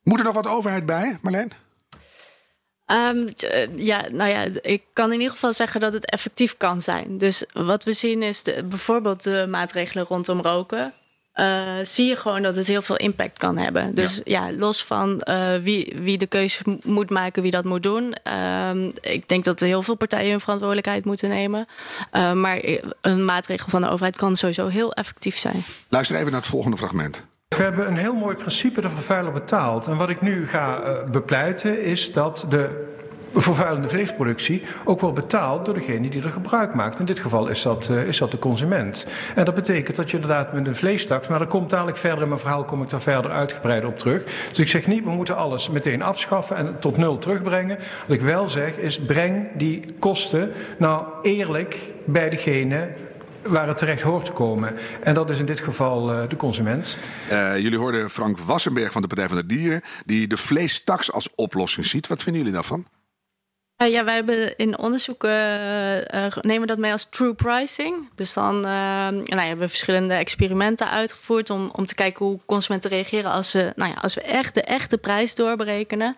moet 0.03 0.19
er 0.19 0.25
nog 0.25 0.35
wat 0.35 0.47
overheid 0.47 0.87
bij, 0.87 1.19
Marleen? 1.23 1.53
Um, 2.87 3.27
ja, 3.77 4.05
nou 4.11 4.31
ja, 4.31 4.47
ik 4.63 4.83
kan 4.93 5.13
in 5.13 5.19
ieder 5.19 5.33
geval 5.33 5.53
zeggen 5.53 5.81
dat 5.81 5.93
het 5.93 6.11
effectief 6.11 6.57
kan 6.57 6.81
zijn. 6.81 7.19
Dus 7.19 7.45
wat 7.53 7.85
we 7.85 7.93
zien 7.93 8.23
is 8.23 8.43
de, 8.43 8.65
bijvoorbeeld 8.65 9.23
de 9.23 9.47
maatregelen 9.49 10.05
rondom 10.05 10.41
roken. 10.41 10.93
Uh, 11.41 11.63
zie 11.83 12.09
je 12.09 12.17
gewoon 12.17 12.43
dat 12.43 12.57
het 12.57 12.67
heel 12.67 12.83
veel 12.83 12.97
impact 12.97 13.39
kan 13.39 13.57
hebben. 13.57 13.95
Dus 13.95 14.21
ja, 14.25 14.47
ja 14.47 14.57
los 14.57 14.85
van 14.85 15.23
uh, 15.29 15.55
wie, 15.63 15.97
wie 16.01 16.19
de 16.19 16.27
keuze 16.27 16.63
moet 16.83 17.11
maken, 17.11 17.43
wie 17.43 17.51
dat 17.51 17.65
moet 17.65 17.83
doen. 17.83 18.15
Uh, 18.29 18.71
ik 19.01 19.29
denk 19.29 19.45
dat 19.45 19.61
er 19.61 19.67
heel 19.67 19.83
veel 19.83 19.95
partijen 19.95 20.31
hun 20.31 20.41
verantwoordelijkheid 20.41 21.05
moeten 21.05 21.29
nemen. 21.29 21.67
Uh, 22.13 22.33
maar 22.33 22.61
een 23.01 23.25
maatregel 23.25 23.69
van 23.69 23.83
de 23.83 23.89
overheid 23.89 24.17
kan 24.17 24.37
sowieso 24.37 24.69
heel 24.69 24.93
effectief 24.93 25.37
zijn. 25.37 25.65
Luister 25.89 26.17
even 26.17 26.31
naar 26.31 26.41
het 26.41 26.51
volgende 26.51 26.77
fragment. 26.77 27.25
We 27.49 27.63
hebben 27.63 27.87
een 27.87 27.97
heel 27.97 28.15
mooi 28.15 28.37
principe 28.37 28.81
de 28.81 28.89
vervuiler 28.89 29.33
betaalt. 29.33 29.87
En 29.87 29.97
wat 29.97 30.09
ik 30.09 30.21
nu 30.21 30.49
ga 30.49 30.83
uh, 30.83 31.11
bepleiten 31.11 31.83
is 31.83 32.13
dat 32.13 32.47
de 32.49 32.94
vervuilende 33.41 33.89
vleesproductie 33.89 34.63
ook 34.85 35.01
wel 35.01 35.13
betaald 35.13 35.65
door 35.65 35.75
degene 35.75 36.09
die 36.09 36.23
er 36.23 36.31
gebruik 36.31 36.75
maakt. 36.75 36.99
In 36.99 37.05
dit 37.05 37.19
geval 37.19 37.49
is 37.49 37.63
dat, 37.63 37.89
uh, 37.91 38.07
is 38.07 38.19
dat 38.19 38.31
de 38.31 38.39
consument. 38.39 39.07
En 39.35 39.45
dat 39.45 39.55
betekent 39.55 39.97
dat 39.97 40.11
je 40.11 40.17
inderdaad 40.17 40.53
met 40.53 40.67
een 40.67 40.75
vleestaks, 40.75 41.29
maar 41.29 41.39
daar 41.39 41.49
komt 41.49 41.71
dadelijk 41.71 41.97
verder 41.97 42.23
in 42.23 42.29
mijn 42.29 42.41
verhaal 42.41 42.65
kom 42.65 42.83
ik 42.83 42.89
daar 42.89 43.01
verder 43.01 43.31
uitgebreid 43.31 43.85
op 43.85 43.99
terug. 43.99 44.25
Dus 44.49 44.59
ik 44.59 44.69
zeg 44.69 44.87
niet, 44.87 45.05
we 45.05 45.11
moeten 45.11 45.37
alles 45.37 45.71
meteen 45.71 46.03
afschaffen 46.03 46.57
en 46.57 46.81
tot 46.81 46.97
nul 46.97 47.19
terugbrengen. 47.19 47.79
Wat 48.07 48.17
ik 48.17 48.23
wel 48.23 48.49
zeg 48.49 48.77
is, 48.77 49.01
breng 49.01 49.47
die 49.57 49.85
kosten 49.99 50.53
nou 50.79 51.07
eerlijk 51.23 51.93
bij 52.05 52.31
degene 52.31 52.89
waar 53.43 53.69
het 53.69 53.77
terecht 53.77 54.03
hoort 54.03 54.25
te 54.25 54.33
komen. 54.33 54.75
En 55.03 55.15
dat 55.15 55.31
is 55.31 55.39
in 55.39 55.47
dit 55.47 55.61
geval 55.61 56.13
uh, 56.13 56.29
de 56.29 56.37
consument. 56.37 56.99
Uh, 57.33 57.59
jullie 57.59 57.79
hoorden 57.79 58.11
Frank 58.11 58.39
Wassenberg 58.39 58.93
van 58.93 59.03
de 59.03 59.09
Partij 59.09 59.29
van 59.29 59.37
de 59.37 59.47
Dieren... 59.47 59.83
die 60.07 60.27
de 60.27 60.37
vleestaks 60.37 61.13
als 61.13 61.29
oplossing 61.35 61.87
ziet. 61.87 62.07
Wat 62.07 62.23
vinden 62.23 62.43
jullie 62.43 62.57
daarvan? 62.57 62.87
Uh, 63.83 63.91
ja, 63.91 64.05
wij 64.05 64.15
hebben 64.15 64.57
in 64.57 64.79
onderzoeken 64.79 65.33
nemen 66.41 66.67
dat 66.67 66.79
mee 66.79 66.93
als 66.93 67.09
true 67.11 67.35
pricing. 67.35 68.09
Dus 68.15 68.33
dan 68.33 68.61
nou, 68.61 69.41
hebben 69.41 69.59
we 69.59 69.69
verschillende 69.69 70.15
experimenten 70.15 70.91
uitgevoerd 70.91 71.51
om, 71.51 71.71
om 71.73 71.87
te 71.87 71.95
kijken 71.95 72.27
hoe 72.27 72.41
consumenten 72.47 72.91
reageren 72.91 73.31
als, 73.31 73.51
ze, 73.51 73.73
nou 73.77 73.91
ja, 73.91 73.97
als 74.01 74.15
we 74.15 74.21
echt 74.21 74.55
de 74.55 74.63
echte 74.63 74.99
prijs 74.99 75.35
doorberekenen. 75.35 76.17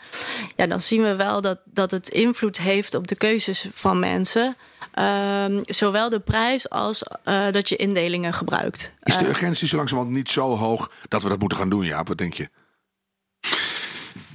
Ja, 0.57 0.67
dan 0.67 0.81
zien 0.81 1.03
we 1.03 1.17
wel 1.17 1.41
dat, 1.41 1.59
dat 1.65 1.91
het 1.91 2.09
invloed 2.09 2.59
heeft 2.59 2.95
op 2.95 3.09
de 3.09 3.17
keuzes 3.17 3.67
van 3.73 3.99
mensen. 3.99 4.57
Um, 4.99 5.63
zowel 5.65 6.09
de 6.09 6.21
prijs 6.21 6.71
als 6.71 7.03
uh, 7.25 7.51
dat 7.51 7.69
je 7.69 7.77
indelingen 7.77 8.33
gebruikt. 8.33 8.93
Is 9.03 9.19
de 9.19 9.29
urgentie 9.29 9.69
zo 9.69 9.77
langzamerhand 9.77 10.17
niet 10.17 10.29
zo 10.31 10.57
hoog 10.57 10.91
dat 11.09 11.23
we 11.23 11.29
dat 11.29 11.39
moeten 11.39 11.59
gaan 11.59 11.71
doen, 11.71 11.85
Jaap? 11.85 12.09
Wat 12.09 12.19
denk 12.19 12.35
je? 12.35 12.49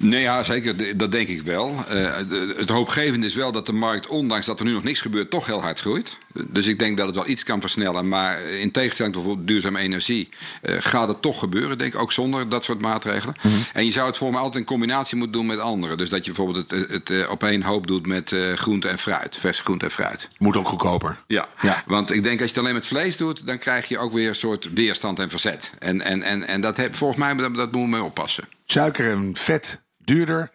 Nee, 0.02 0.22
ja, 0.22 0.44
zeker. 0.44 0.98
Dat 0.98 1.12
denk 1.12 1.28
ik 1.28 1.42
wel. 1.42 1.86
Uh, 1.94 2.16
het 2.58 2.70
hoopgevende 2.70 3.26
is 3.26 3.36
wel 3.36 3.52
dat 3.52 3.66
de 3.66 3.74
markt, 3.74 4.08
ondanks 4.08 4.46
dat 4.46 4.60
er 4.60 4.66
nu 4.66 4.72
nog 4.72 4.84
niks 4.84 5.02
gebeurt, 5.02 5.30
toch 5.30 5.46
heel 5.46 5.62
hard 5.62 5.80
groeit. 5.80 6.18
Dus 6.34 6.68
ik 6.68 6.80
denk 6.80 6.98
dat 6.98 7.06
het 7.06 7.16
wel 7.16 7.28
iets 7.28 7.44
kan 7.44 7.62
versnellen. 7.62 8.08
Maar 8.08 8.42
in 8.42 8.72
tegenstelling 8.72 9.14
tot 9.14 9.24
bijvoorbeeld 9.24 9.54
duurzame 9.54 9.80
energie, 9.80 10.30
uh, 10.64 10.76
gaat 10.80 11.08
het 11.08 11.22
toch 11.22 11.40
gebeuren, 11.40 11.78
denk 11.78 11.94
ik, 11.94 12.00
ook 12.00 12.12
zonder 12.12 12.50
dat 12.50 12.64
soort 12.64 12.82
maatregelen. 12.82 13.36
Mm 13.42 13.52
-hmm. 13.52 13.64
En 13.74 13.86
je 13.86 13.92
zou 13.92 14.08
het 14.08 14.18
voor 14.18 14.32
mij 14.32 14.40
altijd 14.40 14.60
in 14.60 14.66
combinatie 14.66 15.18
moeten 15.18 15.38
doen 15.38 15.46
met 15.46 15.60
andere. 15.60 15.96
Dus 15.96 16.10
dat 16.10 16.26
je 16.26 16.32
bijvoorbeeld 16.32 16.72
het, 16.72 16.90
het, 16.90 17.08
het 17.08 17.28
op 17.28 17.44
één 17.44 17.64
hoop 17.64 17.88
doet 17.88 18.08
met 18.08 18.36
groente 18.56 18.88
en 18.88 19.00
fruit, 19.00 19.38
verse 19.38 19.62
groente 19.62 19.86
en 19.86 19.92
fruit. 19.92 20.30
Moet 20.38 20.58
ook 20.58 20.68
goedkoper. 20.68 21.18
Ja. 21.28 21.48
ja, 21.62 21.84
want 21.86 22.12
ik 22.12 22.24
denk 22.24 22.42
als 22.42 22.50
je 22.50 22.56
het 22.56 22.64
alleen 22.64 22.78
met 22.78 22.88
vlees 22.88 23.18
doet, 23.18 23.48
dan 23.48 23.58
krijg 23.58 23.88
je 23.88 23.98
ook 23.98 24.12
weer 24.12 24.28
een 24.28 24.36
soort 24.36 24.74
weerstand 24.74 25.20
en 25.20 25.30
verzet. 25.30 25.72
En, 25.80 26.02
en, 26.02 26.24
en, 26.24 26.48
en 26.48 26.62
dat 26.62 26.78
heb, 26.78 26.96
volgens 26.96 27.20
mij 27.20 27.36
dat, 27.36 27.56
dat 27.56 27.72
moeten 27.72 27.90
we 27.90 27.96
mee 27.96 28.04
oppassen. 28.04 28.44
Suiker 28.66 29.12
en 29.12 29.36
vet 29.36 29.82
duurder, 30.06 30.50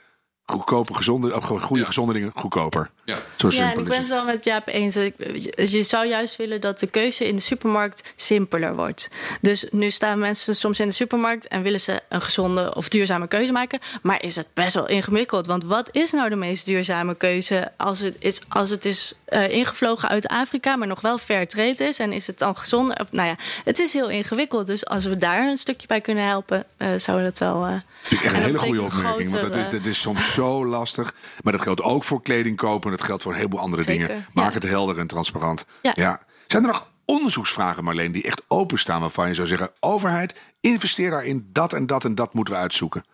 goedkoper, 0.47 0.95
gezonde, 0.95 1.37
of 1.37 1.45
goede 1.45 1.83
ja. 1.83 1.87
gezonde 1.87 2.13
dingen 2.13 2.33
goedkoper. 2.35 2.91
Ja, 3.05 3.19
Zo 3.37 3.49
ja 3.51 3.73
en 3.73 3.79
ik 3.79 3.85
ben 3.85 3.99
het 3.99 4.09
wel 4.09 4.25
met 4.25 4.45
Jaap 4.45 4.67
eens. 4.67 4.95
Je 5.55 5.83
zou 5.83 6.07
juist 6.07 6.37
willen 6.37 6.61
dat 6.61 6.81
de 6.81 6.87
keuze 6.87 7.27
in 7.27 7.37
de 7.37 7.43
supermarkt 7.43 8.13
simpeler 8.17 8.77
wordt. 8.77 9.09
Dus 9.41 9.67
nu 9.71 9.91
staan 9.91 10.19
mensen 10.19 10.57
soms 10.57 10.81
in 10.81 10.89
de 10.89 10.95
supermarkt 10.95 11.49
en 11.49 11.63
willen 11.63 11.81
ze 11.81 12.01
een 12.09 12.23
gezonde 12.23 12.75
of 12.75 12.89
duurzame 12.89 13.27
keuze 13.27 13.53
maken. 13.53 13.79
Maar 14.03 14.23
is 14.23 14.37
het 14.37 14.49
best 14.55 14.75
wel 14.75 14.89
ingewikkeld? 14.89 15.47
Want 15.47 15.65
wat 15.65 15.89
is 15.93 16.13
nou 16.13 16.29
de 16.29 16.37
meest 16.37 16.65
duurzame 16.65 17.15
keuze 17.15 17.73
als 17.77 18.01
het 18.01 18.17
is, 18.19 18.41
als 18.49 18.71
het 18.71 18.85
is 18.85 19.13
uh, 19.29 19.49
ingevlogen 19.49 20.09
uit 20.09 20.27
Afrika, 20.27 20.77
maar 20.77 20.89
nog 20.89 21.01
wel 21.01 21.19
fair 21.19 21.49
trade 21.49 21.85
is? 21.85 21.99
En 21.99 22.13
is 22.13 22.27
het 22.27 22.39
dan 22.39 22.57
gezond? 22.57 23.01
Of, 23.01 23.13
nou 23.13 23.29
ja, 23.29 23.37
het 23.65 23.79
is 23.79 23.93
heel 23.93 24.09
ingewikkeld. 24.09 24.67
Dus 24.67 24.87
als 24.87 25.05
we 25.05 25.17
daar 25.17 25.49
een 25.49 25.59
stukje 25.59 25.87
bij 25.87 26.01
kunnen 26.01 26.25
helpen, 26.25 26.65
uh, 26.79 26.89
zou 26.97 27.23
dat 27.23 27.39
wel. 27.39 27.67
Uh, 27.67 27.75
Vind 28.03 28.21
ik 28.21 28.27
echt 28.27 28.37
een 28.37 28.43
hele 28.43 28.59
goede 28.59 28.83
opmerking. 28.83 29.31
Want 29.31 29.43
dat 29.43 29.55
is, 29.55 29.69
dat 29.69 29.87
is 29.87 30.01
soms 30.01 30.35
zo 30.37 30.67
lastig. 30.67 31.15
Maar 31.43 31.53
dat 31.53 31.63
geldt 31.63 31.83
ook 31.83 32.05
voor 32.05 32.23
kleding 32.23 32.57
kopen. 32.57 32.91
Dat 32.91 33.03
geldt 33.03 33.23
voor 33.23 33.33
een 33.33 33.39
heleboel 33.39 33.61
andere 33.61 33.83
Zeker, 33.83 34.07
dingen. 34.07 34.27
Maak 34.33 34.49
ja. 34.49 34.55
het 34.55 34.69
helder 34.69 34.99
en 34.99 35.07
transparant. 35.07 35.65
Ja. 35.83 35.93
ja. 35.95 36.21
Zijn 36.47 36.63
er 36.63 36.69
nog 36.69 36.89
onderzoeksvragen, 37.05 37.85
Marleen, 37.85 38.13
die 38.13 38.23
echt 38.23 38.43
openstaan 38.49 39.01
waarvan 39.01 39.29
je 39.29 39.35
zou 39.35 39.47
zeggen: 39.47 39.71
overheid, 39.81 40.41
investeer 40.61 41.11
daarin. 41.11 41.49
Dat 41.53 41.73
en 41.73 41.87
dat 41.87 42.05
en 42.05 42.15
dat 42.15 42.35
moeten 42.35 42.55
we 42.55 42.61
uitzoeken. 42.61 43.05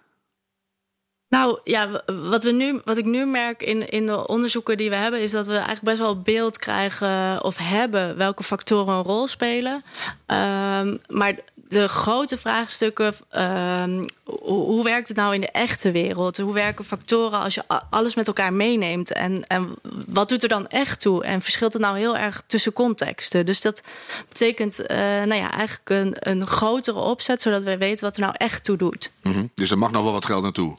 Nou 1.33 1.59
ja, 1.65 2.03
wat, 2.07 2.45
we 2.45 2.53
nu, 2.53 2.81
wat 2.85 2.97
ik 2.97 3.05
nu 3.05 3.27
merk 3.27 3.63
in, 3.63 3.89
in 3.89 4.07
de 4.07 4.27
onderzoeken 4.27 4.77
die 4.77 4.91
we 4.91 4.97
hebben, 4.97 5.21
is 5.21 5.31
dat 5.31 5.47
we 5.47 5.53
eigenlijk 5.53 5.85
best 5.85 5.99
wel 5.99 6.21
beeld 6.21 6.59
krijgen 6.59 7.45
of 7.45 7.57
hebben 7.57 8.17
welke 8.17 8.43
factoren 8.43 8.95
een 8.95 9.03
rol 9.03 9.29
spelen. 9.29 9.85
Um, 10.27 10.99
maar 11.09 11.35
de 11.73 11.89
grote 11.89 12.37
vraagstukken, 12.37 13.15
um, 13.37 14.05
hoe, 14.25 14.65
hoe, 14.65 14.85
werkt 14.85 15.09
het 15.09 15.17
nou 15.17 15.35
in 15.35 15.41
de 15.41 15.51
echte 15.51 15.91
wereld? 15.91 16.37
Hoe 16.37 16.55
werken 16.55 16.85
factoren 16.85 17.41
als 17.41 17.55
je 17.55 17.63
alles 17.91 18.15
met 18.15 18.27
elkaar 18.27 18.53
meeneemt? 18.53 19.13
En, 19.13 19.47
en 19.47 19.75
wat 20.07 20.29
doet 20.29 20.43
er 20.43 20.49
dan 20.49 20.69
echt 20.69 21.01
toe? 21.01 21.25
En 21.25 21.43
verschilt 21.43 21.73
het 21.73 21.83
nou 21.83 21.99
heel 21.99 22.17
erg 22.17 22.43
tussen 22.47 22.73
contexten? 22.73 23.47
Dus 23.47 23.61
dat 23.61 23.83
betekent 24.29 24.81
uh, 24.81 24.97
nou 24.99 25.35
ja, 25.35 25.51
eigenlijk 25.51 25.91
een, 25.91 26.15
een 26.19 26.47
grotere 26.47 26.99
opzet, 26.99 27.43
zodat 27.43 27.63
we 27.63 27.79
weten 27.79 28.05
wat 28.05 28.17
er 28.17 28.23
nou 28.23 28.35
echt 28.37 28.65
toe 28.65 28.77
doet. 28.77 29.11
Mm 29.23 29.33
-hmm. 29.33 29.51
Dus 29.55 29.71
er 29.71 29.79
mag 29.79 29.91
nog 29.91 30.03
wel 30.03 30.13
wat 30.13 30.25
geld 30.25 30.43
naartoe. 30.43 30.79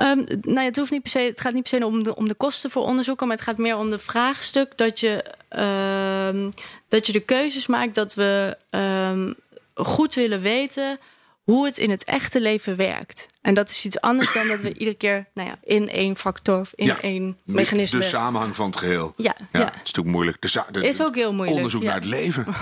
Um, 0.00 0.24
nou 0.40 0.60
ja, 0.60 0.62
het, 0.62 0.76
hoeft 0.76 0.90
niet 0.90 1.02
per 1.02 1.10
se, 1.10 1.18
het 1.18 1.40
gaat 1.40 1.52
niet 1.52 1.70
per 1.70 1.78
se 1.78 1.86
om 1.86 2.02
de, 2.02 2.16
om 2.16 2.28
de 2.28 2.34
kosten 2.34 2.70
voor 2.70 2.82
onderzoeken, 2.82 3.26
maar 3.26 3.36
het 3.36 3.44
gaat 3.44 3.58
meer 3.58 3.76
om 3.76 3.90
de 3.90 3.98
vraagstuk 3.98 4.76
dat 4.76 5.00
je, 5.00 5.24
um, 6.28 6.48
dat 6.88 7.06
je 7.06 7.12
de 7.12 7.20
keuzes 7.20 7.66
maakt 7.66 7.94
dat 7.94 8.14
we 8.14 8.56
um, 8.70 9.34
goed 9.74 10.14
willen 10.14 10.40
weten 10.40 10.98
hoe 11.44 11.64
het 11.64 11.78
in 11.78 11.90
het 11.90 12.04
echte 12.04 12.40
leven 12.40 12.76
werkt. 12.76 13.28
En 13.40 13.54
dat 13.54 13.70
is 13.70 13.84
iets 13.84 14.00
anders 14.00 14.32
dan 14.32 14.48
dat 14.48 14.60
we 14.60 14.72
iedere 14.78 14.96
keer 14.96 15.26
nou 15.34 15.48
ja, 15.48 15.58
in 15.62 15.88
één 15.88 16.16
factor 16.16 16.60
of 16.60 16.72
in 16.74 16.86
ja, 16.86 17.00
één 17.00 17.36
mechanisme. 17.44 17.98
De 17.98 18.04
samenhang 18.04 18.56
van 18.56 18.66
het 18.66 18.76
geheel. 18.76 19.12
Ja, 19.16 19.34
ja, 19.38 19.46
ja. 19.52 19.64
Het 19.64 19.74
is 19.74 19.78
natuurlijk 19.78 20.14
moeilijk. 20.14 20.40
De, 20.40 20.62
de, 20.70 20.88
is 20.88 21.02
ook 21.02 21.14
heel 21.14 21.32
moeilijk. 21.32 21.56
Onderzoek 21.56 21.82
ja. 21.82 21.86
naar 21.88 21.96
het 21.96 22.04
leven. 22.04 22.46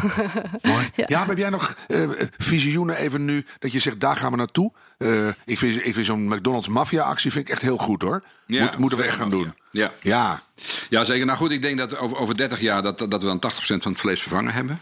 Mooi. 0.63 0.91
Ja. 0.97 1.05
ja, 1.09 1.19
maar 1.19 1.29
heb 1.29 1.39
jij 1.39 1.51
nog 1.51 1.77
uh, 1.89 2.11
visioenen 2.37 2.97
even 2.97 3.25
nu 3.25 3.47
dat 3.59 3.73
je 3.73 3.79
zegt 3.79 4.01
daar 4.01 4.17
gaan 4.17 4.31
we 4.31 4.37
naartoe? 4.37 4.73
Uh, 4.99 5.29
ik 5.45 5.59
vind, 5.59 5.87
ik 5.87 5.95
vind 5.95 6.07
zo'n 6.07 6.29
McDonald's 6.29 6.69
maffia-actie 6.69 7.33
vind 7.33 7.47
ik 7.47 7.53
echt 7.53 7.63
heel 7.63 7.79
goed 7.79 8.03
hoor. 8.03 8.25
Ja, 8.47 8.63
Moet, 8.63 8.79
moeten 8.79 8.99
we 8.99 9.05
echt 9.05 9.17
gaan 9.17 9.31
doen. 9.31 9.55
Ja. 9.71 9.93
ja. 10.01 10.43
Ja, 10.89 11.05
zeker. 11.05 11.27
Nou 11.27 11.39
goed, 11.39 11.51
ik 11.51 11.63
denk 11.63 11.79
dat 11.79 11.97
over, 11.97 12.17
over 12.17 12.37
30 12.37 12.61
jaar 12.61 12.83
dat, 12.83 12.99
dat 12.99 13.23
we 13.23 13.39
dan 13.39 13.53
80% 13.53 13.57
van 13.57 13.93
het 13.93 14.01
vlees 14.01 14.21
vervangen 14.21 14.53
hebben. 14.53 14.79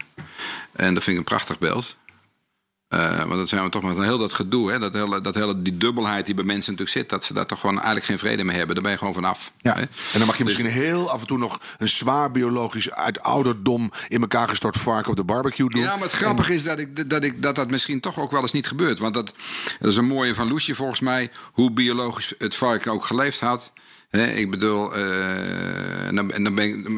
En 0.71 0.93
dat 0.93 1.03
vind 1.03 1.15
ik 1.15 1.17
een 1.17 1.35
prachtig 1.35 1.59
beeld. 1.59 1.97
Uh, 2.93 3.17
want 3.17 3.29
dat 3.29 3.49
zijn 3.49 3.63
we 3.63 3.69
toch 3.69 3.83
met 3.83 3.97
heel 3.97 4.17
dat 4.17 4.33
gedoe, 4.33 4.71
hè? 4.71 4.79
Dat 4.79 4.93
hele, 4.93 5.21
dat 5.21 5.35
hele, 5.35 5.61
die 5.61 5.77
dubbelheid 5.77 6.25
die 6.25 6.35
bij 6.35 6.43
mensen 6.43 6.71
natuurlijk 6.71 6.97
zit, 6.97 7.09
dat 7.09 7.25
ze 7.25 7.33
daar 7.33 7.45
toch 7.45 7.59
gewoon 7.59 7.75
eigenlijk 7.75 8.05
geen 8.05 8.17
vrede 8.17 8.43
mee 8.43 8.57
hebben. 8.57 8.75
Daar 8.75 8.83
ben 8.83 8.91
je 8.93 8.97
gewoon 8.97 9.13
vanaf. 9.13 9.51
Ja. 9.57 9.73
Hè? 9.73 9.81
En 9.81 9.89
dan 10.17 10.25
mag 10.25 10.37
je 10.37 10.43
misschien 10.43 10.65
dus, 10.65 10.73
heel 10.73 11.09
af 11.09 11.21
en 11.21 11.27
toe 11.27 11.37
nog 11.37 11.59
een 11.77 11.89
zwaar 11.89 12.31
biologisch 12.31 12.91
uit 12.91 13.21
ouderdom 13.21 13.91
in 14.07 14.21
elkaar 14.21 14.47
gestort 14.47 14.77
varken 14.77 15.09
op 15.09 15.15
de 15.15 15.23
barbecue 15.23 15.69
doen. 15.69 15.81
Ja, 15.81 15.93
maar 15.93 16.03
het 16.03 16.11
grappige 16.11 16.49
en... 16.49 16.55
is 16.55 16.63
dat, 16.63 16.79
ik, 16.79 17.09
dat, 17.09 17.23
ik, 17.23 17.41
dat 17.41 17.55
dat 17.55 17.69
misschien 17.69 17.99
toch 17.99 18.19
ook 18.19 18.31
wel 18.31 18.41
eens 18.41 18.51
niet 18.51 18.67
gebeurt. 18.67 18.99
Want 18.99 19.13
dat, 19.13 19.33
dat 19.79 19.89
is 19.89 19.97
een 19.97 20.05
mooie 20.05 20.33
van 20.33 20.47
Loesje 20.47 20.75
volgens 20.75 20.99
mij, 20.99 21.31
hoe 21.53 21.71
biologisch 21.71 22.33
het 22.37 22.55
varken 22.55 22.91
ook 22.91 23.05
geleefd 23.05 23.39
had. 23.39 23.71
He, 24.11 24.25
ik 24.25 24.51
bedoel, 24.51 24.97
uh, 24.97 26.07
en 26.07 26.15
dan, 26.15 26.31
en 26.31 26.43
dan 26.43 26.55
ben 26.55 26.65
ik, 26.65 26.89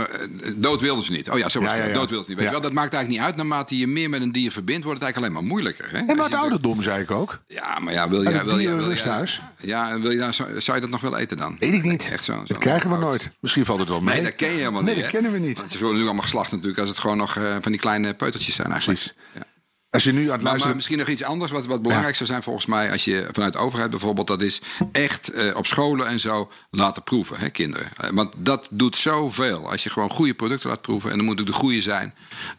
dood 0.55 0.81
wilden 0.81 1.03
ze 1.03 1.11
niet. 1.11 1.29
Oh 1.29 1.37
ja, 1.37 1.49
zo 1.49 1.59
was 1.61 1.71
het. 1.71 1.81
Ja, 1.81 1.87
ja. 1.87 1.93
Dood 1.93 2.09
wilden 2.09 2.25
ze 2.25 2.29
niet. 2.29 2.39
Weet 2.39 2.47
je 2.47 2.53
wel, 2.53 2.61
dat 2.61 2.73
maakt 2.73 2.93
eigenlijk 2.93 3.21
niet 3.21 3.31
uit. 3.31 3.35
Naarmate 3.35 3.77
je 3.77 3.87
meer 3.87 4.09
met 4.09 4.21
een 4.21 4.31
dier 4.31 4.51
verbindt, 4.51 4.83
wordt 4.83 5.01
het 5.01 5.09
eigenlijk 5.09 5.33
alleen 5.33 5.47
maar 5.47 5.55
moeilijker. 5.55 5.91
Hè? 5.91 5.97
En 5.97 6.15
maar 6.15 6.25
het 6.25 6.33
ouderdom, 6.33 6.81
zei 6.81 7.01
ik 7.01 7.11
ook. 7.11 7.39
Ja, 7.47 7.79
maar 7.79 7.93
ja, 7.93 8.09
wil 8.09 8.21
je... 8.21 8.43
Wil 8.43 8.57
je, 8.57 8.75
wil 8.75 8.91
je 8.91 9.01
thuis. 9.01 9.41
Ja, 9.57 9.99
wil 9.99 10.11
je 10.11 10.17
nou, 10.17 10.33
zou, 10.33 10.61
zou 10.61 10.75
je 10.77 10.81
dat 10.81 10.91
nog 10.91 11.01
wel 11.01 11.17
eten 11.17 11.37
dan? 11.37 11.55
Weet 11.59 11.73
ik 11.73 11.83
niet. 11.83 12.09
Echt 12.11 12.23
zo, 12.23 12.33
zo 12.33 12.43
dat 12.47 12.57
krijgen 12.57 12.89
we 12.89 12.97
nooit. 12.97 13.29
Misschien 13.39 13.65
valt 13.65 13.79
het 13.79 13.89
wel 13.89 14.01
mee. 14.01 14.15
Nee, 14.15 14.23
dat 14.23 14.35
ken 14.35 14.51
je 14.51 14.57
helemaal 14.57 14.81
nee, 14.81 14.95
niet. 14.95 15.03
Nee, 15.03 15.11
dat 15.11 15.21
kennen 15.21 15.41
we 15.41 15.47
niet. 15.47 15.59
Want 15.59 15.71
ze 15.71 15.79
worden 15.79 15.97
nu 15.97 16.03
allemaal 16.03 16.23
geslacht 16.23 16.51
natuurlijk 16.51 16.79
als 16.79 16.89
het 16.89 16.97
gewoon 16.97 17.17
nog 17.17 17.37
uh, 17.37 17.55
van 17.61 17.71
die 17.71 17.81
kleine 17.81 18.13
peutertjes 18.13 18.55
zijn 18.55 18.71
eigenlijk. 18.71 18.99
Precies. 18.99 19.23
Ja. 19.33 19.52
Als 19.93 20.03
je 20.03 20.11
nu 20.11 20.23
aan 20.23 20.25
het 20.25 20.31
maar, 20.31 20.41
luisteren... 20.41 20.67
maar 20.67 20.75
misschien 20.75 20.97
nog 20.97 21.07
iets 21.07 21.23
anders 21.23 21.51
wat, 21.51 21.65
wat 21.65 21.81
belangrijk 21.81 22.11
ja. 22.11 22.17
zou 22.17 22.29
zijn 22.29 22.43
volgens 22.43 22.65
mij... 22.65 22.91
als 22.91 23.05
je 23.05 23.29
vanuit 23.31 23.53
de 23.53 23.59
overheid 23.59 23.89
bijvoorbeeld... 23.89 24.27
dat 24.27 24.41
is 24.41 24.61
echt 24.91 25.35
uh, 25.35 25.55
op 25.55 25.65
scholen 25.65 26.07
en 26.07 26.19
zo 26.19 26.51
laten 26.71 27.03
proeven, 27.03 27.39
hè, 27.39 27.49
kinderen. 27.49 27.91
Uh, 28.03 28.09
want 28.09 28.33
dat 28.37 28.67
doet 28.71 28.97
zoveel. 28.97 29.69
Als 29.69 29.83
je 29.83 29.89
gewoon 29.89 30.09
goede 30.09 30.33
producten 30.33 30.69
laat 30.69 30.81
proeven... 30.81 31.11
en 31.11 31.17
dan 31.17 31.25
moet 31.25 31.37
het 31.37 31.47
de 31.47 31.53
goede 31.53 31.81
zijn. 31.81 32.13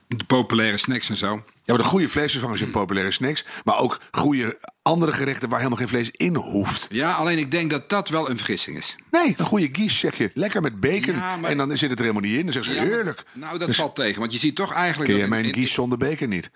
De 0.06 0.24
populaire 0.24 0.78
snacks 0.78 1.08
en 1.08 1.16
zo. 1.16 1.34
Ja, 1.34 1.42
maar 1.74 1.82
de 1.82 1.88
goede 1.88 2.08
vleesvervangers 2.08 2.60
zijn 2.60 2.72
populaire 2.72 3.10
snacks. 3.10 3.44
Maar 3.64 3.78
ook 3.78 4.00
goede 4.10 4.58
andere 4.82 5.12
gerechten 5.12 5.48
waar 5.48 5.58
helemaal 5.58 5.78
geen 5.78 5.88
vlees 5.88 6.10
in 6.10 6.34
hoeft. 6.34 6.86
Ja, 6.90 7.12
alleen 7.12 7.38
ik 7.38 7.50
denk 7.50 7.70
dat 7.70 7.88
dat 7.88 8.08
wel 8.08 8.30
een 8.30 8.36
vergissing 8.36 8.76
is. 8.76 8.96
Nee, 9.10 9.34
een 9.36 9.46
goede 9.46 9.68
kies 9.68 9.98
zeg 9.98 10.18
je. 10.18 10.30
Lekker 10.34 10.62
met 10.62 10.80
bacon. 10.80 11.14
Ja, 11.14 11.36
maar... 11.36 11.50
En 11.50 11.56
dan 11.56 11.76
zit 11.76 11.90
het 11.90 11.98
er 11.98 12.04
helemaal 12.04 12.28
niet 12.28 12.38
in. 12.38 12.44
Dan 12.44 12.52
zeggen 12.52 12.72
ze 12.74 12.80
ja, 12.80 12.86
heerlijk. 12.86 13.22
Nou, 13.32 13.58
dat 13.58 13.68
dus... 13.68 13.76
valt 13.76 13.94
tegen. 13.94 14.20
Want 14.20 14.32
je 14.32 14.38
ziet 14.38 14.56
toch 14.56 14.72
eigenlijk... 14.72 15.10
Ken 15.10 15.20
je 15.20 15.28
mijn 15.28 15.50
kies 15.50 15.72
zonder 15.72 15.98
bacon 15.98 16.28
niet? 16.28 16.50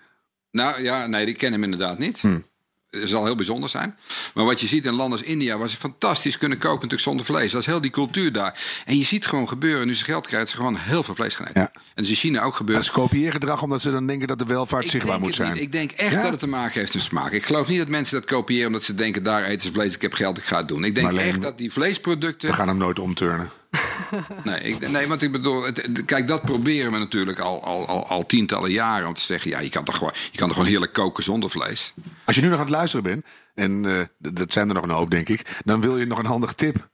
Nou 0.51 0.83
ja, 0.83 1.07
nee, 1.07 1.25
ik 1.25 1.37
ken 1.37 1.51
hem 1.51 1.63
inderdaad 1.63 1.97
niet. 1.97 2.19
Hm. 2.19 2.39
Het 2.89 3.09
zal 3.09 3.25
heel 3.25 3.35
bijzonder 3.35 3.69
zijn. 3.69 3.97
Maar 4.33 4.45
wat 4.45 4.61
je 4.61 4.67
ziet 4.67 4.85
in 4.85 4.93
landen 4.93 5.19
als 5.19 5.27
India, 5.27 5.57
waar 5.57 5.69
ze 5.69 5.77
fantastisch 5.77 6.37
kunnen 6.37 6.57
koken 6.57 6.75
natuurlijk 6.75 7.01
zonder 7.01 7.25
vlees. 7.25 7.51
Dat 7.51 7.61
is 7.61 7.67
heel 7.67 7.81
die 7.81 7.91
cultuur 7.91 8.31
daar. 8.31 8.81
En 8.85 8.97
je 8.97 9.03
ziet 9.03 9.25
gewoon 9.25 9.47
gebeuren, 9.47 9.87
nu 9.87 9.93
ze 9.93 10.03
geld 10.03 10.27
krijgen, 10.27 10.49
ze 10.49 10.55
gewoon 10.55 10.75
heel 10.75 11.03
veel 11.03 11.15
vlees 11.15 11.35
gaan 11.35 11.45
eten. 11.45 11.61
Ja. 11.61 11.71
En 11.73 11.81
dat 11.95 12.03
is 12.03 12.09
in 12.09 12.15
China 12.15 12.41
ook 12.41 12.55
gebeurd. 12.55 12.77
Dat 12.77 12.87
is 12.87 12.93
kopieergedrag 12.93 13.63
omdat 13.63 13.81
ze 13.81 13.91
dan 13.91 14.07
denken 14.07 14.27
dat 14.27 14.39
de 14.39 14.45
welvaart 14.45 14.83
ik 14.83 14.89
zichtbaar 14.89 15.19
moet 15.19 15.35
zijn. 15.35 15.53
Niet. 15.53 15.61
Ik 15.61 15.71
denk 15.71 15.91
echt 15.91 16.13
ja? 16.13 16.21
dat 16.21 16.31
het 16.31 16.39
te 16.39 16.47
maken 16.47 16.79
heeft 16.79 16.93
met 16.93 17.03
smaak. 17.03 17.31
Ik 17.31 17.45
geloof 17.45 17.67
niet 17.67 17.77
dat 17.77 17.87
mensen 17.87 18.19
dat 18.19 18.29
kopiëren 18.29 18.67
omdat 18.67 18.83
ze 18.83 18.95
denken, 18.95 19.23
daar 19.23 19.43
eten 19.43 19.61
ze 19.61 19.73
vlees, 19.73 19.95
ik 19.95 20.01
heb 20.01 20.13
geld, 20.13 20.37
ik 20.37 20.43
ga 20.43 20.57
het 20.57 20.67
doen. 20.67 20.83
Ik 20.83 20.95
denk 20.95 21.13
echt 21.13 21.41
dat 21.41 21.57
die 21.57 21.71
vleesproducten... 21.71 22.49
We 22.49 22.55
gaan 22.55 22.67
hem 22.67 22.77
nooit 22.77 22.99
omturnen. 22.99 23.49
Nee, 24.43 24.59
ik, 24.61 24.89
nee 24.89 25.07
want 25.07 25.21
ik 25.21 25.31
bedoel, 25.31 25.63
het- 25.63 26.05
kijk, 26.05 26.27
dat 26.27 26.41
proberen 26.41 26.91
we 26.91 26.97
natuurlijk 26.97 27.39
al, 27.39 27.63
al, 27.63 27.87
al, 27.87 28.07
al 28.07 28.25
tientallen 28.25 28.71
jaren. 28.71 29.07
Om 29.07 29.13
te 29.13 29.21
zeggen, 29.21 29.51
ja, 29.51 29.59
je 29.59 29.69
kan 29.69 29.83
toch 29.83 29.97
gewoon, 29.97 30.13
je 30.31 30.37
kan 30.37 30.47
toch 30.47 30.55
gewoon 30.55 30.71
heerlijk 30.71 30.93
koken 30.93 31.23
zonder 31.23 31.49
vlees. 31.49 31.93
Als 32.25 32.35
je 32.35 32.41
nu 32.41 32.47
nog 32.47 32.57
aan 32.59 32.65
het 32.65 32.73
luisteren 32.75 33.03
bent, 33.03 33.25
en 33.55 33.85
eh, 34.19 34.31
dat 34.33 34.51
zijn 34.51 34.67
er 34.67 34.73
nog 34.73 34.83
een 34.83 34.89
hoop, 34.89 35.11
denk 35.11 35.29
ik, 35.29 35.41
dan 35.65 35.81
wil 35.81 35.97
je 35.97 36.05
nog 36.05 36.17
een 36.19 36.25
handige 36.25 36.55
tip. 36.55 36.89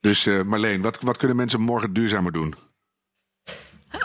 Dus 0.00 0.26
eh, 0.26 0.42
Marleen, 0.42 0.82
wat, 0.82 0.98
wat 1.02 1.16
kunnen 1.16 1.36
mensen 1.36 1.60
morgen 1.60 1.92
duurzamer 1.92 2.32
doen? 2.32 2.54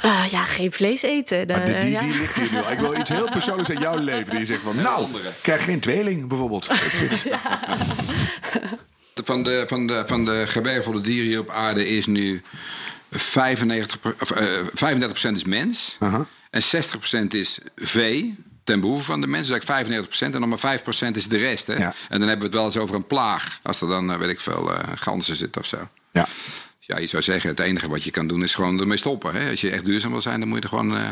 Ah, 0.01 0.25
ja, 0.29 0.43
geen 0.45 0.71
vlees 0.71 1.01
eten. 1.01 1.47
De- 1.47 1.53
Maar 1.53 1.65
die, 1.65 1.79
die, 1.79 1.89
ja. 1.91 1.99
die 1.99 2.13
ligt 2.19 2.35
hier 2.35 2.51
nu. 2.51 2.57
al. 2.57 2.71
Ik 2.71 2.79
wil 2.79 2.95
iets 2.99 3.09
heel 3.09 3.29
persoonlijks 3.31 3.69
uit 3.69 3.79
jouw 3.79 3.97
leven. 3.97 4.29
Die 4.29 4.39
je 4.39 4.45
zegt 4.45 4.63
van, 4.63 4.75
nou, 4.75 5.07
krijg 5.41 5.63
geen 5.63 5.79
tweeling 5.79 6.27
bijvoorbeeld. 6.27 6.67
Van 9.23 9.43
de, 9.43 9.63
van 9.67 9.87
de, 9.87 10.03
van 10.07 10.25
de 10.25 10.43
gewervelde 10.47 11.01
dieren 11.01 11.25
hier 11.27 11.39
op 11.39 11.49
aarde 11.49 11.87
is 11.87 12.05
nu 12.05 12.41
95, 13.11 13.99
per- 13.99 14.15
of, 14.21 14.31
eh, 14.31 14.47
35% 14.73 15.35
is 15.35 15.43
mens. 15.43 15.97
En 16.49 16.61
60% 16.63 17.33
is 17.33 17.59
vee. 17.75 18.35
Ten 18.63 18.79
behoeve 18.79 19.03
van 19.05 19.21
de 19.21 19.27
mensen, 19.27 19.53
dus 19.59 19.65
eigenlijk 19.65 20.07
95%. 20.09 20.33
En 20.33 20.39
nog 20.39 20.49
maar 20.49 20.79
5% 20.79 21.15
is 21.17 21.27
de 21.27 21.37
rest. 21.37 21.67
Hè? 21.67 21.73
Ja. 21.73 21.93
En 22.09 22.19
dan 22.19 22.27
hebben 22.27 22.37
we 22.39 22.43
het 22.45 22.53
wel 22.53 22.63
eens 22.65 22.77
over 22.77 22.95
een 22.95 23.07
plaag. 23.07 23.59
Als 23.63 23.81
er 23.81 23.87
dan, 23.87 24.11
eh, 24.11 24.17
weet 24.17 24.29
ik 24.29 24.39
veel, 24.39 24.73
eh, 24.73 24.87
ganzen 24.95 25.35
zitten 25.35 25.61
of 25.61 25.67
zo. 25.67 25.77
Ja. 26.11 26.27
Ja, 26.85 26.97
je 26.97 27.07
zou 27.07 27.23
zeggen, 27.23 27.49
het 27.49 27.59
enige 27.59 27.89
wat 27.89 28.03
je 28.03 28.11
kan 28.11 28.27
doen 28.27 28.43
is 28.43 28.55
gewoon 28.55 28.79
ermee 28.79 28.97
stoppen. 28.97 29.33
Hè? 29.33 29.49
Als 29.49 29.61
je 29.61 29.69
echt 29.69 29.85
duurzaam 29.85 30.11
wil 30.11 30.21
zijn, 30.21 30.39
dan 30.39 30.49
moet 30.49 30.57
je 30.57 30.63
er 30.63 30.69
gewoon... 30.69 30.97
eh, 30.97 31.07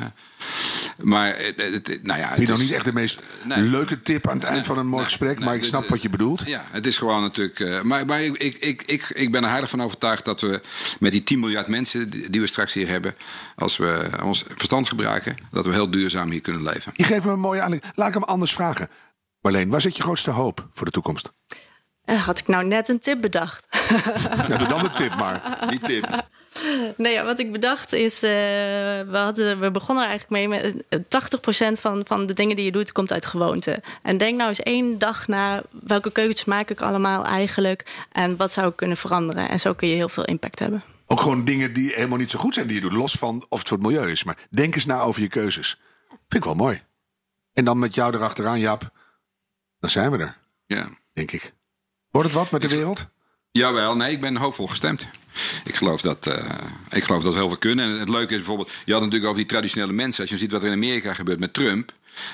Maar, 0.98 1.38
het, 1.38 2.00
nou 2.04 2.20
ja... 2.20 2.30
Het 2.30 2.48
nog 2.48 2.58
is- 2.58 2.60
niet 2.64 2.72
echt 2.72 2.86
de 2.86 2.94
meest 2.94 3.20
Nee. 3.44 3.62
leuke 3.62 4.02
tip 4.02 4.28
aan 4.28 4.36
het 4.36 4.44
eind 4.44 4.66
van 4.66 4.78
een 4.78 4.86
mooi 4.86 4.96
Nee, 4.96 5.06
gesprek, 5.06 5.40
maar 5.40 5.54
ik 5.54 5.60
dit- 5.60 5.70
snap 5.70 5.88
wat 5.88 6.02
je 6.02 6.10
bedoelt. 6.10 6.44
Ja, 6.46 6.64
het 6.72 6.86
is 6.86 6.98
gewoon 6.98 7.22
natuurlijk... 7.22 7.60
eh, 7.60 7.82
maar 7.82 8.06
maar 8.06 8.22
ik, 8.22 8.38
ik, 8.38 8.56
ik, 8.58 8.84
ik, 8.86 9.10
ik 9.10 9.32
ben 9.32 9.44
er 9.44 9.50
heilig 9.50 9.70
van 9.70 9.82
overtuigd 9.82 10.26
dat 10.26 10.42
we 10.42 10.62
met 11.00 11.12
die 11.12 11.24
10 11.24 11.40
miljard 11.40 11.68
mensen 11.68 12.10
die 12.10 12.30
die 12.30 12.42
we 12.42 12.48
straks 12.48 12.74
hier 12.74 12.88
hebben... 12.88 13.16
als 13.56 13.78
we 13.78 14.10
ons 14.24 14.44
verstand 14.56 14.88
gebruiken, 14.90 15.36
dat 15.52 15.66
we 15.66 15.72
heel 15.72 15.92
duurzaam 15.92 16.32
hier 16.32 16.42
kunnen 16.42 16.64
leven. 16.64 16.92
Je 16.96 17.04
geeft 17.04 17.26
me 17.26 17.32
een 17.32 17.40
mooie 17.40 17.62
aanleiding. 17.62 17.94
Laat 17.96 18.08
ik 18.08 18.14
hem 18.14 18.24
anders 18.24 18.54
vragen. 18.54 18.88
Marleen, 19.42 19.70
waar 19.70 19.82
zit 19.82 19.98
je 19.98 20.04
grootste 20.04 20.32
hoop 20.32 20.68
voor 20.74 20.86
de 20.86 20.92
toekomst? 20.92 21.32
Eh, 22.06 22.22
Had 22.26 22.40
ik 22.40 22.48
nou 22.48 22.66
net 22.66 22.88
een 22.90 23.00
tip 23.00 23.22
bedacht? 23.22 23.66
Nou, 24.38 24.58
doe 24.58 24.68
dan 24.68 24.82
de 24.84 24.92
tip 24.94 25.16
maar. 25.16 25.66
Die 25.70 25.80
tip. 25.80 26.30
Nee, 26.98 27.14
ja, 27.14 27.24
wat 27.24 27.40
ik 27.40 27.52
bedacht 27.52 27.94
is, 27.94 28.16
eh, 28.16 28.30
we, 28.30 29.18
hadden, 29.18 29.60
we 29.60 29.72
begonnen 29.72 30.04
er 30.04 30.10
eigenlijk 30.10 30.50
mee 30.50 30.62
met 30.62 30.84
eh, 30.90 31.70
80% 31.76 31.80
van, 31.80 32.02
van 32.06 32.26
de 32.26 32.34
dingen 32.34 32.56
die 32.56 32.66
je 32.66 32.72
doet 32.72 32.92
komt 32.92 33.12
uit 33.12 33.26
gewoonte. 33.26 33.82
En 34.02 34.18
denk 34.18 34.38
nou 34.38 34.50
eens 34.50 34.60
één 34.60 34.98
dag 34.98 35.28
na 35.28 35.62
welke 35.70 36.12
keuzes 36.12 36.46
maak 36.46 36.70
ik 36.70 36.82
allemaal 36.82 37.26
eigenlijk 37.26 38.06
en 38.12 38.36
wat 38.36 38.52
zou 38.52 38.68
ik 38.68 38.76
kunnen 38.76 38.98
veranderen. 38.98 39.50
En 39.50 39.60
zo 39.60 39.74
kun 39.74 39.88
je 39.88 39.96
heel 39.96 40.10
veel 40.10 40.26
impact 40.26 40.60
hebben. 40.60 40.84
Ook 41.08 41.22
gewoon 41.22 41.46
dingen 41.46 41.74
die 41.74 41.94
helemaal 41.94 42.18
niet 42.18 42.32
zo 42.32 42.40
goed 42.40 42.54
zijn 42.54 42.68
die 42.68 42.76
je 42.76 42.82
doet. 42.82 42.92
Los 42.94 43.14
van 43.14 43.46
of 43.50 43.60
het 43.60 43.68
voor 43.68 43.78
het 43.78 43.88
milieu 43.88 44.12
is. 44.12 44.24
Maar 44.24 44.38
denk 44.50 44.76
eens 44.76 44.86
na 44.86 45.00
over 45.02 45.22
je 45.22 45.28
keuzes. 45.28 45.80
Vind 46.08 46.34
ik 46.34 46.44
wel 46.44 46.56
mooi. 46.56 46.82
En 47.54 47.66
dan 47.66 47.80
met 47.80 47.96
jou 47.96 48.14
erachteraan, 48.16 48.60
Jaap. 48.60 48.90
Dan 49.80 49.90
zijn 49.90 50.12
we 50.12 50.18
er, 50.18 50.38
Ja. 50.66 50.90
denk 51.14 51.32
ik. 51.32 51.54
Wordt 52.12 52.28
het 52.28 52.38
wat 52.38 52.52
met 52.52 52.62
de 52.62 52.68
wereld? 52.68 53.08
Jawel, 53.52 53.96
nee, 53.96 54.12
ik 54.12 54.20
ben 54.20 54.38
hoopvol 54.38 54.68
gestemd. 54.68 55.08
Ik 55.64 55.76
geloof, 55.76 56.02
dat, 56.02 56.28
eh, 56.28 56.60
ik 56.90 57.04
geloof 57.04 57.24
dat 57.24 57.34
we 57.34 57.40
heel 57.40 57.48
veel 57.48 57.58
kunnen. 57.58 57.86
En 57.86 58.00
het 58.00 58.10
leuke 58.10 58.32
is 58.32 58.38
bijvoorbeeld, 58.38 58.68
je 58.68 58.74
had 58.76 59.02
het 59.02 59.12
natuurlijk 59.12 59.26
over 59.26 59.38
die 59.38 59.46
traditionele 59.46 59.94
mensen. 59.94 60.22
Als 60.22 60.30
je 60.30 60.38
ziet 60.38 60.52
wat 60.52 60.62
er 60.62 60.68
in 60.68 60.74
Amerika 60.74 61.14
gebeurt 61.14 61.40
met 61.40 61.54
Trump. 61.54 61.92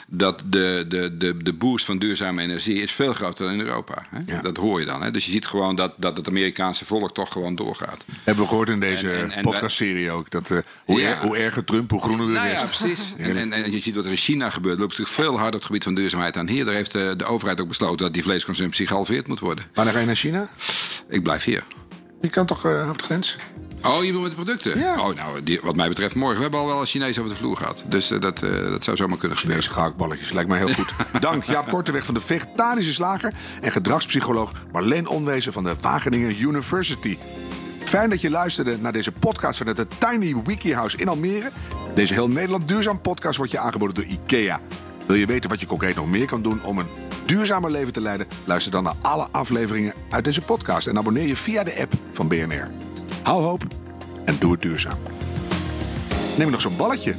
Dat 0.07 0.41
de, 0.45 0.86
de, 0.88 1.17
de, 1.17 1.38
de 1.38 1.53
boost 1.53 1.86
van 1.86 1.97
duurzame 1.97 2.41
energie 2.41 2.82
is 2.82 2.91
veel 2.91 3.13
groter 3.13 3.45
dan 3.45 3.53
in 3.53 3.59
Europa. 3.59 4.05
Hè? 4.09 4.19
Ja. 4.25 4.41
Dat 4.41 4.57
hoor 4.57 4.80
je 4.80 4.86
dan. 4.86 5.01
Hè? 5.03 5.11
Dus 5.11 5.25
je 5.25 5.32
ziet 5.32 5.45
gewoon 5.45 5.75
dat, 5.75 5.93
dat 5.97 6.17
het 6.17 6.28
Amerikaanse 6.28 6.86
volk 6.86 7.13
toch 7.13 7.32
gewoon 7.32 7.55
doorgaat. 7.55 8.05
Hebben 8.23 8.43
we 8.43 8.49
gehoord 8.49 8.69
in 8.69 8.80
deze 8.80 9.11
En- 9.11 9.19
en- 9.23 9.32
en 9.32 9.41
podcastserie 9.41 10.11
ook. 10.11 10.30
Dat, 10.32 10.51
eh, 10.51 10.57
hoe, 10.86 10.99
Ja. 11.01 11.09
er- 11.09 11.17
hoe 11.17 11.38
erger 11.38 11.63
Trump, 11.63 11.89
hoe 11.91 12.01
groener 12.01 12.25
de 12.25 12.32
Nou 12.32 12.47
rest. 12.47 12.61
ja, 12.61 12.67
precies. 12.67 13.13
En, 13.17 13.53
en, 13.53 13.71
je 13.71 13.80
ziet 13.80 13.95
wat 13.95 14.05
er 14.05 14.11
in 14.11 14.17
China 14.17 14.49
gebeurt. 14.49 14.80
loopt 14.80 14.97
natuurlijk 14.97 15.15
veel 15.28 15.32
harder 15.36 15.45
op 15.47 15.53
het 15.53 15.65
gebied 15.65 15.84
van 15.84 15.95
duurzaamheid 15.95 16.38
aan 16.38 16.47
hier. 16.47 16.65
Daar 16.65 16.73
heeft 16.73 16.91
de, 16.91 17.13
de 17.17 17.25
overheid 17.25 17.61
ook 17.61 17.67
besloten 17.67 17.97
dat 17.97 18.13
die 18.13 18.23
vleesconsumptie 18.23 18.88
gehalveerd 18.88 19.28
moet 19.28 19.39
worden. 19.39 19.63
Wanneer 19.73 19.93
ga 19.93 19.99
je 19.99 20.05
naar 20.05 20.15
China? 20.15 20.49
Ik 21.09 21.23
blijf 21.23 21.43
hier. 21.43 21.63
Je 22.21 22.30
kan 22.30 22.45
toch 22.45 22.65
eh 22.65 22.82
over 22.84 22.97
de 22.97 23.03
grens? 23.03 23.36
Oh, 23.82 24.03
je 24.03 24.05
bedoelt 24.05 24.21
met 24.21 24.38
de 24.38 24.43
producten? 24.43 24.80
Ja. 24.80 24.99
Oh, 24.99 25.15
nou, 25.15 25.43
die, 25.43 25.59
wat 25.63 25.75
mij 25.75 25.88
betreft 25.88 26.15
morgen. 26.15 26.36
We 26.36 26.41
hebben 26.41 26.59
al 26.59 26.67
wel 26.67 26.80
een 26.80 26.86
Chinees 26.86 27.19
over 27.19 27.32
de 27.32 27.38
vloer 27.38 27.57
gehad. 27.57 27.84
Dus 27.86 28.11
eh, 28.11 28.21
dat, 28.21 28.43
eh, 28.43 28.51
dat 28.69 28.84
zou 28.84 28.97
zomaar 28.97 29.17
kunnen 29.17 29.38
gebeuren. 29.38 29.63
Deze 29.63 29.75
gehaktballetjes, 29.75 30.32
lijkt 30.32 30.49
mij 30.49 30.57
heel 30.57 30.73
goed. 30.73 30.93
Dank 31.19 31.43
Jaap 31.43 31.67
Korteweg 31.67 32.05
van 32.05 32.13
de 32.13 32.19
Vegetarische 32.19 32.93
Slager... 32.93 33.34
en 33.61 33.71
gedragspsycholoog 33.71 34.51
Marleen 34.71 35.07
Onwezen 35.07 35.53
van 35.53 35.63
de 35.63 35.75
Wageningen 35.82 36.41
University. 36.41 37.17
Fijn 37.84 38.09
dat 38.09 38.21
je 38.21 38.30
luisterde 38.30 38.78
naar 38.80 38.93
deze 38.93 39.11
podcast 39.11 39.57
vanuit 39.57 39.78
het 39.78 39.93
Tiny 39.99 40.36
Wiki 40.43 40.73
House 40.73 40.97
in 40.97 41.07
Almere. 41.07 41.51
Deze 41.93 42.13
heel 42.13 42.28
Nederland 42.28 42.67
duurzaam 42.67 43.01
podcast 43.01 43.38
wordt 43.38 43.51
je 43.51 43.59
aangeboden 43.59 43.95
door 43.95 44.03
IKEA. 44.03 44.61
Wil 45.07 45.15
je 45.15 45.25
weten 45.25 45.49
wat 45.49 45.59
je 45.59 45.65
concreet 45.65 45.95
nog 45.95 46.07
meer 46.07 46.25
kan 46.25 46.41
doen 46.41 46.63
om 46.63 46.78
een 46.78 46.88
duurzamer 47.25 47.71
leven 47.71 47.93
te 47.93 48.01
leiden? 48.01 48.28
Luister 48.43 48.71
dan 48.71 48.84
naar 48.84 48.95
alle 49.01 49.28
afleveringen 49.32 49.93
uit 50.09 50.23
deze 50.23 50.41
podcast 50.41 50.88
en 50.88 50.97
abonneer 50.97 51.28
je 51.28 51.36
via 51.36 51.63
de 51.63 51.80
app 51.80 51.93
van 52.11 52.28
BNR. 52.28 52.86
Hou 53.28 53.41
hoop 53.41 53.63
en 54.25 54.36
doe 54.39 54.51
het 54.51 54.61
duurzaam. 54.61 54.97
Neem 56.38 56.49
nog 56.49 56.61
zo'n 56.61 56.75
balletje. 56.75 57.15